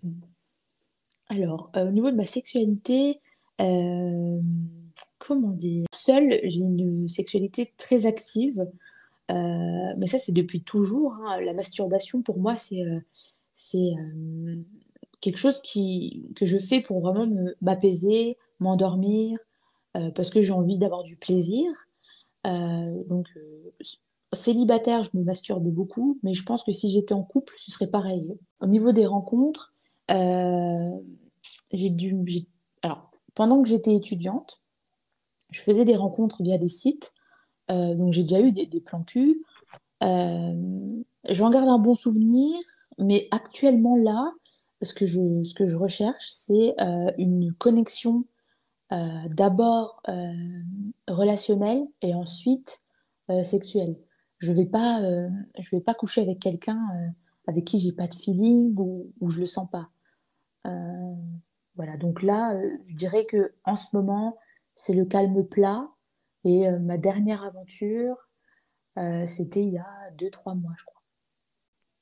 Alors, 1.28 1.70
au 1.74 1.90
niveau 1.90 2.10
de 2.10 2.16
ma 2.16 2.26
sexualité, 2.26 3.20
comment 3.58 5.50
dire? 5.52 5.86
Seule, 5.92 6.40
j'ai 6.42 6.60
une 6.60 7.08
sexualité 7.08 7.72
très 7.78 8.04
active. 8.04 8.66
mais 9.30 10.08
ça, 10.08 10.18
c'est 10.18 10.32
depuis 10.32 10.62
toujours. 10.62 11.14
Hein. 11.14 11.40
La 11.40 11.54
masturbation, 11.54 12.20
pour 12.20 12.38
moi, 12.38 12.56
c'est 12.56 12.84
c'est 13.54 13.94
quelque 15.22 15.38
chose 15.38 15.62
qui, 15.62 16.26
que 16.36 16.44
je 16.44 16.59
fais 16.59 16.82
pour 16.82 17.00
vraiment 17.00 17.26
m'apaiser, 17.62 18.36
m'endormir, 18.61 19.38
euh, 19.96 20.11
parce 20.11 20.30
que 20.30 20.42
j'ai 20.42 20.53
envie 20.53 20.76
d'avoir 20.76 21.03
du 21.05 21.16
plaisir. 21.16 21.66
Euh, 22.47 23.05
donc, 23.05 23.28
euh, 23.36 23.72
célibataire, 24.32 25.05
je 25.05 25.11
me 25.14 25.22
masturbe 25.22 25.68
beaucoup, 25.68 26.18
mais 26.22 26.34
je 26.34 26.45
pense 26.45 26.64
que 26.64 26.72
si 26.72 26.90
j'étais 26.90 27.14
en 27.14 27.22
couple, 27.22 27.55
ce 27.59 27.70
serait 27.70 27.86
pareil. 27.86 28.26
Au 28.61 28.66
niveau 28.66 28.93
des 28.93 29.07
rencontres, 29.07 29.74
j'ai 30.09 31.90
dû. 31.90 32.16
Alors, 32.82 33.11
pendant 33.34 33.62
que 33.62 33.68
j'étais 33.68 33.95
étudiante, 33.95 34.62
je 35.51 35.61
faisais 35.61 35.84
des 35.84 35.97
rencontres 35.97 36.43
via 36.43 36.59
des 36.59 36.68
sites. 36.68 37.12
donc, 37.68 38.12
j'ai 38.12 38.22
déjà 38.22 38.40
eu 38.40 38.53
des, 38.53 38.80
plans 38.80 39.03
cul. 39.03 39.43
J'en 40.01 41.51
garde 41.51 41.68
un 41.68 41.78
bon 41.78 41.95
souvenir, 41.95 42.59
mais 42.99 43.28
actuellement 43.30 43.97
là, 43.97 44.32
ce 44.82 44.95
que 44.95 45.07
je, 45.07 45.43
ce 45.45 45.55
que 45.55 45.66
je 45.66 45.76
recherche, 45.76 46.24
c'est 46.28 46.74
euh, 46.80 47.11
une 47.18 47.53
connexion 47.55 48.24
euh, 48.24 48.24
d'abord 49.30 50.03
euh, 50.09 50.32
relationnelle 51.09 51.86
et 52.03 52.14
ensuite 52.14 52.82
sexuelle. 53.45 53.97
Je 54.38 54.51
ne 54.51 54.57
vais, 54.57 54.66
pas, 54.66 55.01
vais 55.72 55.80
pas 55.80 55.95
coucher 55.95 56.20
avec 56.20 56.38
quelqu'un 56.40 56.78
avec 57.49 57.64
qui 57.64 57.80
j'ai 57.80 57.93
pas 57.93 58.07
de 58.07 58.14
feeling 58.14 58.74
ou, 58.78 59.12
ou 59.20 59.30
je 59.30 59.40
le 59.40 59.47
sens 59.47 59.68
pas. 59.70 59.88
Voilà, 61.76 61.97
donc 61.97 62.22
là, 62.22 62.55
euh, 62.55 62.70
je 62.84 62.97
dirais 62.97 63.24
que 63.24 63.55
en 63.64 63.76
ce 63.76 63.97
moment, 63.97 64.36
c'est 64.74 64.93
le 64.93 65.05
calme 65.05 65.47
plat. 65.49 65.88
Et 66.45 66.68
euh, 66.68 66.78
ma 66.78 66.99
dernière 66.99 67.45
aventure, 67.45 68.28
euh, 68.99 69.26
c'était 69.26 69.62
il 69.62 69.74
y 69.74 69.78
a 69.78 70.11
deux, 70.18 70.30
trois 70.30 70.55
mois, 70.55 70.72
je 70.76 70.84
crois. 70.84 71.01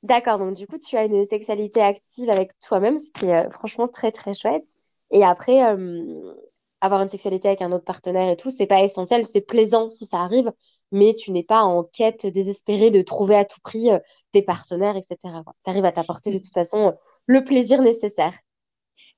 D'accord, 0.03 0.39
donc 0.39 0.55
du 0.55 0.67
coup, 0.67 0.79
tu 0.79 0.97
as 0.97 1.05
une 1.05 1.25
sexualité 1.27 1.83
active 1.83 2.31
avec 2.31 2.59
toi-même, 2.59 2.99
ce 2.99 3.11
qui 3.11 3.27
est 3.27 3.47
euh, 3.47 3.51
franchement 3.51 3.87
très 3.87 4.11
très 4.13 4.33
chouette. 4.33 4.75
Et 5.11 5.25
après, 5.25 5.65
euh, 5.65 6.35
avoir 6.81 7.03
une 7.03 7.09
sexualité 7.09 7.49
avec 7.49 7.63
un 7.63 7.73
autre 7.73 7.85
partenaire 7.85 8.29
et 8.31 8.37
tout, 8.37 8.51
c'est 8.51 8.67
pas 8.67 8.83
essentiel, 8.83 9.27
c'est 9.27 9.41
plaisant 9.41 9.91
si 9.91 10.07
ça 10.07 10.21
arrive, 10.21 10.53
mais 10.93 11.15
tu 11.15 11.31
n'es 11.33 11.43
pas 11.43 11.63
en 11.63 11.85
quête 11.85 12.27
désespérée 12.27 12.91
de 12.91 13.03
trouver 13.03 13.37
à 13.37 13.45
tout 13.45 13.61
prix 13.63 13.91
euh, 13.91 13.99
des 14.35 14.43
partenaires, 14.43 14.97
etc. 14.97 15.17
Tu 15.65 15.71
arrives 15.71 15.85
à 15.85 15.93
t'apporter 15.93 16.33
de 16.33 16.39
toute 16.39 16.55
façon 16.55 16.89
euh, 16.89 16.93
le 17.27 17.45
plaisir 17.45 17.83
nécessaire. 17.83 18.35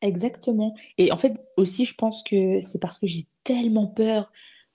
Exactement. 0.01 0.75
Et 0.99 1.13
en 1.13 1.17
fait, 1.17 1.35
aussi, 1.57 1.85
je 1.85 1.95
pense 1.95 2.23
que 2.25 2.59
c'est 2.61 2.81
parce 2.81 2.99
que 2.99 3.07
j'ai 3.07 3.27
tellement 3.45 3.87
peur 3.87 4.33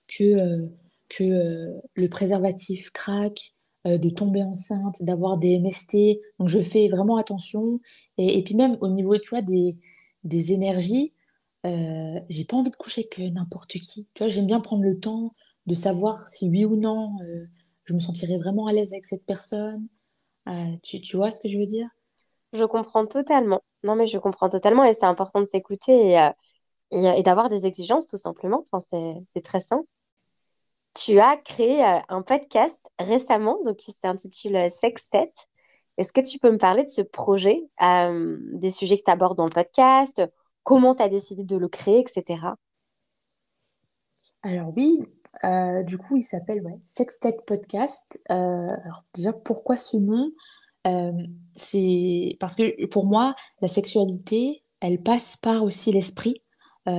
que, 0.08 0.24
euh, 0.24 0.66
que 1.08 1.24
euh, 1.24 1.80
le 1.94 2.08
préservatif 2.08 2.90
craque, 2.90 3.54
euh, 3.86 3.98
de 3.98 4.08
tomber 4.08 4.42
enceinte, 4.42 5.02
d'avoir 5.02 5.36
des 5.36 5.58
MST. 5.58 6.20
Donc, 6.38 6.48
je 6.48 6.60
fais 6.60 6.88
vraiment 6.88 7.16
attention. 7.16 7.80
Et, 8.16 8.38
et 8.38 8.42
puis 8.42 8.54
même 8.54 8.78
au 8.80 8.88
niveau, 8.88 9.16
tu 9.18 9.28
vois, 9.30 9.42
des, 9.42 9.76
des 10.24 10.52
énergies, 10.52 11.12
euh, 11.68 12.20
j'ai 12.28 12.44
pas 12.44 12.56
envie 12.56 12.70
de 12.70 12.76
coucher 12.76 13.08
avec 13.16 13.32
n'importe 13.32 13.72
qui. 13.72 14.08
Tu 14.14 14.22
vois, 14.22 14.28
j'aime 14.28 14.46
bien 14.46 14.60
prendre 14.60 14.82
le 14.82 14.98
temps 14.98 15.34
de 15.66 15.74
savoir 15.74 16.28
si 16.28 16.48
oui 16.48 16.64
ou 16.64 16.76
non, 16.76 17.16
euh, 17.22 17.46
je 17.84 17.94
me 17.94 18.00
sentirais 18.00 18.38
vraiment 18.38 18.66
à 18.66 18.72
l'aise 18.72 18.92
avec 18.92 19.04
cette 19.04 19.24
personne. 19.26 19.86
Euh, 20.48 20.76
tu, 20.82 21.16
vois 21.16 21.30
ce 21.30 21.40
que 21.40 21.48
je 21.48 21.58
veux 21.58 21.66
dire? 21.66 21.88
Je 22.52 22.64
comprends 22.64 23.06
totalement. 23.06 23.62
Non, 23.82 23.94
mais 23.94 24.06
je 24.06 24.18
comprends 24.18 24.48
totalement 24.48 24.84
et 24.84 24.94
c'est 24.94 25.04
important 25.04 25.40
de 25.40 25.46
s'écouter 25.46 26.12
et, 26.12 26.18
euh, 26.18 27.22
d'avoir 27.22 27.48
des 27.48 27.66
exigences 27.66 28.06
tout 28.06 28.16
simplement. 28.16 28.64
Enfin, 28.70 28.80
c'est, 29.26 29.42
très 29.42 29.60
simple. 29.60 29.86
Tu 30.94 31.20
as 31.20 31.36
créé 31.36 31.84
euh, 31.84 31.98
un 32.08 32.22
podcast 32.22 32.90
récemment, 32.98 33.58
donc 33.64 33.76
qui 33.76 33.92
s'intitule 33.92 34.56
euh, 34.56 34.70
Sextet. 34.70 35.32
Est-ce 35.96 36.12
que 36.12 36.20
tu 36.20 36.38
peux 36.38 36.50
me 36.50 36.58
parler 36.58 36.84
de 36.84 36.90
ce 36.90 37.02
projet, 37.02 37.62
euh, 37.82 38.38
des 38.52 38.70
sujets 38.70 38.96
que 38.96 39.04
tu 39.04 39.10
abordes 39.10 39.36
dans 39.36 39.44
le 39.46 39.50
podcast, 39.50 40.22
comment 40.68 40.94
tu 40.94 41.02
as 41.02 41.08
décidé 41.08 41.44
de 41.44 41.56
le 41.56 41.66
créer, 41.66 42.00
etc. 42.00 42.40
Alors 44.42 44.70
oui, 44.76 45.00
euh, 45.44 45.82
du 45.82 45.96
coup, 45.96 46.16
il 46.18 46.22
s'appelle 46.22 46.62
ouais, 46.62 46.78
Sextech 46.84 47.46
Podcast. 47.46 48.20
Euh, 48.30 48.68
alors 48.84 49.02
déjà, 49.14 49.32
pourquoi 49.32 49.78
ce 49.78 49.96
nom? 49.96 50.30
Euh, 50.86 51.12
c'est 51.54 52.36
parce 52.38 52.54
que 52.54 52.84
pour 52.88 53.06
moi, 53.06 53.34
la 53.62 53.68
sexualité, 53.68 54.62
elle 54.80 55.02
passe 55.02 55.38
par 55.38 55.64
aussi 55.64 55.90
l'esprit. 55.90 56.42
Tu 56.84 56.92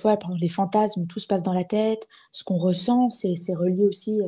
vois, 0.00 0.16
par 0.16 0.30
exemple, 0.30 0.40
les 0.40 0.48
fantasmes, 0.48 1.06
tout 1.06 1.18
se 1.18 1.26
passe 1.26 1.42
dans 1.42 1.52
la 1.52 1.64
tête. 1.64 2.08
Ce 2.32 2.44
qu'on 2.44 2.56
ressent, 2.56 3.10
c'est 3.10 3.54
relié 3.54 3.84
aussi 3.86 4.20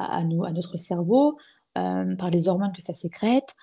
à, 0.00 0.16
à 0.18 0.24
notre 0.24 0.76
cerveau, 0.76 1.38
par 1.74 2.30
les 2.32 2.48
hormones 2.48 2.72
que 2.72 2.82
ça 2.82 2.94
sécrète. 2.94 3.54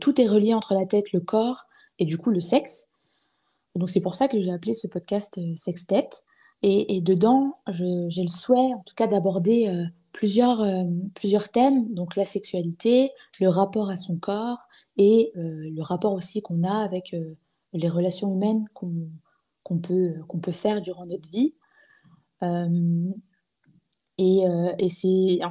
Tout 0.00 0.20
est 0.20 0.26
relié 0.26 0.54
entre 0.54 0.74
la 0.74 0.86
tête, 0.86 1.12
le 1.12 1.20
corps 1.20 1.66
et 2.00 2.04
du 2.04 2.18
coup 2.18 2.30
le 2.30 2.40
sexe. 2.40 2.88
Donc 3.74 3.90
c'est 3.90 4.00
pour 4.00 4.14
ça 4.14 4.28
que 4.28 4.40
j'ai 4.40 4.52
appelé 4.52 4.74
ce 4.74 4.86
podcast 4.86 5.38
euh, 5.38 5.56
Sextet. 5.56 6.08
Et, 6.62 6.96
et 6.96 7.00
dedans, 7.00 7.56
j'ai 7.68 8.22
le 8.22 8.28
souhait, 8.28 8.72
en 8.74 8.84
tout 8.86 8.94
cas, 8.94 9.08
d'aborder 9.08 9.68
euh, 9.68 9.84
plusieurs, 10.12 10.60
euh, 10.60 10.84
plusieurs 11.14 11.48
thèmes, 11.48 11.92
donc 11.92 12.14
la 12.14 12.24
sexualité, 12.24 13.10
le 13.40 13.48
rapport 13.48 13.90
à 13.90 13.96
son 13.96 14.16
corps 14.16 14.58
et 14.96 15.32
le 15.34 15.80
rapport 15.80 16.12
aussi 16.12 16.42
qu'on 16.42 16.64
a 16.64 16.84
avec 16.84 17.16
les 17.72 17.88
relations 17.88 18.30
humaines 18.34 18.66
qu'on 18.74 19.78
peut, 19.78 20.14
peut 20.42 20.52
faire 20.52 20.82
durant 20.82 21.06
notre 21.06 21.26
vie. 21.30 21.54
Et 24.18 24.44
c'est 24.90 25.40
un, 25.42 25.50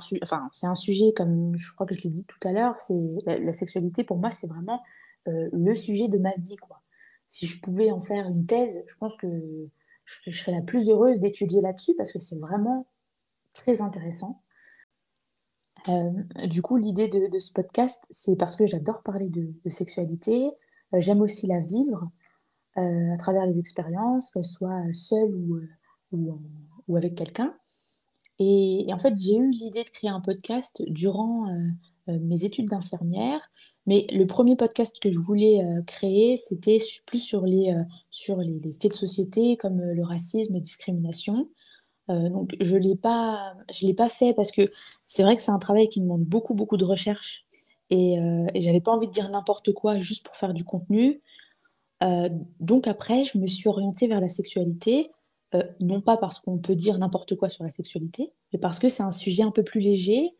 un 0.69 0.75
sujet, 0.75 1.11
comme 1.13 1.57
je 1.57 1.73
crois 1.73 1.87
que 1.87 1.95
je 1.95 2.03
l'ai 2.03 2.11
dit 2.11 2.25
tout 2.25 2.47
à 2.47 2.51
l'heure, 2.53 2.75
la, 3.25 3.39
la 3.39 3.53
sexualité, 3.53 4.03
pour 4.03 4.17
moi, 4.17 4.29
c'est 4.29 4.45
vraiment 4.47 4.83
le 5.25 5.73
sujet 5.73 6.07
de 6.07 6.19
ma 6.19 6.35
vie, 6.37 6.57
quoi. 6.57 6.80
Si 7.31 7.47
je 7.47 7.61
pouvais 7.61 7.91
en 7.91 8.01
faire 8.01 8.27
une 8.27 8.45
thèse, 8.45 8.83
je 8.87 8.95
pense 8.97 9.15
que 9.17 9.69
je, 10.05 10.31
serais 10.31 10.51
la 10.51 10.61
plus 10.61 10.89
heureuse 10.89 11.19
d'étudier 11.19 11.61
là-dessus 11.61 11.95
parce 11.97 12.11
que 12.11 12.19
c'est 12.19 12.39
vraiment 12.39 12.87
très 13.53 13.81
intéressant. 13.81 14.43
Euh, 15.89 16.11
du 16.47 16.61
coup, 16.61 16.77
l'idée 16.77 17.07
de, 17.07 17.39
ce 17.39 17.51
podcast, 17.53 18.03
c'est 18.11 18.35
parce 18.35 18.55
que 18.55 18.65
j'adore 18.65 19.01
parler 19.03 19.29
de, 19.29 19.53
sexualité. 19.69 20.51
Euh, 20.93 20.99
j'aime 20.99 21.21
aussi 21.21 21.47
la 21.47 21.59
vivre 21.59 22.11
euh, 22.77 23.13
à 23.13 23.17
travers 23.17 23.45
les 23.45 23.59
expériences, 23.59 24.29
qu'elles 24.31 24.43
soient 24.43 24.83
seules 24.93 25.33
ou, 26.11 26.37
avec 26.95 27.15
quelqu'un. 27.15 27.55
Et, 28.39 28.87
en 28.91 28.99
fait, 28.99 29.15
j'ai 29.17 29.37
eu 29.37 29.49
l'idée 29.49 29.83
de 29.83 29.89
créer 29.89 30.09
un 30.09 30.21
podcast 30.21 30.81
durant 30.87 31.47
mes 32.07 32.43
études 32.43 32.67
d'infirmière. 32.67 33.39
Mais 33.91 34.07
le 34.09 34.25
premier 34.25 34.55
podcast 34.55 34.97
que 35.01 35.11
je 35.11 35.19
voulais 35.19 35.61
euh, 35.61 35.81
créer, 35.81 36.37
c'était 36.37 36.77
plus 37.05 37.19
sur 37.19 37.45
les, 37.45 37.73
euh, 37.73 37.83
sur 38.09 38.37
les, 38.37 38.73
faits 38.81 38.91
de 38.91 38.95
société 38.95 39.57
comme 39.57 39.81
euh, 39.81 39.93
le 39.93 40.05
racisme 40.05 40.55
et 40.55 40.61
discrimination. 40.61 41.49
Donc, 42.07 42.55
je 42.59 42.75
l'ai 42.75 42.97
l'ai 43.81 43.93
pas 43.93 44.09
fait 44.09 44.33
parce 44.33 44.51
que 44.51 44.63
c'est 44.67 45.23
vrai 45.23 45.37
que 45.37 45.41
c'est 45.41 45.51
un 45.51 45.59
travail 45.59 45.87
qui 45.87 46.01
demande 46.01 46.23
beaucoup, 46.23 46.53
beaucoup 46.53 46.75
de 46.75 46.83
recherche. 46.83 47.45
Et, 47.89 48.15
et 48.53 48.61
j'avais 48.61 48.81
pas 48.81 48.91
envie 48.91 49.07
de 49.07 49.13
dire 49.13 49.29
n'importe 49.29 49.71
quoi 49.71 49.97
juste 50.01 50.25
pour 50.25 50.35
faire 50.35 50.53
du 50.53 50.65
contenu. 50.65 51.21
Donc 52.59 52.87
après, 52.87 53.23
je 53.23 53.37
me 53.37 53.47
suis 53.47 53.69
orientée 53.69 54.09
vers 54.09 54.19
la 54.19 54.27
sexualité, 54.27 55.09
non 55.79 56.01
pas 56.01 56.17
parce 56.17 56.39
qu'on 56.39 56.57
peut 56.57 56.75
dire 56.75 56.97
n'importe 56.97 57.37
quoi 57.37 57.47
sur 57.47 57.63
la 57.63 57.71
sexualité, 57.71 58.33
mais 58.51 58.59
parce 58.59 58.79
que 58.79 58.89
c'est 58.89 59.03
un 59.03 59.11
sujet 59.11 59.43
un 59.43 59.51
peu 59.51 59.63
plus 59.63 59.79
léger 59.79 60.35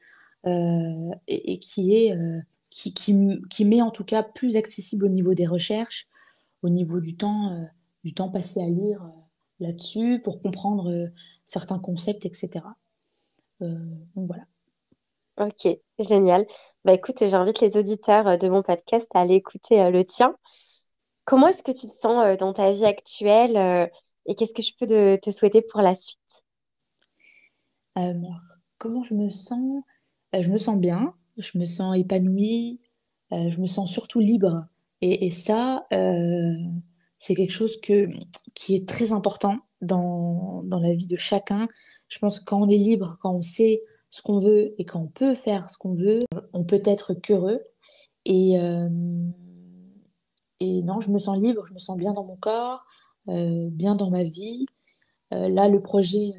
et, 0.46 1.60
qui 1.60 1.96
est, 1.96 2.18
qui, 2.72 2.94
qui, 2.94 3.14
qui 3.50 3.66
met 3.66 3.82
en 3.84 3.92
tout 3.92 4.06
cas 4.06 4.24
plus 4.24 4.56
accessible 4.56 5.06
au 5.06 5.10
niveau 5.10 5.36
des 5.36 5.46
recherches, 5.46 6.08
au 6.64 6.70
niveau 6.70 7.00
du 7.00 7.16
temps, 7.16 7.52
euh, 7.52 7.66
du 8.04 8.16
temps 8.16 8.30
passé 8.30 8.62
à 8.62 8.68
lire 8.68 9.04
euh, 9.04 9.20
là-dessus 9.60 10.22
pour 10.24 10.42
comprendre 10.42 10.90
euh, 10.90 11.08
certains 11.46 11.78
concepts, 11.78 12.26
etc. 12.26 12.66
Donc 13.60 14.26
voilà. 14.26 14.46
Ok, 15.38 15.68
génial. 16.00 16.48
Bah 16.84 16.94
écoute, 16.94 17.28
j'invite 17.28 17.62
les 17.62 17.78
auditeurs 17.78 18.40
de 18.40 18.48
mon 18.50 18.64
podcast 18.64 19.08
à 19.14 19.20
aller 19.20 19.36
écouter 19.36 19.92
le 19.92 20.04
tien. 20.04 20.36
Comment 21.26 21.48
est-ce 21.50 21.62
que 21.62 21.72
tu 21.72 21.86
te 21.86 21.92
sens 21.92 22.38
dans 22.40 22.54
ta 22.54 22.72
vie 22.72 22.86
actuelle 22.86 23.92
et 24.26 24.34
qu'est-ce 24.34 24.54
que 24.54 24.64
je 24.64 24.72
peux 24.80 24.88
te, 24.88 25.16
te 25.18 25.30
souhaiter 25.30 25.62
pour 25.62 25.82
la 25.82 25.94
suite? 25.94 26.44
Alors, 27.94 28.42
comment 28.80 29.04
je 29.04 29.14
me 29.14 29.30
sens? 29.30 29.84
Je 30.34 30.50
me 30.50 30.58
sens 30.58 30.80
bien, 30.80 31.14
je 31.38 31.58
me 31.58 31.66
sens 31.66 31.98
épanouie, 31.98 32.80
euh, 33.34 33.50
je 33.50 33.60
me 33.60 33.68
sens 33.68 33.92
surtout 33.92 34.20
libre. 34.20 34.66
Et, 35.04 35.32
ça, 35.32 35.88
euh, 35.94 36.54
c'est 37.18 37.34
quelque 37.34 37.52
chose 37.52 37.82
qui 37.82 38.76
est 38.76 38.88
très 38.88 39.14
important 39.14 39.58
dans, 39.82 40.64
la 40.70 40.94
vie 40.94 41.08
de 41.08 41.16
chacun. 41.16 41.68
Je 42.08 42.20
pense 42.20 42.40
que 42.40 42.46
quand 42.46 42.62
on 42.62 42.70
est 42.70 42.78
libre, 42.78 43.18
quand 43.20 43.34
on 43.34 43.42
sait 43.42 43.82
ce 44.12 44.22
qu'on 44.22 44.38
veut 44.38 44.76
et 44.78 44.86
quand 44.86 45.00
on 45.00 45.08
peut 45.08 45.34
faire 45.34 45.72
ce 45.72 45.80
qu'on 45.80 45.96
veut, 45.96 46.20
on 46.54 46.64
peut 46.64 46.84
être 46.86 47.16
qu'heureux. 47.16 47.62
Et, 48.26 48.60
euh, 48.60 48.90
non, 50.62 51.00
je 51.00 51.10
me 51.10 51.18
sens 51.18 51.40
libre, 51.40 51.66
je 51.66 51.74
me 51.74 51.80
sens 51.80 51.98
bien 51.98 52.14
dans 52.14 52.24
mon 52.24 52.36
corps, 52.36 52.86
bien 53.26 53.96
dans 53.96 54.12
ma 54.12 54.24
vie. 54.24 54.68
Là, 55.32 55.68
le 55.68 55.82
projet 55.82 56.34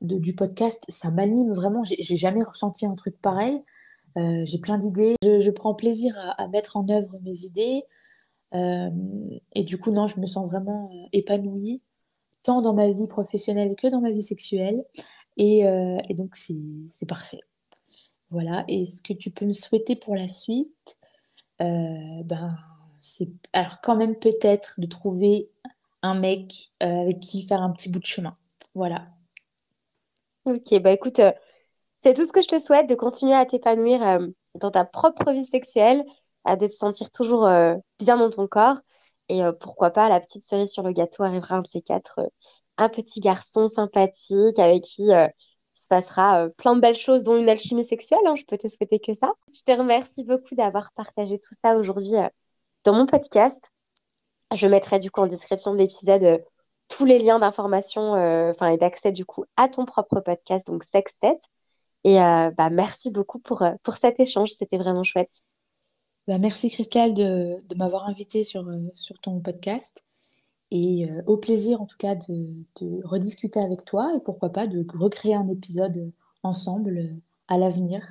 du 0.00 0.34
podcast, 0.34 0.82
ça 0.88 1.12
m'anime 1.12 1.52
vraiment. 1.52 1.84
J'ai 1.84 2.16
jamais 2.16 2.42
ressenti 2.42 2.86
un 2.86 2.96
truc 2.96 3.20
pareil. 3.20 3.62
Euh, 4.16 4.42
j'ai 4.44 4.58
plein 4.58 4.78
d'idées. 4.78 5.16
Je, 5.22 5.50
prends 5.50 5.74
plaisir 5.74 6.16
à, 6.38 6.48
mettre 6.48 6.76
en 6.76 6.88
œuvre 6.88 7.18
mes 7.22 7.44
idées. 7.44 7.84
Euh, 8.54 8.90
et 9.54 9.64
du 9.64 9.78
coup, 9.78 9.90
non, 9.90 10.06
je 10.06 10.20
me 10.20 10.26
sens 10.26 10.46
vraiment 10.46 10.90
euh, 10.92 11.08
épanouie, 11.12 11.82
tant 12.42 12.62
dans 12.62 12.74
ma 12.74 12.90
vie 12.90 13.08
professionnelle 13.08 13.74
que 13.76 13.88
dans 13.88 14.00
ma 14.00 14.10
vie 14.10 14.22
sexuelle. 14.22 14.84
Et, 15.36 15.64
donc, 16.10 16.36
c'est 16.36 17.06
parfait. 17.08 17.40
Voilà. 18.30 18.64
Et 18.68 18.86
ce 18.86 19.02
que 19.02 19.12
tu 19.12 19.30
peux 19.30 19.46
me 19.46 19.52
souhaiter 19.52 19.96
pour 19.96 20.14
la 20.14 20.28
suite, 20.28 20.98
ben, 21.58 22.56
c'est 23.00 23.30
alors 23.52 23.80
quand 23.82 23.96
même 23.96 24.16
peut-être 24.16 24.78
de 24.78 24.86
trouver 24.86 25.50
un 26.02 26.14
mec 26.14 26.70
avec 26.78 27.18
qui 27.20 27.42
faire 27.42 27.62
un 27.62 27.70
petit 27.72 27.88
bout 27.88 27.98
de 27.98 28.06
chemin. 28.06 28.36
Voilà. 28.74 29.08
Ok, 30.44 30.78
bah 30.80 30.92
écoute, 30.92 31.20
c'est 32.04 32.12
tout 32.12 32.26
ce 32.26 32.32
que 32.32 32.42
je 32.42 32.48
te 32.48 32.58
souhaite, 32.58 32.86
de 32.86 32.94
continuer 32.94 33.32
à 33.32 33.46
t'épanouir 33.46 34.06
euh, 34.06 34.26
dans 34.56 34.70
ta 34.70 34.84
propre 34.84 35.32
vie 35.32 35.46
sexuelle, 35.46 36.04
à 36.44 36.54
de 36.54 36.66
te 36.66 36.72
sentir 36.72 37.10
toujours 37.10 37.46
euh, 37.46 37.76
bien 37.98 38.18
dans 38.18 38.28
ton 38.28 38.46
corps. 38.46 38.76
Et 39.30 39.42
euh, 39.42 39.52
pourquoi 39.52 39.88
pas, 39.88 40.10
la 40.10 40.20
petite 40.20 40.42
cerise 40.42 40.70
sur 40.70 40.82
le 40.82 40.92
gâteau 40.92 41.22
arrivera 41.22 41.56
un 41.56 41.62
de 41.62 41.66
ces 41.66 41.80
quatre, 41.80 42.18
euh, 42.18 42.28
un 42.76 42.90
petit 42.90 43.20
garçon 43.20 43.68
sympathique 43.68 44.58
avec 44.58 44.82
qui 44.82 45.14
euh, 45.14 45.26
se 45.72 45.86
passera 45.88 46.44
euh, 46.44 46.50
plein 46.50 46.74
de 46.76 46.80
belles 46.82 46.94
choses, 46.94 47.22
dont 47.22 47.38
une 47.38 47.48
alchimie 47.48 47.84
sexuelle. 47.84 48.20
hein, 48.26 48.34
je 48.36 48.44
peux 48.44 48.58
te 48.58 48.68
souhaiter 48.68 48.98
que 48.98 49.14
ça. 49.14 49.32
Je 49.54 49.62
te 49.62 49.72
remercie 49.72 50.24
beaucoup 50.24 50.54
d'avoir 50.54 50.92
partagé 50.92 51.38
tout 51.38 51.54
ça 51.54 51.74
aujourd'hui 51.78 52.16
euh, 52.16 52.28
dans 52.84 52.92
mon 52.92 53.06
podcast. 53.06 53.70
Je 54.54 54.66
mettrai 54.66 54.98
du 54.98 55.10
coup 55.10 55.22
en 55.22 55.26
description 55.26 55.72
de 55.72 55.78
l'épisode 55.78 56.44
tous 56.88 57.06
les 57.06 57.18
liens 57.18 57.38
d'information 57.38 58.12
enfin 58.12 58.68
et 58.68 58.76
d'accès 58.76 59.10
du 59.10 59.24
coup 59.24 59.46
à 59.56 59.70
ton 59.70 59.86
propre 59.86 60.20
podcast, 60.20 60.66
donc 60.66 60.84
Sextet. 60.84 61.38
Et 62.04 62.16
bah, 62.16 62.70
merci 62.70 63.10
beaucoup 63.10 63.38
pour, 63.38 63.64
pour 63.82 63.94
cet 63.94 64.20
échange, 64.20 64.50
c'était 64.52 64.78
vraiment 64.78 65.04
chouette. 65.04 65.42
Bah, 66.26 66.38
merci 66.38 66.70
Christelle 66.70 67.14
de, 67.14 67.56
de 67.66 67.74
m'avoir 67.76 68.06
invité 68.08 68.44
sur, 68.44 68.66
sur 68.94 69.18
ton 69.20 69.40
podcast. 69.40 70.04
Et 70.70 71.08
au 71.26 71.36
plaisir 71.36 71.80
en 71.80 71.86
tout 71.86 71.96
cas 71.96 72.14
de, 72.14 72.48
de, 72.80 73.00
rediscuter 73.04 73.60
avec 73.60 73.84
toi 73.84 74.12
et 74.16 74.20
pourquoi 74.20 74.50
pas 74.50 74.66
de 74.66 74.84
recréer 74.98 75.34
un 75.34 75.48
épisode 75.48 76.12
ensemble 76.42 77.16
à 77.48 77.58
l'avenir. 77.58 78.02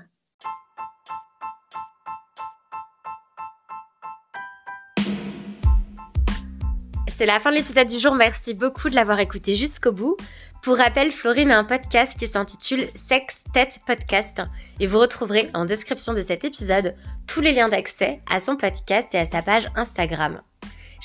C'est 7.16 7.28
la 7.28 7.40
fin 7.40 7.52
de 7.52 7.58
l'épisode 7.58 7.88
du 7.88 8.00
jour. 8.00 8.16
Merci 8.16 8.56
beaucoup 8.56 8.90
de 8.90 8.96
l'avoir 8.96 9.20
écouté 9.20 9.56
jusqu'au 9.56 9.92
bout. 9.92 10.18
Pour 10.64 10.78
rappel, 10.78 11.12
Florine 11.12 11.52
a 11.52 11.60
un 11.60 11.64
podcast 11.64 12.18
qui 12.18 12.28
s'intitule 12.28 12.86
Sex 12.96 13.44
Tête 13.54 13.80
Podcast 13.86 14.42
et 14.80 14.88
vous 14.88 14.98
retrouverez 14.98 15.50
en 15.54 15.66
description 15.66 16.14
de 16.14 16.24
cet 16.24 16.44
épisode 16.44 16.96
tous 17.28 17.42
les 17.42 17.52
liens 17.52 17.70
d'accès 17.70 18.22
à 18.28 18.42
son 18.42 18.56
podcast 18.56 19.14
et 19.14 19.20
à 19.20 19.28
sa 19.28 19.44
page 19.44 19.70
Instagram. 19.76 20.42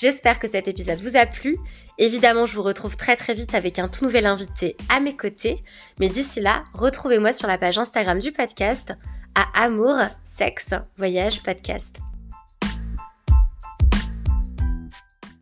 J'espère 0.01 0.39
que 0.39 0.49
cet 0.49 0.67
épisode 0.67 1.01
vous 1.01 1.17
a 1.17 1.27
plu. 1.27 1.59
Évidemment, 1.99 2.47
je 2.47 2.55
vous 2.55 2.63
retrouve 2.63 2.97
très 2.97 3.17
très 3.17 3.35
vite 3.35 3.55
avec 3.55 3.79
un 3.79 3.89
tout 3.89 4.05
nouvel 4.05 4.25
invité 4.25 4.77
à 4.89 5.01
mes 5.01 5.17
côtés. 5.17 5.63
Mais 6.01 6.09
d'ici 6.09 6.41
là, 6.41 6.65
retrouvez-moi 6.73 7.35
sur 7.35 7.49
la 7.49 7.59
page 7.59 7.77
Instagram 7.77 8.19
du 8.19 8.33
podcast 8.33 8.95
à 9.35 9.65
Amour, 9.65 9.99
Sexe, 10.25 10.71
Voyage, 10.97 11.43
Podcast. 11.43 11.99